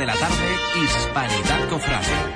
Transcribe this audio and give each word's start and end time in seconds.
de 0.00 0.06
la 0.06 0.14
tarde, 0.14 0.56
Hispanidad 0.82 1.68
Cofrade. 1.68 2.29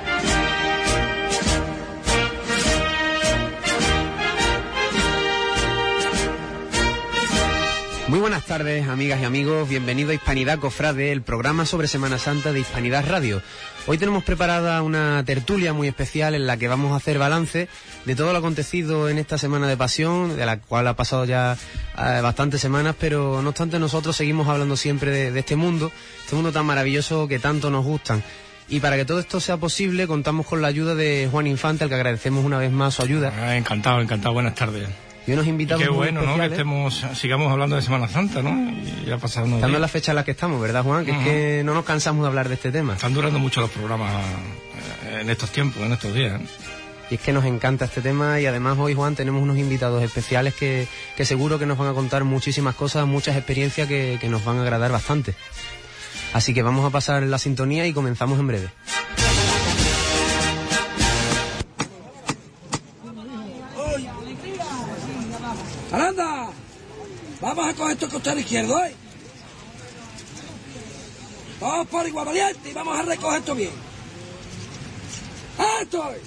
Buenas 8.35 8.49
tardes, 8.49 8.89
amigas 8.89 9.21
y 9.21 9.23
amigos. 9.23 9.69
Bienvenido 9.69 10.11
a 10.11 10.13
Hispanidad 10.13 10.59
Cofrade, 10.59 11.13
el 11.13 11.21
programa 11.21 11.65
sobre 11.65 11.87
Semana 11.87 12.17
Santa 12.17 12.51
de 12.51 12.59
Hispanidad 12.59 13.07
Radio. 13.07 13.41
Hoy 13.87 13.97
tenemos 13.97 14.25
preparada 14.25 14.81
una 14.81 15.23
tertulia 15.23 15.71
muy 15.71 15.87
especial 15.87 16.35
en 16.35 16.45
la 16.45 16.57
que 16.57 16.67
vamos 16.67 16.91
a 16.91 16.97
hacer 16.97 17.17
balance 17.17 17.69
de 18.03 18.15
todo 18.15 18.33
lo 18.33 18.39
acontecido 18.39 19.07
en 19.07 19.19
esta 19.19 19.37
Semana 19.37 19.69
de 19.69 19.77
Pasión, 19.77 20.35
de 20.35 20.45
la 20.45 20.59
cual 20.59 20.85
ha 20.89 20.97
pasado 20.97 21.23
ya 21.23 21.53
eh, 21.97 22.19
bastantes 22.21 22.59
semanas, 22.59 22.97
pero 22.99 23.41
no 23.41 23.51
obstante 23.51 23.79
nosotros 23.79 24.17
seguimos 24.17 24.49
hablando 24.49 24.75
siempre 24.75 25.31
de, 25.31 25.39
este 25.39 25.55
mundo, 25.55 25.89
este 26.25 26.35
mundo 26.35 26.51
tan 26.51 26.65
maravilloso 26.65 27.29
que 27.29 27.39
tanto 27.39 27.69
nos 27.69 27.85
gustan. 27.85 28.21
Y 28.67 28.81
para 28.81 28.97
que 28.97 29.05
todo 29.05 29.21
esto 29.21 29.39
sea 29.39 29.55
posible, 29.55 30.07
contamos 30.07 30.45
con 30.45 30.61
la 30.61 30.67
ayuda 30.67 30.93
de 30.93 31.29
Juan 31.31 31.47
Infante, 31.47 31.85
al 31.85 31.89
que 31.89 31.95
agradecemos 31.95 32.43
una 32.43 32.57
vez 32.57 32.71
más 32.73 32.95
su 32.95 33.01
ayuda. 33.01 33.31
Ah, 33.39 33.55
encantado, 33.55 34.01
encantado. 34.01 34.33
Buenas 34.33 34.55
tardes. 34.55 35.04
Y 35.27 35.31
unos 35.31 35.47
invitados 35.47 35.83
Qué 35.83 35.89
muy 35.89 35.97
bueno, 35.97 36.21
¿no? 36.21 36.35
Que 36.35 36.45
estemos, 36.45 37.03
sigamos 37.15 37.51
hablando 37.51 37.75
de 37.75 37.81
Semana 37.81 38.07
Santa, 38.07 38.43
¿no? 38.43 38.71
Y 38.71 39.05
ya 39.05 39.17
pasaron 39.17 39.49
unos 39.49 39.59
Estando 39.59 39.77
en 39.77 39.81
la 39.81 39.87
fecha 39.87 40.11
en 40.11 40.17
la 40.17 40.23
que 40.23 40.31
estamos, 40.31 40.61
¿verdad, 40.61 40.83
Juan? 40.83 41.03
Que 41.03 41.11
es 41.11 41.17
que 41.19 41.61
no 41.65 41.73
nos 41.73 41.83
cansamos 41.83 42.23
de 42.23 42.27
hablar 42.27 42.47
de 42.47 42.55
este 42.55 42.71
tema. 42.71 42.93
Están 42.93 43.13
durando 43.13 43.39
mucho 43.39 43.61
los 43.61 43.71
programas 43.71 44.23
eh, 45.05 45.21
en 45.21 45.29
estos 45.29 45.49
tiempos, 45.49 45.81
en 45.81 45.93
estos 45.93 46.13
días. 46.13 46.39
¿eh? 46.39 46.45
Y 47.09 47.15
es 47.15 47.21
que 47.21 47.33
nos 47.33 47.45
encanta 47.45 47.85
este 47.85 48.01
tema 48.01 48.39
y 48.39 48.45
además 48.45 48.77
hoy, 48.79 48.93
Juan, 48.93 49.15
tenemos 49.15 49.41
unos 49.41 49.57
invitados 49.57 50.03
especiales 50.03 50.53
que, 50.53 50.87
que 51.15 51.25
seguro 51.25 51.59
que 51.59 51.65
nos 51.65 51.77
van 51.77 51.87
a 51.87 51.93
contar 51.93 52.23
muchísimas 52.23 52.75
cosas, 52.75 53.07
muchas 53.07 53.35
experiencias 53.35 53.87
que, 53.87 54.17
que 54.19 54.29
nos 54.29 54.43
van 54.43 54.57
a 54.57 54.61
agradar 54.61 54.91
bastante. 54.91 55.33
Así 56.33 56.53
que 56.53 56.63
vamos 56.63 56.85
a 56.85 56.89
pasar 56.89 57.23
la 57.23 57.37
sintonía 57.37 57.87
y 57.87 57.93
comenzamos 57.93 58.39
en 58.39 58.47
breve. 58.47 58.69
¡Aranda! 65.95 66.49
Vamos 67.39 67.69
a 67.69 67.73
coger 67.73 67.93
esto 67.93 68.09
costado 68.09 68.37
izquierdo, 68.37 68.83
¿eh? 68.83 68.93
Vamos 71.61 71.87
por 71.87 72.05
igual 72.05 72.25
valiente 72.25 72.69
y 72.69 72.73
vamos 72.73 72.99
a 72.99 73.03
recoger 73.03 73.39
esto 73.39 73.55
bien. 73.55 73.71
¡Esto 75.81 76.11
es! 76.11 76.21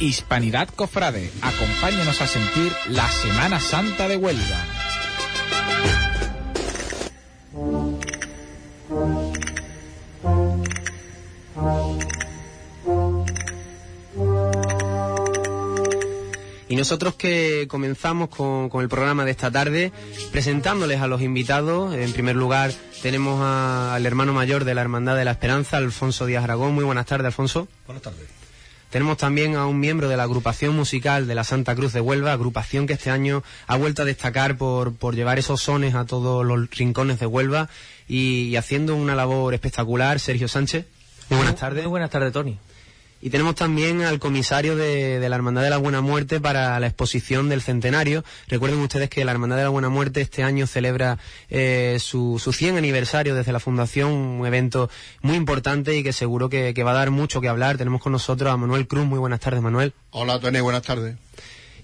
Hispanidad 0.00 0.68
Cofrade, 0.74 1.30
acompáñanos 1.42 2.22
a 2.22 2.26
sentir 2.26 2.72
la 2.86 3.10
Semana 3.10 3.60
Santa 3.60 4.08
de 4.08 4.16
Huelva. 4.16 4.77
Nosotros 16.88 17.16
que 17.16 17.66
comenzamos 17.68 18.30
con, 18.30 18.70
con 18.70 18.80
el 18.82 18.88
programa 18.88 19.26
de 19.26 19.30
esta 19.32 19.50
tarde, 19.50 19.92
presentándoles 20.32 21.02
a 21.02 21.06
los 21.06 21.20
invitados. 21.20 21.94
En 21.94 22.14
primer 22.14 22.34
lugar, 22.34 22.72
tenemos 23.02 23.42
a- 23.42 23.94
al 23.94 24.06
hermano 24.06 24.32
mayor 24.32 24.64
de 24.64 24.74
la 24.74 24.80
Hermandad 24.80 25.14
de 25.14 25.26
la 25.26 25.32
Esperanza, 25.32 25.76
Alfonso 25.76 26.24
Díaz 26.24 26.44
Aragón. 26.44 26.72
Muy 26.72 26.84
buenas 26.84 27.04
tardes, 27.04 27.26
Alfonso. 27.26 27.68
Buenas 27.84 28.02
tardes. 28.04 28.22
Tenemos 28.88 29.18
también 29.18 29.54
a 29.56 29.66
un 29.66 29.78
miembro 29.78 30.08
de 30.08 30.16
la 30.16 30.22
agrupación 30.22 30.74
musical 30.74 31.26
de 31.26 31.34
la 31.34 31.44
Santa 31.44 31.74
Cruz 31.74 31.92
de 31.92 32.00
Huelva, 32.00 32.32
agrupación 32.32 32.86
que 32.86 32.94
este 32.94 33.10
año 33.10 33.42
ha 33.66 33.76
vuelto 33.76 34.00
a 34.00 34.04
destacar 34.06 34.56
por, 34.56 34.94
por 34.94 35.14
llevar 35.14 35.38
esos 35.38 35.60
sones 35.60 35.94
a 35.94 36.06
todos 36.06 36.42
los 36.46 36.70
rincones 36.70 37.20
de 37.20 37.26
Huelva 37.26 37.68
y, 38.08 38.44
y 38.44 38.56
haciendo 38.56 38.96
una 38.96 39.14
labor 39.14 39.52
espectacular, 39.52 40.20
Sergio 40.20 40.48
Sánchez. 40.48 40.86
Muy 41.28 41.36
buenas 41.36 41.56
tardes. 41.56 41.82
Muy 41.84 41.90
buenas 41.90 42.08
tardes, 42.08 42.32
Tony. 42.32 42.58
Y 43.20 43.30
tenemos 43.30 43.56
también 43.56 44.02
al 44.02 44.18
comisario 44.18 44.76
de, 44.76 45.26
la 45.28 45.36
Hermandad 45.36 45.62
de 45.62 45.70
la 45.70 45.78
Buena 45.78 46.00
Muerte 46.00 46.40
para 46.40 46.78
la 46.78 46.86
exposición 46.86 47.48
del 47.48 47.62
centenario. 47.62 48.24
Recuerden 48.46 48.78
ustedes 48.80 49.10
que 49.10 49.24
la 49.24 49.32
Hermandad 49.32 49.56
de 49.56 49.64
la 49.64 49.68
Buena 49.70 49.88
Muerte 49.88 50.20
este 50.20 50.44
año 50.44 50.66
celebra 50.66 51.18
eh, 51.50 51.98
su, 52.00 52.38
su 52.38 52.52
100 52.52 52.76
aniversario 52.76 53.34
desde 53.34 53.52
la 53.52 53.60
fundación, 53.60 54.12
un 54.12 54.46
evento 54.46 54.88
muy 55.20 55.36
importante 55.36 55.96
y 55.96 56.02
que 56.02 56.12
seguro 56.12 56.48
que, 56.48 56.74
que 56.74 56.84
va 56.84 56.92
a 56.92 56.94
dar 56.94 57.10
mucho 57.10 57.40
que 57.40 57.48
hablar. 57.48 57.76
Tenemos 57.76 58.00
con 58.00 58.12
nosotros 58.12 58.52
a 58.52 58.56
Manuel 58.56 58.86
Cruz. 58.86 59.06
Muy 59.06 59.18
buenas 59.18 59.40
tardes, 59.40 59.62
Manuel. 59.62 59.92
Hola, 60.10 60.38
Tony, 60.38 60.60
buenas 60.60 60.82
tardes. 60.82 61.16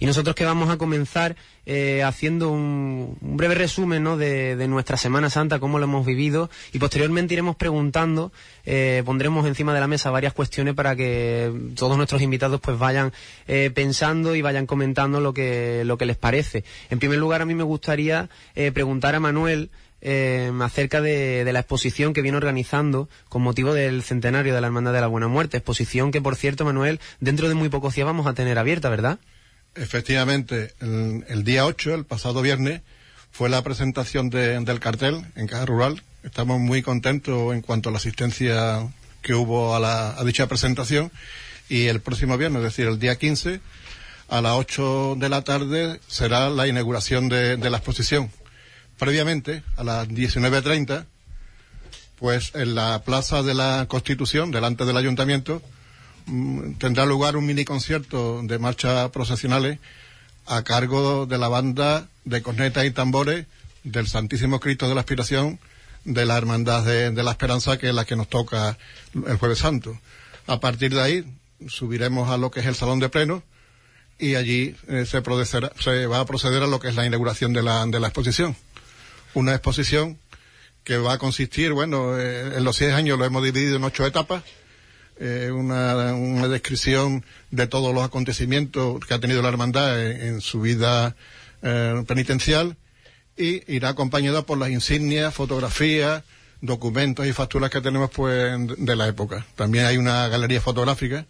Y 0.04 0.06
nosotros 0.06 0.36
que 0.36 0.44
vamos 0.44 0.68
a 0.68 0.76
comenzar 0.76 1.34
eh, 1.64 2.02
haciendo 2.02 2.50
un, 2.50 3.16
un 3.22 3.36
breve 3.38 3.54
resumen 3.54 4.02
¿no? 4.02 4.18
de, 4.18 4.54
nuestra 4.68 4.98
Semana 4.98 5.30
Santa, 5.30 5.60
cómo 5.60 5.78
lo 5.78 5.84
hemos 5.84 6.04
vivido, 6.04 6.50
y 6.74 6.78
posteriormente 6.78 7.32
iremos 7.32 7.56
preguntando, 7.56 8.30
eh, 8.66 9.02
pondremos 9.06 9.46
encima 9.46 9.72
de 9.72 9.80
la 9.80 9.86
mesa 9.86 10.10
varias 10.10 10.34
cuestiones 10.34 10.74
para 10.74 10.94
que 10.94 11.50
todos 11.74 11.96
nuestros 11.96 12.20
invitados 12.20 12.60
pues 12.60 12.78
vayan 12.78 13.14
eh, 13.48 13.70
pensando 13.74 14.34
y 14.34 14.42
vayan 14.42 14.66
comentando 14.66 15.20
lo 15.20 15.32
que, 15.32 15.84
lo 15.86 15.96
que 15.96 16.04
les 16.04 16.18
parece. 16.18 16.64
En 16.90 16.98
primer 16.98 17.18
lugar, 17.18 17.40
a 17.40 17.46
mí 17.46 17.54
me 17.54 17.64
gustaría 17.64 18.28
eh, 18.54 18.72
preguntar 18.72 19.14
a 19.14 19.20
Manuel 19.20 19.70
eh, 20.02 20.52
acerca 20.60 21.00
de, 21.00 21.46
de 21.46 21.52
la 21.54 21.60
exposición 21.60 22.12
que 22.12 22.20
viene 22.20 22.36
organizando 22.36 23.08
con 23.30 23.40
motivo 23.40 23.72
del 23.72 24.02
centenario 24.02 24.54
de 24.54 24.60
la 24.60 24.66
Hermandad 24.66 24.92
de 24.92 25.00
la 25.00 25.06
Buena 25.06 25.28
Muerte. 25.28 25.56
Exposición 25.56 26.10
que, 26.10 26.20
por 26.20 26.36
cierto, 26.36 26.66
Manuel, 26.66 27.00
dentro 27.20 27.48
de 27.48 27.54
muy 27.54 27.70
pocos 27.70 27.94
días 27.94 28.04
vamos 28.04 28.26
a 28.26 28.34
tener 28.34 28.58
abierta, 28.58 28.90
¿verdad? 28.90 29.18
Efectivamente, 29.74 30.74
el, 30.80 31.42
día 31.44 31.66
8, 31.66 31.94
el 31.94 32.04
pasado 32.04 32.42
viernes, 32.42 32.82
fue 33.32 33.48
la 33.48 33.62
presentación 33.62 34.30
de- 34.30 34.60
del 34.60 34.78
cartel 34.80 35.24
en 35.34 35.46
Caja 35.48 35.66
Rural. 35.66 36.02
Estamos 36.22 36.60
muy 36.60 36.82
contentos 36.82 37.52
en 37.52 37.60
cuanto 37.60 37.88
a 37.88 37.92
la 37.92 37.98
asistencia 37.98 38.86
que 39.22 39.34
hubo 39.34 39.74
a, 39.74 39.80
la, 39.80 40.10
a 40.18 40.24
dicha 40.24 40.46
presentación. 40.46 41.10
Y 41.68 41.86
el 41.86 42.00
próximo 42.00 42.36
viernes, 42.38 42.58
es 42.60 42.64
decir, 42.64 42.86
el 42.86 42.98
día 42.98 43.16
15, 43.16 43.60
a 44.28 44.40
las 44.40 44.52
8 44.52 45.16
de 45.18 45.28
la 45.28 45.42
tarde, 45.42 46.00
será 46.06 46.48
la 46.50 46.68
inauguración 46.68 47.28
de, 47.28 47.56
de 47.56 47.70
la 47.70 47.78
exposición. 47.78 48.30
Previamente, 48.98 49.62
a 49.76 49.82
las 49.82 50.08
19.30, 50.08 51.04
pues 52.16 52.52
en 52.54 52.74
la 52.76 53.02
Plaza 53.04 53.42
de 53.42 53.54
la 53.54 53.86
Constitución, 53.88 54.50
delante 54.52 54.84
del 54.84 54.96
Ayuntamiento, 54.96 55.60
tendrá 56.78 57.06
lugar 57.06 57.36
un 57.36 57.46
mini 57.46 57.64
concierto 57.64 58.40
de 58.42 58.58
marchas 58.58 59.10
procesionales 59.10 59.78
a 60.46 60.62
cargo 60.62 61.26
de 61.26 61.38
la 61.38 61.48
banda 61.48 62.08
de 62.24 62.42
cornetas 62.42 62.86
y 62.86 62.90
tambores 62.90 63.46
del 63.82 64.06
Santísimo 64.06 64.60
Cristo 64.60 64.88
de 64.88 64.94
la 64.94 65.00
Aspiración 65.00 65.58
de 66.04 66.26
la 66.26 66.36
Hermandad 66.36 66.84
de, 66.84 67.22
la 67.22 67.30
Esperanza, 67.30 67.78
que 67.78 67.88
es 67.88 67.94
la 67.94 68.04
que 68.04 68.16
nos 68.16 68.28
toca 68.28 68.76
el 69.14 69.36
Jueves 69.36 69.58
Santo. 69.58 69.98
A 70.46 70.60
partir 70.60 70.94
de 70.94 71.00
ahí 71.00 71.24
subiremos 71.66 72.28
a 72.30 72.36
lo 72.36 72.50
que 72.50 72.60
es 72.60 72.66
el 72.66 72.74
Salón 72.74 73.00
de 73.00 73.08
Pleno 73.08 73.42
y 74.18 74.34
allí 74.34 74.76
eh, 74.88 75.06
se, 75.06 75.22
se 75.22 76.06
va 76.06 76.20
a 76.20 76.26
proceder 76.26 76.62
a 76.62 76.66
lo 76.66 76.78
que 76.78 76.88
es 76.88 76.94
la 76.94 77.06
inauguración 77.06 77.52
de 77.52 77.62
la, 77.62 77.86
de 77.86 78.00
la 78.00 78.08
exposición. 78.08 78.54
Una 79.32 79.52
exposición 79.52 80.18
que 80.84 80.98
va 80.98 81.14
a 81.14 81.18
consistir, 81.18 81.72
bueno, 81.72 82.18
eh, 82.18 82.56
en 82.56 82.64
los 82.64 82.76
100 82.76 82.92
años 82.92 83.18
lo 83.18 83.24
hemos 83.24 83.42
dividido 83.42 83.76
en 83.76 83.84
ocho 83.84 84.06
etapas, 84.06 84.44
eh, 85.18 85.50
una, 85.52 86.14
una 86.14 86.48
descripción 86.48 87.24
de 87.50 87.66
todos 87.66 87.94
los 87.94 88.04
acontecimientos 88.04 89.04
que 89.06 89.14
ha 89.14 89.20
tenido 89.20 89.42
la 89.42 89.48
hermandad 89.48 90.00
en, 90.00 90.40
su 90.40 90.60
vida 90.60 91.14
eh, 91.62 92.02
penitencial 92.06 92.76
y 93.36 93.62
irá 93.72 93.90
acompañada 93.90 94.42
por 94.42 94.58
las 94.58 94.70
insignias, 94.70 95.34
fotografías, 95.34 96.22
documentos 96.60 97.26
y 97.26 97.32
facturas 97.32 97.70
que 97.70 97.80
tenemos 97.80 98.10
pues 98.10 98.54
de 98.78 98.96
la 98.96 99.06
época. 99.08 99.46
También 99.54 99.86
hay 99.86 99.96
una 99.96 100.28
galería 100.28 100.60
fotográfica 100.60 101.26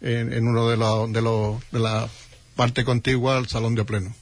en, 0.00 0.32
en 0.32 0.46
uno 0.46 0.68
de 0.68 0.76
los 0.76 1.12
de 1.12 1.22
los 1.22 1.70
de 1.70 1.80
la 1.80 2.08
parte 2.54 2.84
contigua 2.84 3.36
al 3.36 3.48
salón 3.48 3.74
de 3.74 3.84
pleno. 3.84 4.14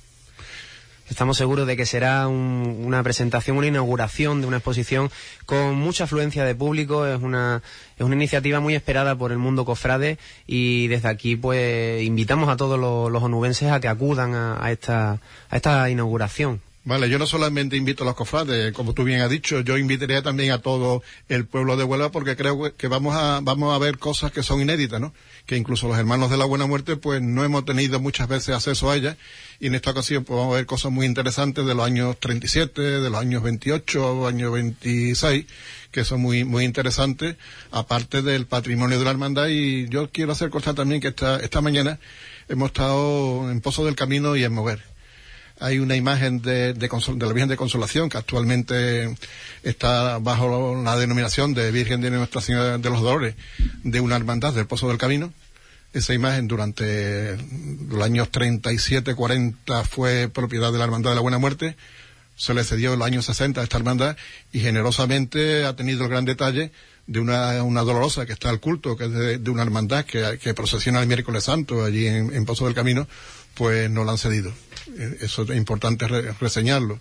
Estamos 1.11 1.37
seguros 1.37 1.67
de 1.67 1.77
que 1.77 1.85
será 1.87 2.27
un- 2.29 2.83
una 2.85 3.03
presentación, 3.03 3.57
una 3.59 3.67
inauguración 3.67 4.41
de 4.41 4.47
una 4.47 4.57
exposición 4.57 5.11
con 5.47 5.75
mucha 5.77 6.05
afluencia 6.05 6.45
de 6.45 6.55
público. 6.55 7.07
Es 7.07 7.21
una, 7.21 7.63
es 7.99 8.05
una 8.05 8.15
iniciativa 8.15 8.61
muy 8.61 8.75
esperada 8.75 9.15
por 9.17 9.31
el 9.31 9.39
mundo 9.39 9.65
cofrade 9.65 10.19
y 10.47 10.87
desde 10.89 11.09
aquí 11.09 11.37
pues 11.37 12.03
invitamos 12.03 12.49
a 12.49 12.57
todos 12.57 12.79
los, 12.79 13.11
los 13.13 13.23
onubenses 13.23 13.71
a 13.71 13.81
que 13.81 13.89
acudan 13.89 14.35
a, 14.35 14.65
a 14.65 14.73
esta, 14.73 15.21
a 15.51 15.57
esta 15.57 15.91
inauguración. 15.91 16.61
Vale, 16.87 17.09
yo 17.09 17.19
no 17.19 17.27
solamente 17.27 17.79
invito 17.79 18.05
a 18.05 18.07
los 18.07 18.15
cofrades, 18.15 18.75
como 18.75 18.93
tú 18.93 19.05
bien 19.05 19.23
has 19.23 19.31
dicho, 19.31 19.61
yo 19.61 19.79
invitaría 19.79 20.21
también 20.21 20.51
a 20.51 20.59
todo 20.59 21.03
el 21.31 21.47
pueblo 21.47 21.79
de 21.79 21.85
Huelva 21.85 22.11
porque 22.11 22.37
creo 22.37 22.77
que 22.77 22.89
vamos 22.89 23.17
a, 23.17 23.41
vamos 23.43 23.75
a 23.75 23.79
ver 23.79 23.97
cosas 23.97 24.33
que 24.33 24.43
son 24.43 24.61
inéditas, 24.61 25.01
¿no? 25.01 25.15
Que 25.47 25.57
incluso 25.57 25.89
los 25.89 25.97
hermanos 25.97 26.29
de 26.29 26.37
la 26.37 26.45
Buena 26.45 26.67
Muerte 26.67 26.97
pues 26.97 27.23
no 27.23 27.43
hemos 27.43 27.65
tenido 27.65 28.01
muchas 28.01 28.29
veces 28.29 28.55
acceso 28.55 28.91
a 28.91 28.97
ellas 28.97 29.17
y 29.61 29.69
en 29.69 29.75
esta 29.77 29.93
ocasión 29.93 30.25
pues 30.25 30.37
vamos 30.37 30.53
a 30.53 30.57
ver 30.57 30.67
cosas 30.67 30.93
muy 30.93 31.07
interesantes 31.07 31.65
de 31.65 31.75
los 31.75 31.87
años 31.87 32.21
37, 32.21 32.83
de 32.83 33.09
los 33.09 33.19
años 33.19 33.43
28, 33.43 34.27
años 34.27 34.53
26, 34.53 35.47
que 35.91 36.05
son 36.05 36.21
muy, 36.21 36.45
muy 36.45 36.67
interesantes, 36.67 37.37
aparte 37.71 38.21
del 38.21 38.45
patrimonio 38.45 38.99
de 38.99 39.05
la 39.07 39.11
hermandad 39.11 39.49
y 39.49 39.89
yo 39.89 40.11
quiero 40.11 40.33
hacer 40.33 40.51
constar 40.51 40.75
también 40.75 41.01
que 41.01 41.09
esta, 41.09 41.41
esta 41.41 41.63
mañana 41.63 41.99
hemos 42.51 42.67
estado 42.67 43.51
en 43.51 43.63
Pozo 43.63 43.87
del 43.87 43.97
Camino 43.97 44.37
y 44.37 44.45
en 44.45 44.53
Mover 44.53 44.94
hay 45.61 45.79
una 45.79 45.97
imagen 45.97 46.43
de, 46.43 46.75
de, 46.75 46.89
la 46.89 47.33
Virgen 47.33 47.49
de 47.49 47.57
Consolación 47.57 48.09
que 48.09 48.19
actualmente 48.19 49.15
está 49.63 50.19
bajo 50.19 50.83
la 50.83 50.97
denominación 50.97 51.55
de 51.55 51.71
Virgen 51.71 52.01
de 52.01 52.11
Nuestra 52.11 52.41
Señora 52.41 52.79
de 52.79 52.91
los 52.91 53.03
Dolores 53.03 53.35
de 53.83 54.01
una 54.01 54.17
hermandad 54.17 54.53
del 54.53 54.67
Pozo 54.67 54.89
del 54.89 54.99
Camino. 54.99 55.33
Esa 55.93 56.13
imagen 56.13 56.49
durante 56.49 57.37
los 57.89 58.03
años 58.03 58.31
37-40 58.33 59.85
fue 59.85 60.29
propiedad 60.29 60.73
de 60.73 60.79
la 60.79 60.85
Hermandad 60.85 61.11
de 61.11 61.17
la 61.17 61.23
Buena 61.23 61.39
Muerte. 61.39 61.77
Se 62.35 62.53
le 62.53 62.65
cedió 62.65 62.93
en 62.93 62.99
los 62.99 63.07
años 63.07 63.27
60 63.27 63.61
a 63.61 63.65
esta 63.65 63.77
hermandad 63.77 64.17
y 64.53 64.59
generosamente 64.59 65.65
ha 65.65 65.77
tenido 65.77 66.03
el 66.03 66.11
gran 66.11 66.25
detalle 66.25 66.73
de 67.07 67.21
una, 67.21 67.63
una 67.63 67.83
dolorosa 67.83 68.27
que 68.27 68.33
está 68.33 68.51
al 68.51 68.61
culto, 68.61 68.97
que 68.97 69.05
es 69.05 69.13
de, 69.43 69.51
una 69.51 69.63
hermandad 69.63 70.05
que, 70.05 70.39
que, 70.43 70.55
procesiona 70.55 71.01
el 71.01 71.07
miércoles 71.07 71.45
santo 71.45 71.85
allí 71.85 72.07
en, 72.07 72.45
Pozo 72.45 72.65
del 72.65 72.75
Camino, 72.75 73.07
pues 73.55 73.91
no 73.91 74.05
la 74.05 74.13
han 74.13 74.19
cedido. 74.19 74.53
Eh, 74.97 75.19
eso 75.21 75.43
es 75.43 75.57
importante 75.57 76.07
reseñarlo. 76.07 77.01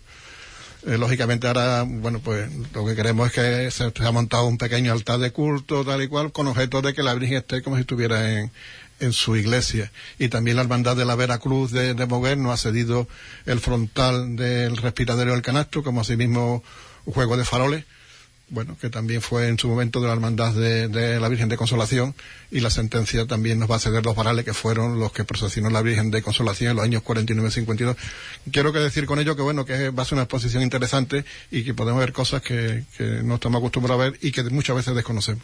Eh, 0.86 0.98
lógicamente 0.98 1.48
ahora, 1.48 1.84
bueno, 1.88 2.20
pues 2.20 2.50
lo 2.74 2.86
que 2.86 2.96
queremos 2.96 3.28
es 3.28 3.34
que 3.34 3.72
se, 3.72 4.06
ha 4.06 4.12
montado 4.12 4.46
un 4.46 4.58
pequeño 4.58 4.92
altar 4.92 5.20
de 5.20 5.32
culto, 5.32 5.86
tal 5.86 6.02
y 6.02 6.08
cual, 6.08 6.32
con 6.32 6.48
objeto 6.48 6.82
de 6.82 6.94
que 6.94 7.04
la 7.04 7.14
Virgen 7.14 7.38
esté 7.38 7.62
como 7.62 7.78
si 7.78 7.82
estuviera 7.82 8.40
en, 8.40 8.52
en 9.00 9.14
su 9.14 9.36
iglesia. 9.36 9.92
Y 10.20 10.28
también 10.28 10.58
la 10.58 10.64
Hermandad 10.64 10.98
de 10.98 11.06
la 11.06 11.16
Veracruz 11.16 11.72
de, 11.72 11.94
de 11.94 12.06
Moguer 12.06 12.38
nos 12.38 12.54
ha 12.54 12.58
cedido 12.58 13.08
el 13.46 13.60
frontal 13.60 14.36
del 14.36 14.76
respiradero 14.78 15.32
del 15.32 15.42
canasto, 15.42 15.84
como 15.84 16.02
asimismo 16.02 16.64
un 17.06 17.14
juego 17.14 17.38
de 17.38 17.46
faroles 17.46 17.86
bueno, 18.54 18.78
que 18.80 18.90
también 18.92 19.22
fue 19.22 19.48
en 19.48 19.58
su 19.58 19.68
momento 19.68 20.00
de 20.00 20.08
la 20.08 20.14
Hermandad 20.14 20.54
de, 20.54 21.20
la 21.20 21.28
Virgen 21.28 21.50
de 21.50 21.58
Consolación, 21.58 22.14
y 22.52 22.60
la 22.60 22.70
sentencia 22.70 23.26
también 23.26 23.58
nos 23.58 23.70
va 23.70 23.78
a 23.78 23.80
ceder 23.80 24.06
los 24.06 24.16
varales 24.16 24.46
que 24.46 24.54
fueron 24.54 25.00
los 25.00 25.12
que 25.12 25.24
procesionó 25.24 25.72
la 25.72 25.82
Virgen 25.82 26.12
de 26.12 26.22
Consolación 26.22 26.72
en 26.72 26.76
los 26.78 26.86
años 26.86 27.04
49-52. 27.04 27.96
Quiero 28.52 28.72
que 28.72 28.80
decir 28.80 29.08
con 29.08 29.20
ello 29.20 29.36
que, 29.36 29.42
bueno, 29.42 29.66
que 29.66 29.90
va 29.90 30.04
a 30.04 30.06
ser 30.06 30.18
una 30.18 30.24
exposición 30.24 30.62
interesante 30.62 31.26
y 31.50 31.64
que 31.64 31.74
podemos 31.74 32.00
ver 32.00 32.14
cosas 32.14 32.44
que, 32.44 32.86
que 32.96 33.24
no 33.24 33.36
estamos 33.36 33.60
acostumbrados 33.60 34.02
a 34.02 34.10
ver 34.10 34.20
y 34.22 34.32
que 34.32 34.44
muchas 34.44 34.76
veces 34.76 34.96
desconocemos 34.96 35.44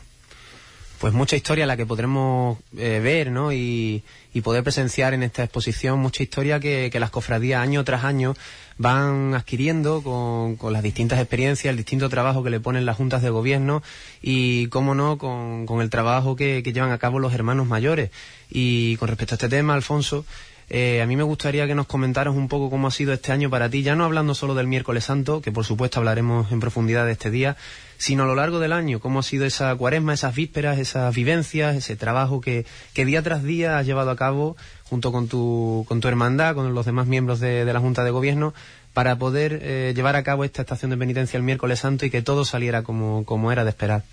pues 1.00 1.13
mucha 1.13 1.36
historia 1.36 1.66
la 1.66 1.78
que 1.78 1.86
podremos 1.86 2.57
eh, 2.78 3.00
ver 3.01 3.31
¿no? 3.31 3.54
y, 3.54 4.04
poder 4.44 4.63
presenciar 4.63 5.13
en 5.13 5.22
esta 5.22 5.44
exposición, 5.44 6.00
mucha 6.00 6.24
historia 6.24 6.62
que, 6.62 6.90
las 6.98 7.10
cofradías 7.10 7.62
año 7.62 7.84
tras 7.84 8.06
año 8.06 8.36
van 8.78 9.34
adquiriendo 9.34 10.01
con, 10.01 10.72
las 10.72 10.81
distintas 10.81 11.19
experiencias, 11.19 11.69
el 11.69 11.75
distinto 11.78 12.07
trabajo 12.07 12.42
que 12.42 12.50
le 12.50 12.62
ponen 12.62 12.86
las 12.86 12.96
juntas 12.96 13.22
de 13.22 13.30
gobierno 13.30 13.84
y, 14.22 14.68
cómo 14.68 14.96
no, 14.96 15.18
con, 15.18 15.81
el 15.81 15.90
trabajo 15.90 16.38
que, 16.38 16.63
llevan 16.63 16.92
a 16.92 16.98
cabo 17.00 17.19
los 17.19 17.34
hermanos 17.34 17.68
mayores. 17.68 18.12
Y 18.50 18.95
con 18.95 19.10
respecto 19.10 19.34
a 19.34 19.38
este 19.38 19.50
tema, 19.50 19.74
Alfonso, 19.74 20.25
eh, 20.69 21.01
a 21.01 21.07
mí 21.07 21.16
me 21.16 21.24
gustaría 21.24 21.66
que 21.66 21.74
nos 21.74 21.88
comentaras 21.88 22.36
un 22.36 22.48
poco 22.48 22.69
cómo 22.69 22.88
ha 22.88 22.92
sido 22.92 23.12
este 23.12 23.31
año 23.31 23.50
para 23.50 23.69
ti, 23.69 23.81
ya 23.81 23.95
no 23.95 24.06
hablando 24.06 24.36
solo 24.36 24.54
del 24.54 24.68
miércoles 24.68 25.06
santo, 25.06 25.42
que 25.42 25.51
por 25.51 25.66
supuesto 25.66 26.00
hablaremos 26.00 26.51
en 26.51 26.60
profundidad 26.60 27.07
de 27.07 27.13
este 27.13 27.31
día, 27.31 27.57
sino 27.98 28.24
a 28.24 28.25
lo 28.27 28.36
largo 28.36 28.60
del 28.60 28.74
año, 28.74 29.00
cómo 29.00 29.19
ha 29.19 29.24
sido 29.24 29.45
esa 29.45 29.75
cuaresma, 29.75 30.13
esas 30.13 30.36
vísperas, 30.36 30.77
esas 30.77 31.13
vivencias, 31.16 31.75
ese 31.75 31.95
trabajo 31.95 32.39
que, 32.39 32.66
día 32.94 33.24
tras 33.24 33.44
día 33.44 33.80
has 33.80 33.86
llevado 33.86 34.12
a 34.12 34.16
cabo 34.16 34.57
junto 34.83 35.12
con 35.12 35.27
tu, 35.27 35.86
con 35.88 36.01
tu 36.01 36.07
hermandad, 36.07 36.54
con 36.54 36.74
los 36.74 36.86
demás 36.86 37.07
miembros 37.07 37.39
de, 37.39 37.66
la 37.66 37.80
Junta 37.80 38.04
de 38.04 38.12
Gobierno, 38.12 38.54
para 38.94 39.18
poder 39.18 39.60
eh, 39.63 39.94
llevar 39.95 40.16
a 40.16 40.24
cabo 40.24 40.44
esta 40.44 40.62
estación 40.62 40.92
de 40.92 40.98
penitencia 40.98 41.38
el 41.38 41.44
miércoles 41.44 41.80
santo 41.80 42.06
y 42.06 42.12
que 42.12 42.21
todo 42.21 42.45
saliera 42.45 42.83
como, 42.83 43.25
como 43.25 43.51
era 43.51 43.63
de 43.63 43.71
esperar. 43.71 44.04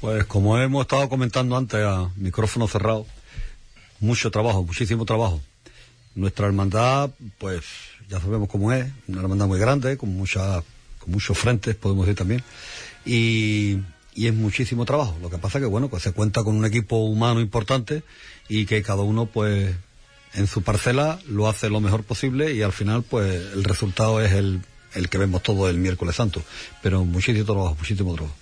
Pues 0.00 0.24
como 0.24 0.58
hemos 0.58 0.82
estado 0.82 1.08
comentando 1.08 1.56
antes 1.56 1.84
a 1.84 2.08
micrófono 2.16 2.68
cerrado, 2.68 3.04
mucho 4.00 4.30
trabajo, 4.30 4.64
muchísimo 4.64 5.04
trabajo. 5.04 5.40
Nuestra 6.14 6.46
hermandad, 6.46 7.10
pues 7.38 7.64
ya 8.08 8.20
sabemos 8.20 8.48
cómo 8.48 8.72
es, 8.72 8.86
una 9.06 9.20
hermandad 9.20 9.46
muy 9.46 9.58
grande, 9.58 9.96
con 9.96 10.16
mucha 10.16 10.62
con 10.98 11.12
muchos 11.12 11.38
frentes, 11.38 11.76
podemos 11.76 12.06
decir 12.06 12.18
también, 12.18 12.42
y, 13.06 13.78
y 14.14 14.26
es 14.26 14.34
muchísimo 14.34 14.84
trabajo. 14.84 15.16
Lo 15.22 15.30
que 15.30 15.38
pasa 15.38 15.60
que, 15.60 15.66
bueno, 15.66 15.88
pues 15.88 16.02
se 16.02 16.12
cuenta 16.12 16.42
con 16.42 16.56
un 16.56 16.64
equipo 16.66 16.96
humano 16.96 17.40
importante 17.40 18.02
y 18.48 18.66
que 18.66 18.82
cada 18.82 19.02
uno, 19.02 19.26
pues, 19.26 19.74
en 20.34 20.46
su 20.46 20.62
parcela 20.62 21.18
lo 21.26 21.48
hace 21.48 21.70
lo 21.70 21.80
mejor 21.80 22.04
posible 22.04 22.52
y 22.52 22.62
al 22.62 22.72
final, 22.72 23.02
pues, 23.02 23.32
el 23.54 23.64
resultado 23.64 24.20
es 24.20 24.32
el, 24.32 24.60
el 24.94 25.08
que 25.08 25.18
vemos 25.18 25.42
todo 25.42 25.70
el 25.70 25.78
miércoles 25.78 26.16
santo. 26.16 26.42
Pero 26.82 27.04
muchísimo 27.04 27.46
trabajo, 27.46 27.76
muchísimo 27.76 28.14
trabajo 28.14 28.39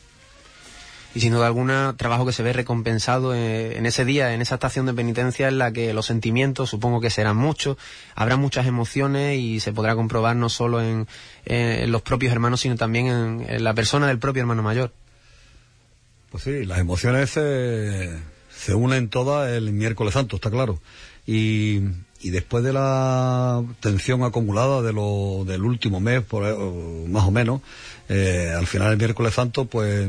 y 1.14 1.20
sin 1.20 1.32
duda 1.32 1.46
alguna 1.46 1.94
trabajo 1.96 2.26
que 2.26 2.32
se 2.32 2.42
ve 2.42 2.52
recompensado 2.52 3.34
eh, 3.34 3.76
en, 3.76 3.86
ese 3.86 4.04
día, 4.04 4.34
en 4.34 4.42
esa 4.42 4.56
estación 4.56 4.86
de 4.86 4.94
penitencia 4.94 5.48
en 5.48 5.58
la 5.58 5.72
que 5.72 5.94
los 5.94 6.06
sentimientos 6.06 6.70
supongo 6.70 7.00
que 7.00 7.10
serán 7.10 7.36
muchos, 7.36 7.76
habrá 8.14 8.36
muchas 8.36 8.66
emociones 8.66 9.38
y 9.38 9.60
se 9.60 9.72
podrá 9.72 9.94
comprobar 9.94 10.36
no 10.36 10.48
solo 10.48 10.80
en, 10.82 11.06
los 11.90 12.02
propios 12.02 12.32
hermanos 12.32 12.60
sino 12.60 12.76
también 12.76 13.46
en, 13.48 13.64
la 13.64 13.74
persona 13.74 14.06
del 14.06 14.18
propio 14.18 14.42
hermano 14.42 14.62
mayor. 14.62 14.92
Pues 16.30 16.44
sí, 16.44 16.64
las 16.66 16.78
emociones 16.78 17.30
se, 17.30 18.74
unen 18.74 19.08
todas 19.08 19.50
el 19.50 19.72
miércoles 19.72 20.12
santo, 20.12 20.36
está 20.36 20.50
claro. 20.50 20.78
Y, 21.26 21.80
y 22.20 22.30
después 22.30 22.64
de 22.64 22.72
la 22.74 23.62
tensión 23.80 24.24
acumulada 24.24 24.82
de 24.82 24.92
lo, 24.92 25.44
del 25.46 25.62
último 25.62 26.00
mes, 26.00 26.22
por, 26.22 26.42
más 27.08 27.24
o 27.24 27.30
menos, 27.30 27.62
eh, 28.08 28.52
al 28.56 28.66
final 28.66 28.92
el 28.92 28.98
miércoles 28.98 29.34
santo, 29.34 29.64
pues 29.66 30.08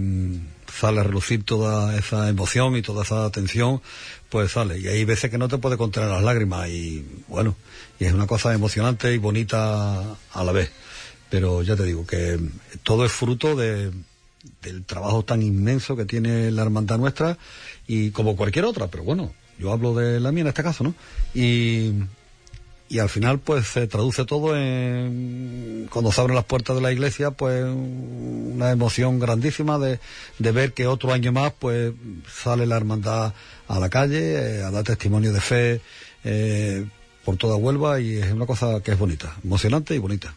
sale 0.71 1.01
a 1.01 1.04
relucir 1.04 1.44
toda 1.44 1.98
esa 1.98 2.30
emoción 2.30 2.75
y 2.75 2.81
toda 2.81 3.04
esa 3.04 3.30
tensión, 3.31 3.81
pues 4.30 4.51
sale. 4.51 4.80
Y 4.80 4.88
hay 4.88 5.06
veces 5.06 5.30
que 5.31 5.38
no 5.38 5.48
te 5.48 5.57
puede 5.57 5.77
contener 5.77 6.10
las 6.10 6.24
lágrimas 6.24 6.69
y 6.69 7.06
bueno, 7.27 7.56
y 8.00 8.06
es 8.06 8.13
una 8.13 8.27
cosa 8.27 8.54
emocionante 8.54 9.13
y 9.13 9.18
bonita 9.18 10.16
a 10.33 10.44
la 10.44 10.51
vez. 10.51 10.71
Pero 11.30 11.62
ya 11.62 11.75
te 11.75 11.83
digo 11.83 12.06
que 12.07 12.39
todo 12.83 13.06
es 13.06 13.12
fruto 13.12 13.56
de, 13.56 13.92
del 14.62 14.83
trabajo 14.86 15.24
tan 15.24 15.42
inmenso 15.42 15.95
que 15.95 16.06
tiene 16.06 16.51
la 16.51 16.63
hermandad 16.63 16.98
nuestra 16.98 17.38
y 17.88 18.12
como 18.12 18.36
cualquier 18.36 18.65
otra, 18.65 18.88
pero 18.88 19.04
bueno, 19.04 19.33
yo 19.57 19.72
hablo 19.72 19.94
de 19.94 20.19
la 20.19 20.31
mía 20.31 20.42
en 20.42 20.48
este 20.48 20.63
caso, 20.63 20.83
¿no? 20.83 20.95
Y, 21.33 21.94
y 22.89 22.97
al 23.00 23.07
final 23.07 23.39
pues 23.39 23.68
se 23.68 23.88
traduce 23.88 24.25
todo 24.25 24.57
en 24.57 25.88
cuando 25.91 26.12
se 26.12 26.19
abren 26.19 26.36
las 26.36 26.45
puertas 26.45 26.75
de 26.75 26.81
la 26.81 26.91
iglesia 26.91 27.31
pues 27.31 27.63
una 27.63 28.72
emoción 28.72 29.19
grandísima 29.19 29.77
de, 29.77 30.00
ver 30.39 30.74
que 30.74 30.88
otro 30.88 31.13
año 31.13 31.31
más 31.31 31.53
pues 31.58 31.93
sale 32.27 32.65
la 32.65 32.77
hermandad 32.77 33.34
a 33.67 33.79
la 33.79 33.89
calle 33.89 34.58
eh, 34.60 34.63
a 34.63 34.72
dar 34.72 34.84
testimonio 34.84 35.31
de 35.31 35.39
fe 35.39 35.81
eh, 36.24 36.86
por 37.24 37.38
toda 37.38 37.55
Huelva 37.55 38.00
y 38.01 38.17
es 38.17 38.31
una 38.31 38.48
cosa 38.48 38.81
que 38.81 38.91
es 38.91 38.98
bonita, 39.00 39.38
emocionante 39.43 39.93
y 39.93 40.00
bonita 40.00 40.34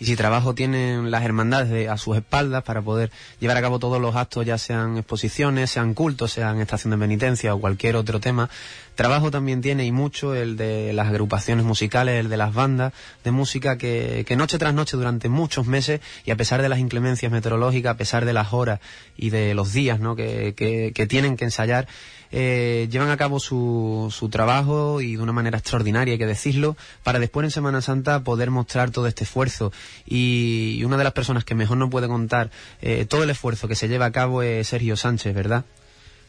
y 0.00 0.04
si 0.04 0.16
trabajo 0.16 0.54
tienen 0.54 1.10
las 1.10 1.24
hermandades 1.24 1.88
a 1.88 1.96
sus 1.96 2.16
espaldas 2.16 2.62
para 2.62 2.82
poder 2.82 3.10
llevar 3.40 3.56
a 3.56 3.62
cabo 3.62 3.78
todos 3.78 4.00
los 4.00 4.14
actos, 4.14 4.46
ya 4.46 4.56
sean 4.56 4.96
exposiciones, 4.96 5.70
sean 5.70 5.94
cultos, 5.94 6.32
sean 6.32 6.60
estación 6.60 6.92
de 6.92 6.98
penitencia 6.98 7.54
o 7.54 7.60
cualquier 7.60 7.96
otro 7.96 8.20
tema, 8.20 8.48
trabajo 8.94 9.30
también 9.30 9.60
tiene 9.60 9.84
y 9.84 9.92
mucho 9.92 10.34
el 10.34 10.56
de 10.56 10.92
las 10.92 11.08
agrupaciones 11.08 11.64
musicales, 11.64 12.20
el 12.20 12.28
de 12.28 12.36
las 12.36 12.54
bandas 12.54 12.92
de 13.24 13.30
música 13.30 13.76
que, 13.76 14.24
noche 14.36 14.58
tras 14.58 14.74
noche 14.74 14.96
durante 14.96 15.28
muchos 15.28 15.66
meses 15.66 16.00
y 16.24 16.30
a 16.30 16.36
pesar 16.36 16.62
de 16.62 16.68
las 16.68 16.78
inclemencias 16.78 17.32
meteorológicas, 17.32 17.94
a 17.94 17.96
pesar 17.96 18.24
de 18.24 18.32
las 18.32 18.52
horas 18.52 18.80
y 19.16 19.30
de 19.30 19.54
los 19.54 19.72
días 19.72 19.98
¿no? 19.98 20.14
que, 20.14 20.54
que 20.94 21.06
tienen 21.06 21.36
que 21.36 21.44
ensayar, 21.44 21.88
eh, 22.30 22.88
llevan 22.90 23.10
a 23.10 23.16
cabo 23.16 23.40
su, 23.40 24.08
su 24.10 24.28
trabajo 24.28 25.00
y 25.00 25.16
de 25.16 25.22
una 25.22 25.32
manera 25.32 25.58
extraordinaria, 25.58 26.12
hay 26.12 26.18
que 26.18 26.26
decirlo, 26.26 26.76
para 27.02 27.18
después 27.18 27.44
en 27.44 27.50
Semana 27.50 27.80
Santa 27.80 28.22
poder 28.22 28.50
mostrar 28.50 28.90
todo 28.90 29.06
este 29.06 29.24
esfuerzo. 29.24 29.72
Y, 30.06 30.82
una 30.84 30.96
de 30.96 31.04
las 31.04 31.12
personas 31.12 31.44
que 31.44 31.54
mejor 31.54 31.76
nos 31.76 31.90
puede 31.90 32.08
contar 32.08 32.50
eh, 32.80 33.04
todo 33.06 33.22
el 33.22 33.30
esfuerzo 33.30 33.68
que 33.68 33.74
se 33.74 33.88
lleva 33.88 34.06
a 34.06 34.12
cabo 34.12 34.42
es 34.42 34.68
Sergio 34.68 34.96
Sánchez, 34.96 35.34
¿verdad? 35.34 35.64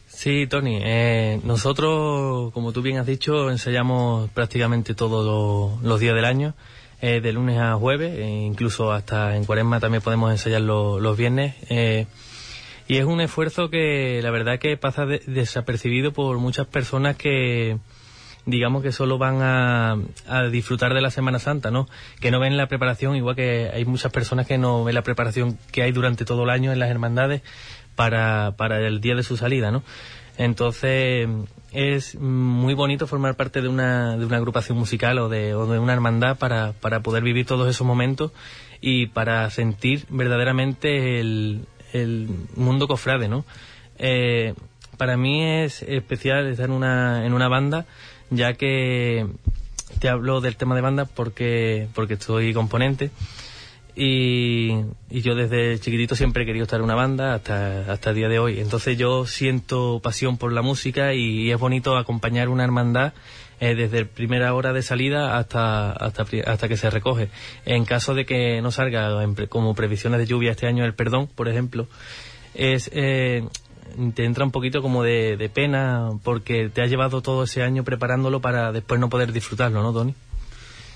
Sí, 0.06 0.46
Tony. 0.46 0.80
Eh, 0.82 1.40
nosotros, 1.44 2.52
como 2.52 2.72
tú 2.72 2.82
bien 2.82 2.98
has 2.98 3.06
dicho, 3.06 3.50
ensayamos 3.50 4.28
prácticamente 4.30 4.94
todos 4.94 5.80
los, 5.82 6.00
días 6.00 6.14
del 6.14 6.24
año, 6.24 6.54
de 7.00 7.32
lunes 7.32 7.58
a 7.58 7.76
jueves, 7.76 8.18
e 8.18 8.28
incluso 8.28 8.92
hasta 8.92 9.34
en 9.34 9.46
cuaresma 9.46 9.80
también 9.80 10.02
podemos 10.02 10.30
ensayar 10.30 10.60
los 10.60 11.16
viernes. 11.16 11.54
Y 12.90 12.96
es 12.96 13.04
un 13.04 13.20
esfuerzo 13.20 13.70
que 13.70 14.18
la 14.20 14.32
verdad 14.32 14.58
que 14.58 14.76
pasa 14.76 15.06
desapercibido 15.06 16.12
por 16.12 16.38
muchas 16.38 16.66
personas 16.66 17.14
que 17.14 17.78
digamos 18.46 18.82
que 18.82 18.90
solo 18.90 19.16
van 19.16 19.38
a, 19.42 19.96
disfrutar 20.50 20.92
de 20.92 21.00
la 21.00 21.12
Semana 21.12 21.38
Santa, 21.38 21.70
¿no? 21.70 21.88
Que 22.20 22.32
no 22.32 22.40
ven 22.40 22.56
la 22.56 22.66
preparación, 22.66 23.14
igual 23.14 23.36
que 23.36 23.70
hay 23.72 23.84
muchas 23.84 24.10
personas 24.10 24.48
que 24.48 24.58
no 24.58 24.82
ven 24.82 24.96
la 24.96 25.02
preparación 25.02 25.56
que 25.70 25.84
hay 25.84 25.92
durante 25.92 26.24
todo 26.24 26.42
el 26.42 26.50
año 26.50 26.72
en 26.72 26.80
las 26.80 26.90
hermandades 26.90 27.42
para, 27.94 28.56
para 28.56 28.84
el 28.84 29.00
día 29.00 29.14
de 29.14 29.22
su 29.22 29.36
salida, 29.36 29.70
¿no? 29.70 29.84
Entonces 30.36 31.28
es 31.70 32.16
muy 32.16 32.74
bonito 32.74 33.06
formar 33.06 33.36
parte 33.36 33.62
de 33.62 33.68
una, 33.68 34.16
de 34.16 34.24
una 34.24 34.38
agrupación 34.38 34.76
musical 34.76 35.16
o 35.20 35.28
de, 35.28 35.54
o 35.54 35.68
de 35.68 35.78
una 35.78 35.92
hermandad 35.92 36.38
para, 36.38 36.72
para 36.72 37.04
poder 37.04 37.22
vivir 37.22 37.46
todos 37.46 37.70
esos 37.70 37.86
momentos 37.86 38.32
y 38.80 39.06
para 39.06 39.48
sentir 39.50 40.06
verdaderamente 40.08 41.20
el, 41.20 41.66
el 41.92 42.28
mundo 42.56 42.88
cofrade, 42.88 43.28
¿no? 43.28 43.44
Eh, 43.98 44.54
para 44.96 45.16
mí 45.16 45.42
es 45.42 45.82
especial 45.82 46.46
estar 46.46 46.66
en 46.66 46.72
una, 46.72 47.24
en 47.26 47.32
una 47.32 47.48
banda, 47.48 47.86
ya 48.30 48.54
que 48.54 49.26
te 49.98 50.08
hablo 50.08 50.40
del 50.40 50.56
tema 50.56 50.74
de 50.74 50.80
banda 50.80 51.04
porque, 51.04 51.88
porque 51.94 52.16
soy 52.16 52.52
componente. 52.52 53.10
Y, 53.96 54.70
yo 55.10 55.34
desde 55.34 55.78
chiquitito 55.78 56.14
siempre 56.14 56.44
he 56.44 56.46
querido 56.46 56.62
estar 56.64 56.78
en 56.78 56.84
una 56.84 56.94
banda 56.94 57.34
hasta, 57.34 57.92
hasta 57.92 58.10
el 58.10 58.16
día 58.16 58.28
de 58.28 58.38
hoy. 58.38 58.60
Entonces 58.60 58.96
yo 58.96 59.26
siento 59.26 60.00
pasión 60.02 60.38
por 60.38 60.52
la 60.52 60.62
música 60.62 61.14
y, 61.14 61.50
es 61.50 61.58
bonito 61.58 61.96
acompañar 61.96 62.48
una 62.48 62.64
hermandad 62.64 63.12
eh, 63.60 63.74
desde 63.74 64.06
primera 64.06 64.54
hora 64.54 64.72
de 64.72 64.82
salida 64.82 65.36
hasta, 65.36 65.92
hasta, 65.92 66.24
hasta 66.46 66.68
que 66.68 66.76
se 66.76 66.88
recoge. 66.88 67.28
En 67.66 67.84
caso 67.84 68.14
de 68.14 68.24
que 68.24 68.62
no 68.62 68.70
salga 68.70 69.22
en 69.22 69.34
como 69.46 69.74
previsiones 69.74 70.18
de 70.18 70.26
lluvia 70.26 70.52
este 70.52 70.66
año 70.66 70.84
el 70.84 70.94
perdón, 70.94 71.28
por 71.28 71.46
ejemplo, 71.46 71.86
es, 72.54 72.90
eh, 72.92 73.46
te 74.14 74.24
entra 74.24 74.44
un 74.44 74.50
poquito 74.50 74.80
como 74.80 75.02
de, 75.02 75.50
pena 75.52 76.08
porque 76.24 76.70
te 76.70 76.82
has 76.82 76.88
llevado 76.88 77.20
todo 77.20 77.44
ese 77.44 77.62
año 77.62 77.84
preparándolo 77.84 78.40
para 78.40 78.72
después 78.72 78.98
no 78.98 79.10
poder 79.10 79.32
disfrutarlo, 79.32 79.82
¿no, 79.82 79.92
Tony? 79.92 80.14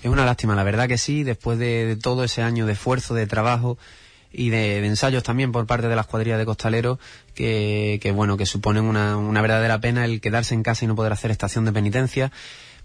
Es 0.02 0.10
una 0.10 0.24
lástima, 0.24 0.54
la 0.54 0.64
verdad 0.64 0.88
que 0.88 0.98
sí, 0.98 1.22
después 1.22 1.58
de, 1.58 1.86
de 1.86 1.96
todo 1.96 2.24
ese 2.24 2.42
año 2.42 2.66
de 2.66 2.72
esfuerzo, 2.72 3.14
de 3.14 3.26
trabajo 3.26 3.78
y 4.34 4.50
de, 4.50 4.84
ensayos 4.84 5.22
también 5.22 5.52
por 5.52 5.66
parte 5.66 5.88
de 5.88 5.96
las 5.96 6.06
cuadrillas 6.06 6.38
de 6.38 6.44
costaleros, 6.44 6.98
que, 7.34 7.98
que 8.02 8.12
bueno, 8.12 8.36
que 8.36 8.46
suponen 8.46 8.84
una, 8.84 9.16
una 9.16 9.42
verdadera 9.42 9.80
pena 9.80 10.04
el 10.04 10.20
quedarse 10.20 10.54
en 10.54 10.62
casa 10.62 10.84
y 10.84 10.88
no 10.88 10.96
poder 10.96 11.12
hacer 11.12 11.30
estación 11.30 11.64
de 11.64 11.72
penitencia. 11.72 12.32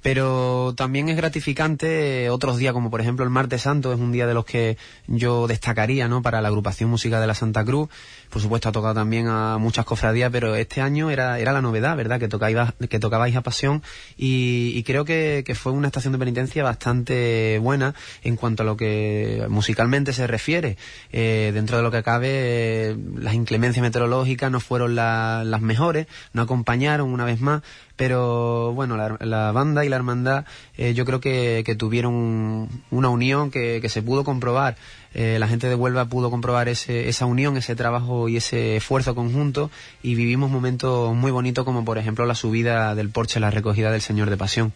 Pero 0.01 0.73
también 0.77 1.09
es 1.09 1.17
gratificante 1.17 2.29
otros 2.29 2.57
días, 2.57 2.73
como 2.73 2.89
por 2.89 3.01
ejemplo 3.01 3.25
el 3.25 3.31
martes 3.31 3.63
santo, 3.63 3.91
es 3.91 3.99
un 3.99 4.11
día 4.13 4.27
de 4.27 4.33
los 4.33 4.45
que 4.45 4.77
yo 5.07 5.45
destacaría, 5.47 6.07
¿no? 6.07 6.21
Para 6.21 6.41
la 6.41 6.47
agrupación 6.47 6.89
música 6.89 7.19
de 7.19 7.27
la 7.27 7.35
Santa 7.35 7.65
Cruz. 7.65 7.89
Por 8.29 8.41
supuesto 8.41 8.69
ha 8.69 8.71
tocado 8.71 8.93
también 8.93 9.27
a 9.27 9.57
muchas 9.57 9.85
cofradías, 9.85 10.31
pero 10.31 10.55
este 10.55 10.81
año 10.81 11.09
era, 11.11 11.39
era 11.39 11.51
la 11.51 11.61
novedad, 11.61 11.97
¿verdad? 11.97 12.19
Que 12.19 12.27
tocabais, 12.29 12.71
que 12.89 12.99
tocabais 12.99 13.35
a 13.35 13.41
pasión 13.41 13.83
y, 14.17 14.71
y 14.75 14.83
creo 14.83 15.03
que, 15.03 15.43
que 15.45 15.55
fue 15.55 15.71
una 15.73 15.87
estación 15.87 16.13
de 16.13 16.19
penitencia 16.19 16.63
bastante 16.63 17.59
buena 17.59 17.93
en 18.23 18.35
cuanto 18.37 18.63
a 18.63 18.65
lo 18.65 18.77
que 18.77 19.45
musicalmente 19.49 20.13
se 20.13 20.27
refiere. 20.27 20.77
Eh, 21.11 21.51
dentro 21.53 21.75
de 21.77 21.83
lo 21.83 21.91
que 21.91 22.03
cabe, 22.03 22.95
las 23.17 23.33
inclemencias 23.33 23.81
meteorológicas 23.81 24.49
no 24.49 24.59
fueron 24.59 24.95
la- 24.95 25.43
las 25.43 25.61
mejores, 25.61 26.07
no 26.33 26.41
acompañaron 26.43 27.09
una 27.11 27.25
vez 27.25 27.41
más, 27.41 27.63
pero 27.99 28.71
bueno, 28.73 28.95
la, 29.19 29.51
banda 29.51 29.83
y 29.83 29.89
la 29.89 29.97
hermandad 29.97 30.45
eh, 30.77 30.93
yo 30.93 31.03
creo 31.03 31.19
que, 31.19 31.63
que 31.65 31.75
tuvieron 31.75 32.13
un- 32.13 32.83
una 32.91 33.09
unión 33.09 33.51
que, 33.51 33.79
que 33.81 33.89
se 33.89 34.01
pudo 34.01 34.23
comprobar. 34.23 34.77
Eh, 35.13 35.35
la 35.37 35.49
gente 35.49 35.67
de 35.67 35.75
Huelva 35.75 36.05
pudo 36.05 36.31
comprobar 36.31 36.69
ese, 36.69 37.09
esa 37.09 37.25
unión, 37.25 37.57
ese 37.57 37.75
trabajo 37.75 38.29
y 38.29 38.37
ese 38.37 38.77
esfuerzo 38.77 39.15
conjunto 39.15 39.69
y 40.01 40.15
vivimos 40.15 40.49
momentos 40.49 41.13
muy 41.13 41.29
bonitos 41.31 41.65
como 41.65 41.83
por 41.83 41.97
ejemplo 41.97 42.25
la 42.25 42.35
subida 42.35 42.95
del 42.95 43.09
porche, 43.09 43.41
la 43.41 43.51
recogida 43.51 43.91
del 43.91 44.01
Señor 44.01 44.29
de 44.29 44.37
Pasión. 44.37 44.71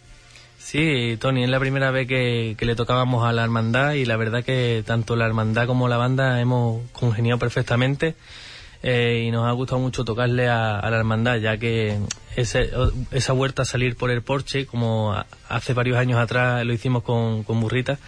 Sí, 0.58 1.16
Tony, 1.18 1.44
es 1.44 1.50
la 1.50 1.60
primera 1.60 1.90
vez 1.92 2.06
que, 2.06 2.56
que 2.58 2.66
le 2.66 2.74
tocábamos 2.74 3.24
a 3.26 3.32
la 3.32 3.42
hermandad 3.42 3.92
y 3.94 4.04
la 4.04 4.16
verdad 4.18 4.44
que 4.44 4.82
tanto 4.86 5.16
la 5.16 5.24
hermandad 5.24 5.66
como 5.66 5.88
la 5.88 5.96
banda 5.96 6.40
hemos 6.42 6.82
congeniado 6.92 7.38
perfectamente 7.38 8.16
eh, 8.86 9.24
y 9.26 9.30
nos 9.30 9.46
ha 9.46 9.52
gustado 9.52 9.80
mucho 9.80 10.04
tocarle 10.04 10.46
a, 10.48 10.78
la 10.90 10.96
hermandad 10.98 11.36
ya 11.38 11.56
que 11.56 11.98
ese, 12.36 12.70
esa 13.12 13.32
vuelta 13.32 13.62
a 13.62 13.64
salir 13.64 13.96
por 13.96 14.10
el 14.10 14.20
porche 14.22 14.66
como 14.66 15.16
hace 15.48 15.72
varios 15.72 15.96
años 15.96 16.18
atrás 16.18 16.62
lo 16.66 16.72
hicimos 16.74 17.02
con, 17.02 17.44
con 17.44 17.60
burrita 17.60 17.98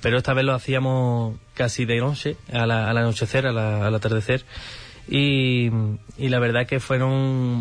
pero 0.00 0.16
esta 0.16 0.32
vez 0.32 0.44
lo 0.46 0.54
hacíamos 0.54 1.36
casi 1.54 1.84
de 1.84 1.98
noche 2.00 2.36
a 2.52 2.66
la- 2.66 2.88
al 2.88 2.96
anochecer, 2.96 3.46
a 3.46 3.52
la- 3.52 3.86
al 3.86 3.94
atardecer 3.94 4.44
y, 5.08 5.66
y 6.16 6.28
la 6.28 6.38
verdad 6.38 6.66
que 6.66 6.78
fueron 6.78 7.12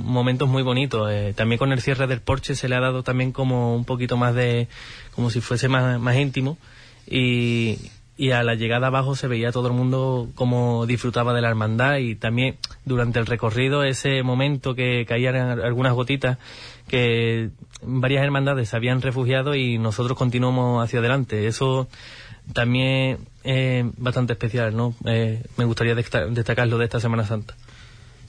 momentos 0.06 0.48
muy 0.48 0.62
bonitos. 0.62 1.10
Eh, 1.12 1.34
también 1.36 1.58
con 1.58 1.72
el 1.72 1.82
cierre 1.82 2.06
del 2.06 2.22
porche 2.22 2.54
se 2.56 2.70
le 2.70 2.75
ha 2.75 2.80
dado 2.80 3.01
también 3.01 3.32
como 3.32 3.75
un 3.75 3.84
poquito 3.84 4.16
más 4.16 4.36
de, 4.36 4.68
como 5.16 5.32
si 5.32 5.42
fuese 5.42 5.68
más, 5.68 6.00
más 6.00 6.16
íntimo 6.18 6.58
y, 7.08 7.80
y 8.18 8.32
a 8.32 8.44
la 8.44 8.56
llegada 8.56 8.88
abajo 8.88 9.15
se 9.15 9.27
veía 9.27 9.51
todo 9.51 9.68
el 9.68 9.74
mundo 9.74 10.30
como 10.36 10.86
disfrutaba 10.86 11.34
de 11.34 11.41
la 11.41 11.50
hermandad 11.50 11.98
y 11.98 12.15
también 12.15 12.58
durante 12.86 13.20
el 13.20 13.25
recorrido 13.25 13.84
ese 13.84 14.22
momento 14.22 14.75
que 14.75 15.06
caían 15.08 15.36
algunas 15.36 15.94
gotitas 15.94 16.38
que 16.88 17.50
varias 17.82 18.24
hermandades 18.24 18.70
se 18.70 18.75
habían 18.75 19.01
refugiado 19.01 19.56
y 19.56 19.77
nosotros 19.77 20.18
continuamos 20.18 20.84
hacia 20.84 21.00
adelante. 21.00 21.48
Eso 21.48 21.88
también 22.53 23.20
es 23.44 23.86
bastante 23.98 24.34
especial, 24.34 24.75
¿no? 24.75 24.94
Eh, 25.06 25.44
me 25.58 25.65
gustaría 25.65 25.96
desta- 25.96 26.27
destacarlo 26.27 26.77
de 26.77 26.86
esta 26.86 27.00
Semana 27.00 27.25
Santa. 27.25 27.56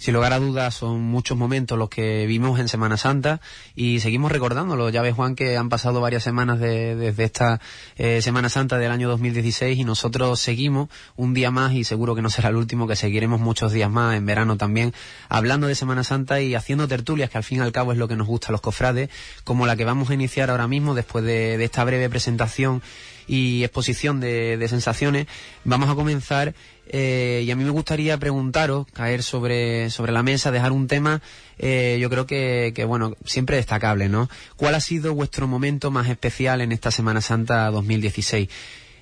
Sin 0.03 0.15
lugar 0.15 0.33
a 0.33 0.41
dudas 0.41 0.75
son 0.75 1.01
muchos 1.01 1.39
momentos 1.39 1.79
los 1.79 1.89
que 1.89 2.27
vimos 2.27 2.59
en 2.59 2.67
Semana 2.67 2.97
Santa 2.97 3.41
y 3.77 4.01
seguimos 4.01 4.33
recordándolo. 4.33 4.91
Ya 4.91 5.01
ves 5.01 5.15
Juan 5.15 5.37
que 5.37 5.57
han 5.57 5.69
pasado 5.69 6.01
varias 6.01 6.25
semanas 6.25 6.59
de- 6.59 6.97
desde 6.97 7.23
esta 7.23 7.61
eh, 7.97 8.21
Semana 8.21 8.49
Santa 8.49 8.79
del 8.79 8.91
año 8.91 9.09
2016 9.09 9.79
y 9.79 9.85
nosotros 9.85 10.41
seguimos 10.41 10.89
un 11.15 11.35
día 11.35 11.53
más 11.53 11.73
y 11.75 11.85
seguro 11.85 12.17
que 12.17 12.23
no 12.23 12.31
será 12.31 12.49
el 12.49 12.57
último, 12.57 12.89
que 12.89 12.97
seguiremos 12.97 13.39
muchos 13.39 13.71
días 13.71 13.93
más 13.93 14.17
en 14.17 14.27
verano 14.27 14.57
también 14.57 14.93
hablando 15.29 15.69
de 15.69 15.77
Semana 15.77 16.03
Santa 16.03 16.41
y 16.41 16.57
haciendo 16.57 16.89
tertulias 16.89 17.31
que 17.31 17.39
al 17.39 17.45
fin 17.45 17.59
y 17.59 17.61
al 17.61 17.71
cabo 17.71 17.93
es 17.93 17.99
lo 17.99 18.09
que 18.09 18.17
nos 18.17 18.27
gusta 18.27 18.49
a 18.49 18.51
los 18.51 18.61
cofrades, 18.61 19.09
como 19.45 19.67
la 19.67 19.77
que 19.77 19.85
vamos 19.85 20.11
a 20.11 20.15
iniciar 20.15 20.51
ahora 20.51 20.67
mismo 20.67 20.97
después 20.97 21.25
de, 21.25 21.63
esta 21.63 21.85
breve 21.85 22.11
presentación 22.11 22.83
y 23.29 23.63
exposición 23.63 24.19
de, 24.19 24.57
de 24.57 24.67
sensaciones, 24.67 25.29
vamos 25.65 25.89
a 25.89 25.95
comenzar 25.95 26.55
eh, 26.93 27.43
y 27.47 27.51
a 27.51 27.57
mí 27.57 27.65
me 27.65 27.71
gustaría 27.71 28.19
preguntaros, 28.19 28.87
caer 28.93 29.23
sobre, 29.23 29.89
sobre 29.89 30.13
la 30.13 30.23
mesa, 30.23 30.51
dejar 30.51 30.73
un 30.73 30.89
tema, 30.89 31.23
eh, 31.59 31.97
yo 31.99 32.11
creo 32.11 32.27
que, 32.27 32.73
que, 32.75 32.85
bueno, 32.85 33.17
siempre 33.25 33.57
destacable, 33.57 34.11
¿no? 34.11 34.29
¿Cuál 34.57 34.75
ha 34.75 34.81
sido 34.81 35.15
vuestro 35.15 35.49
momento 35.49 35.91
más 35.91 36.11
especial 36.11 36.61
en 36.61 36.71
esta 36.71 36.91
Semana 36.91 37.23
Santa 37.23 37.71
2016? 37.71 38.49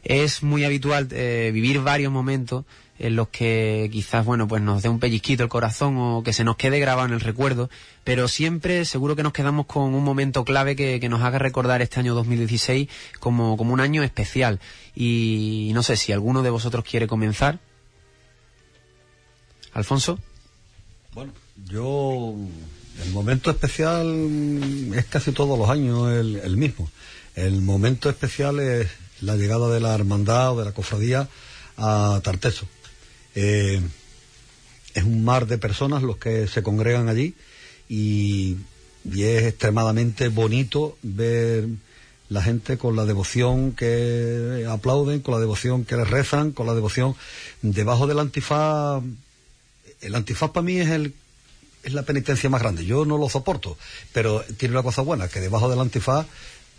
Es 0.04 0.44
muy 0.44 0.64
habitual 0.64 1.08
eh, 1.10 1.50
vivir 1.52 1.80
varios 1.80 2.12
momentos 2.12 2.64
en 3.00 3.16
los 3.16 3.28
que 3.28 3.88
quizás, 3.90 4.24
bueno, 4.24 4.46
pues 4.46 4.62
nos 4.62 4.82
dé 4.82 4.88
un 4.88 5.00
pellizquito 5.00 5.42
el 5.42 5.48
corazón 5.48 5.96
o 5.98 6.22
que 6.22 6.32
se 6.32 6.44
nos 6.44 6.56
quede 6.56 6.78
grabado 6.78 7.08
en 7.08 7.14
el 7.14 7.20
recuerdo, 7.20 7.70
pero 8.04 8.28
siempre 8.28 8.84
seguro 8.84 9.16
que 9.16 9.22
nos 9.22 9.32
quedamos 9.32 9.66
con 9.66 9.94
un 9.94 10.04
momento 10.04 10.44
clave 10.44 10.76
que, 10.76 11.00
que 11.00 11.08
nos 11.08 11.22
haga 11.22 11.38
recordar 11.38 11.82
este 11.82 11.98
año 11.98 12.14
2016 12.14 12.88
como, 13.18 13.56
como 13.56 13.72
un 13.72 13.80
año 13.80 14.02
especial. 14.04 14.60
Y 14.94 15.72
no 15.74 15.82
sé 15.82 15.96
si 15.96 16.12
alguno 16.12 16.42
de 16.42 16.50
vosotros 16.50 16.84
quiere 16.84 17.06
comenzar. 17.06 17.58
Alfonso. 19.72 20.18
Bueno, 21.14 21.32
yo 21.66 22.34
el 23.04 23.12
momento 23.12 23.50
especial 23.50 24.92
es 24.94 25.04
casi 25.06 25.32
todos 25.32 25.58
los 25.58 25.68
años 25.68 26.10
el, 26.12 26.56
mismo. 26.56 26.90
El 27.34 27.62
momento 27.62 28.10
especial 28.10 28.60
es 28.60 28.88
la 29.20 29.36
llegada 29.36 29.68
de 29.68 29.80
la 29.80 29.94
hermandad 29.94 30.52
o 30.52 30.58
de 30.58 30.64
la 30.64 30.72
cofradía 30.72 31.28
a 31.76 32.20
Tarteso. 32.22 32.66
Eh, 33.34 33.80
es 34.94 35.04
un 35.04 35.24
mar 35.24 35.46
de 35.46 35.58
personas 35.58 36.02
los 36.02 36.16
que 36.16 36.48
se 36.48 36.62
congregan 36.62 37.08
allí 37.08 37.34
y, 37.88 38.56
y 39.04 39.22
es 39.22 39.44
extremadamente 39.44 40.28
bonito 40.28 40.98
ver 41.02 41.68
la 42.28 42.42
gente 42.42 42.78
con 42.78 42.96
la 42.96 43.04
devoción 43.04 43.72
que 43.72 44.66
aplauden, 44.68 45.20
con 45.20 45.34
la 45.34 45.40
devoción 45.40 45.84
que 45.84 45.96
les 45.96 46.08
rezan, 46.08 46.52
con 46.52 46.66
la 46.66 46.74
devoción 46.74 47.16
debajo 47.62 48.06
del 48.06 48.20
antifaz 48.20 49.02
el 50.00 50.14
antifaz 50.14 50.50
para 50.50 50.64
mí 50.64 50.78
es 50.78 50.88
el 50.88 51.14
la 51.84 52.02
penitencia 52.02 52.50
más 52.50 52.60
grande. 52.60 52.84
Yo 52.84 53.04
no 53.04 53.18
lo 53.18 53.28
soporto, 53.28 53.76
pero 54.12 54.44
tiene 54.58 54.74
una 54.74 54.82
cosa 54.82 55.02
buena, 55.02 55.28
que 55.28 55.40
debajo 55.40 55.68
del 55.68 55.80
antifaz 55.80 56.26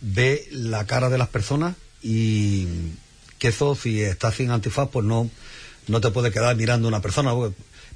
ve 0.01 0.47
la 0.51 0.85
cara 0.85 1.09
de 1.09 1.17
las 1.17 1.27
personas 1.27 1.75
y 2.01 2.67
que 3.39 3.49
eso 3.49 3.75
si 3.75 4.01
estás 4.01 4.35
sin 4.35 4.51
antifaz 4.51 4.89
pues 4.89 5.05
no 5.05 5.29
no 5.87 6.01
te 6.01 6.11
puede 6.11 6.31
quedar 6.31 6.55
mirando 6.55 6.87
una 6.87 7.01
persona, 7.01 7.33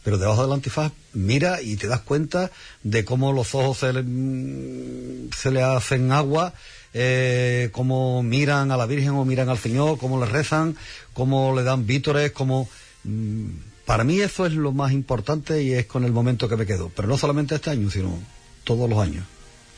pero 0.04 0.18
debajo 0.18 0.44
del 0.44 0.54
antifaz 0.54 0.92
mira 1.14 1.62
y 1.62 1.76
te 1.76 1.88
das 1.88 2.02
cuenta 2.02 2.52
de 2.84 3.06
cómo 3.06 3.32
los 3.32 3.54
ojos 3.54 3.78
se 3.78 3.94
le, 3.94 4.02
mm, 4.04 5.30
hacen 5.64 6.12
agua, 6.12 6.54
eh, 6.94 7.70
cómo 7.72 8.24
miran 8.24 8.72
a 8.72 8.78
la 8.78 8.88
Virgen 8.88 9.12
o 9.12 9.26
miran 9.26 9.50
al 9.50 9.60
Señor, 9.60 9.98
cómo 10.00 10.20
le 10.20 10.26
rezan, 10.26 10.76
cómo 11.14 11.56
le 11.56 11.64
dan 11.64 11.86
vítores, 11.86 12.32
cómo... 12.32 12.68
mm, 13.04 13.75
para 13.86 14.04
mí 14.04 14.20
eso 14.20 14.46
es 14.46 14.54
lo 14.54 14.72
más 14.72 14.92
importante 14.92 15.62
y 15.64 15.74
es 15.74 15.86
con 15.86 16.04
el 16.04 16.12
momento 16.12 16.50
que 16.50 16.58
me 16.58 16.66
quedo. 16.66 16.92
Pero 16.96 17.08
no 17.08 17.18
solamente 17.18 17.56
este 17.56 17.70
año, 17.70 17.90
sino 17.90 18.18
todos 18.64 18.90
los 18.90 19.00
años. 19.00 19.26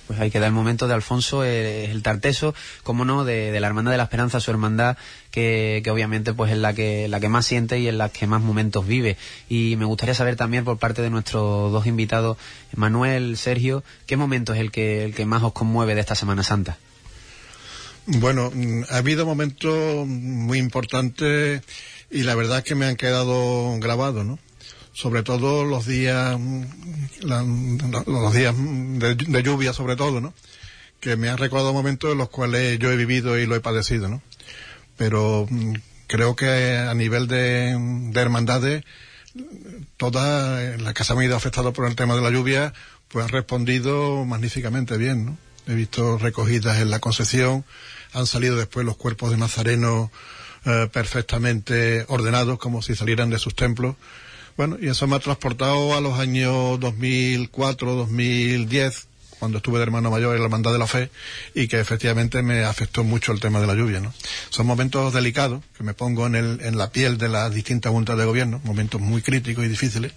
Pues 0.08 0.22
ahí 0.22 0.32
queda 0.32 0.48
el 0.48 0.54
momento 0.54 0.88
de 0.88 0.94
Alfonso, 0.94 1.44
eh, 1.44 1.92
el 1.92 2.02
tarteso, 2.02 2.56
como 2.84 3.04
no, 3.04 3.26
de, 3.26 3.52
de 3.52 3.60
la 3.60 3.68
Hermandad 3.68 3.92
de 3.92 3.98
la 3.98 4.04
Esperanza, 4.04 4.40
su 4.40 4.52
hermandad, 4.52 4.96
que, 5.32 5.82
que 5.84 5.92
obviamente 5.92 6.34
pues 6.34 6.54
es 6.54 6.58
la 6.58 6.74
que, 6.74 7.10
la 7.10 7.20
que 7.20 7.28
más 7.28 7.46
siente 7.46 7.78
y 7.80 7.90
en 7.90 7.98
la 7.98 8.08
que 8.08 8.26
más 8.26 8.42
momentos 8.42 8.88
vive. 8.88 9.18
Y 9.50 9.76
me 9.76 9.84
gustaría 9.84 10.16
saber 10.16 10.38
también 10.38 10.64
por 10.64 10.78
parte 10.78 11.02
de 11.02 11.10
nuestros 11.10 11.74
dos 11.74 11.86
invitados, 11.88 12.38
Manuel, 12.74 13.36
Sergio, 13.36 13.84
¿qué 14.06 14.16
momento 14.16 14.54
es 14.54 14.62
el 14.62 14.72
que, 14.72 15.04
el 15.04 15.14
que 15.14 15.26
más 15.26 15.44
os 15.44 15.52
conmueve 15.52 15.94
de 15.94 16.02
esta 16.02 16.16
Semana 16.16 16.44
Santa? 16.44 16.78
Bueno, 18.06 18.50
mm, 18.54 18.84
ha 18.90 18.98
habido 18.98 19.26
momentos 19.26 20.08
muy 20.08 20.60
importantes 20.60 21.62
y 22.10 22.24
la 22.24 22.36
verdad 22.36 22.60
es 22.60 22.64
que 22.64 22.76
me 22.76 22.86
han 22.86 22.96
quedado 22.96 23.78
grabados, 23.80 24.26
¿no? 24.26 24.40
Sobre 24.94 25.24
todo 25.24 25.64
los 25.64 25.86
días, 25.86 26.38
mm, 26.40 26.64
los 28.08 28.34
días 28.34 28.56
mm, 28.56 28.98
de, 29.00 29.16
de 29.16 29.44
lluvia, 29.44 29.74
sobre 29.74 29.96
todo, 29.96 30.22
¿no? 30.22 30.34
que 31.00 31.16
me 31.16 31.30
han 31.30 31.38
recordado 31.38 31.74
momentos 31.74 32.12
en 32.12 32.18
los 32.18 32.30
cuales 32.30 32.80
yo 32.80 32.92
he 32.92 32.96
vivido 32.96 33.38
y 33.38 33.46
lo 33.46 33.56
he 33.56 33.60
padecido, 33.60 34.10
¿no? 34.10 34.22
Pero 34.98 35.48
mm, 35.50 35.74
creo 36.08 36.36
que 36.36 36.78
a 36.78 36.94
nivel 36.94 37.28
de, 37.28 37.78
de 38.12 38.22
hermandades, 38.22 38.84
todas 39.98 40.80
las 40.82 40.94
que 40.94 41.04
se 41.04 41.14
han 41.14 41.22
ido 41.22 41.36
afectadas 41.36 41.74
por 41.74 41.88
el 41.88 41.96
tema 41.96 42.16
de 42.16 42.22
la 42.22 42.32
lluvia, 42.32 42.74
pues 43.10 43.26
han 43.26 43.32
respondido 43.32 44.26
magníficamente 44.26 44.98
bien, 44.98 45.26
¿no? 45.26 45.38
He 45.68 45.76
visto 45.76 46.18
recogidas 46.18 46.80
en 46.80 46.90
la 46.90 47.00
Concepción, 47.00 47.66
han 48.14 48.26
salido 48.26 48.56
después 48.56 48.86
los 48.86 48.98
cuerpos 48.98 49.32
de 49.32 49.38
Nazareno 49.38 50.12
eh, 50.68 50.90
perfectamente 50.92 52.04
ordenados, 52.10 52.60
como 52.60 52.82
si 52.82 52.94
salieran 52.94 53.30
de 53.30 53.40
sus 53.40 53.56
templos. 53.56 53.96
Bueno, 54.58 54.78
y 54.82 54.90
eso 54.90 55.08
me 55.08 55.16
ha 55.16 55.20
transportado 55.20 55.96
a 55.96 56.02
los 56.02 56.20
años 56.20 56.78
2004, 56.80 57.94
2010, 57.94 59.08
cuando 59.40 59.60
estuve 59.60 59.78
de 59.78 59.84
hermano 59.84 60.12
mayor 60.12 60.34
en 60.34 60.42
la 60.42 60.46
Hermandad 60.46 60.74
de 60.74 60.80
la 60.80 60.88
Fe 60.88 61.10
y 61.54 61.70
que 61.70 61.80
efectivamente 61.80 62.42
me 62.42 62.66
afectó 62.66 63.06
mucho 63.06 63.32
el 63.32 63.40
tema 63.40 63.62
de 63.62 63.68
la 63.68 63.76
lluvia. 63.76 64.02
¿no? 64.02 64.14
Son 64.50 64.68
momentos 64.68 65.14
delicados 65.14 65.64
que 65.78 65.84
me 65.86 65.94
pongo 65.94 66.28
en, 66.28 66.36
el, 66.36 66.60
en 66.62 66.78
la 66.78 66.92
piel 66.92 67.18
de 67.18 67.30
las 67.30 67.54
distintas 67.54 67.94
juntas 67.94 68.18
de 68.18 68.26
gobierno, 68.26 68.60
momentos 68.66 69.00
muy 69.00 69.22
críticos 69.22 69.64
y 69.64 69.70
difíciles, 69.70 70.12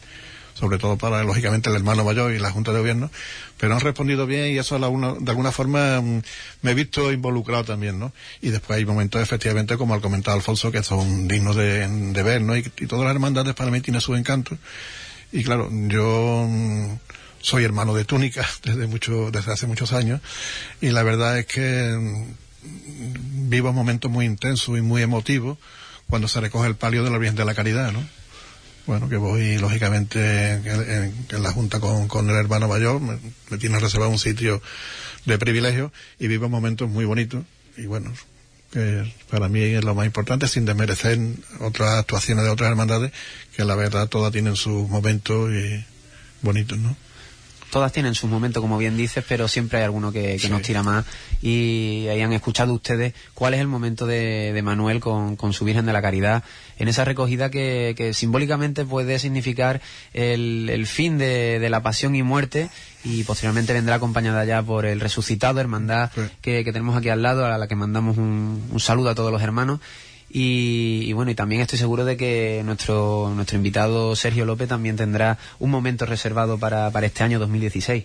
sobre 0.61 0.77
todo 0.77 0.99
para, 0.99 1.25
lógicamente, 1.25 1.71
el 1.71 1.77
hermano 1.77 2.05
mayor 2.05 2.33
y 2.33 2.39
la 2.39 2.51
Junta 2.51 2.71
de 2.73 2.81
Gobierno, 2.81 3.11
pero 3.57 3.75
han 3.75 3.81
respondido 3.81 4.27
bien 4.27 4.53
y 4.53 4.59
eso 4.59 4.79
de 4.79 4.85
alguna 4.85 5.53
forma 5.53 6.03
mm, 6.03 6.23
me 6.61 6.73
he 6.73 6.75
visto 6.75 7.11
involucrado 7.11 7.65
también, 7.65 7.99
¿no? 7.99 8.13
Y 8.43 8.51
después 8.51 8.77
hay 8.77 8.85
momentos, 8.85 9.23
efectivamente, 9.23 9.79
como 9.79 9.95
ha 9.95 10.03
comentado 10.03 10.37
Alfonso, 10.37 10.71
que 10.71 10.83
son 10.83 11.27
dignos 11.27 11.57
de, 11.57 12.23
ver, 12.23 12.43
¿no? 12.43 12.55
Y, 12.57 12.63
todas 12.63 13.07
las 13.07 13.15
hermandades 13.15 13.55
para 13.55 13.71
mí 13.71 13.81
tienen 13.81 14.03
su 14.03 14.15
encanto. 14.15 14.59
Y 15.33 15.43
claro, 15.45 15.71
yo 15.71 16.47
mm, 16.47 16.99
soy 17.41 17.65
hermano 17.65 17.95
de 17.95 18.05
túnica 18.05 18.47
desde 18.63 18.87
mucho, 18.87 19.31
desde 19.31 19.53
hace 19.53 19.67
muchos 19.67 19.95
años, 19.95 20.21
y 20.83 20.91
la 20.91 21.03
verdad 21.03 21.39
es 21.39 21.47
que 21.47 21.97
mm, 21.99 23.49
vivo 23.49 23.73
momentos 23.73 24.11
muy 24.11 24.27
intensos 24.27 24.77
y 24.77 24.83
muy 24.83 25.01
emotivos 25.01 25.57
cuando 26.07 26.29
se 26.29 26.39
recoge 26.41 26.69
el 26.69 26.75
palio 26.75 27.03
de 27.03 27.11
la 27.11 27.17
Virgen 27.17 27.37
de 27.37 27.47
la 27.47 27.55
Caridad, 27.55 27.93
¿no? 27.93 28.20
Bueno, 28.87 29.09
que 29.09 29.17
voy 29.17 29.59
lógicamente 29.59 30.53
en, 30.53 31.43
la 31.43 31.53
Junta 31.53 31.81
con, 31.81 32.31
el 32.31 32.37
hermano 32.37 32.69
mayor, 32.69 33.01
me, 33.01 33.19
tiene 33.59 33.79
reservado 33.79 34.11
un 34.11 34.19
sitio 34.19 34.63
de 35.27 35.39
privilegio 35.39 35.93
y 36.19 36.27
vivo 36.27 36.49
momentos 36.49 36.89
muy 36.89 37.05
bonitos 37.05 37.45
y 37.77 37.87
bueno, 37.87 38.13
que 38.73 39.13
para 39.31 39.49
mí 39.49 39.61
es 39.61 39.85
lo 39.85 39.95
más 39.95 40.07
importante, 40.07 40.49
sin 40.49 40.65
desmerecer 40.65 41.19
otras 41.61 41.99
actuaciones 41.99 42.45
de 42.45 42.51
otras 42.51 42.71
hermandades, 42.71 43.13
que 43.55 43.65
la 43.65 43.75
verdad 43.75 44.09
todas 44.09 44.33
tienen 44.33 44.57
sus 44.57 44.89
momentos 44.89 45.51
y 45.53 45.85
bonitos, 46.43 46.79
¿no? 46.79 46.97
Todas 47.71 47.93
tienen 47.93 48.15
sus 48.15 48.29
momentos, 48.29 48.61
como 48.61 48.79
bien 48.79 48.97
dices, 48.97 49.25
pero 49.27 49.49
siempre 49.49 49.79
hay 49.79 49.85
alguno 49.85 50.13
que, 50.13 50.39
nos 50.51 50.63
tira 50.63 50.83
más. 50.83 51.05
Y 51.43 52.07
ahí 52.11 52.21
han 52.21 52.33
escuchado 52.33 52.75
ustedes 52.75 53.15
cuál 53.35 53.55
es 53.55 53.61
el 53.61 53.69
momento 53.69 54.07
de, 54.07 54.59
Manuel 54.63 55.01
con, 55.01 55.53
su 55.53 55.65
Virgen 55.65 55.87
de 55.87 55.93
la 55.93 56.03
Caridad, 56.03 56.45
en 56.79 56.89
esa 56.89 57.05
recogida 57.05 57.51
que, 57.51 58.13
simbólicamente 58.15 58.85
puede 58.85 59.19
significar 59.19 59.81
el, 60.13 60.87
fin 60.87 61.19
de, 61.19 61.67
la 61.71 61.83
pasión 61.83 62.15
y 62.15 62.23
muerte 62.23 62.69
y 63.03 63.25
posteriormente 63.25 63.73
vendrá 63.73 63.95
acompañada 63.95 64.45
ya 64.45 64.63
por 64.63 64.85
el 64.85 65.01
resucitado, 65.01 65.61
hermandad 65.61 66.11
que, 66.43 66.65
tenemos 66.65 66.97
aquí 66.97 67.09
al 67.09 67.23
lado, 67.23 67.47
a 67.47 67.57
la 67.57 67.69
que 67.69 67.77
mandamos 67.77 68.19
un 68.19 68.79
saludo 68.79 69.11
a 69.11 69.15
todos 69.15 69.33
los 69.33 69.43
hermanos 69.43 69.81
y, 70.33 71.13
bueno, 71.13 71.33
y 71.33 71.35
también 71.35 71.61
estoy 71.61 71.79
seguro 71.79 72.05
de 72.05 72.17
que 72.17 72.63
nuestro, 72.65 73.33
nuestro 73.35 73.57
invitado 73.57 74.15
Sergio 74.15 74.45
López 74.45 74.69
también 74.69 74.97
tendrá 74.97 75.39
un 75.59 75.71
momento 75.71 76.07
reservado 76.07 76.57
para, 76.59 76.91
para 76.91 77.07
este 77.07 77.25
año 77.25 77.41
2016. 77.41 78.05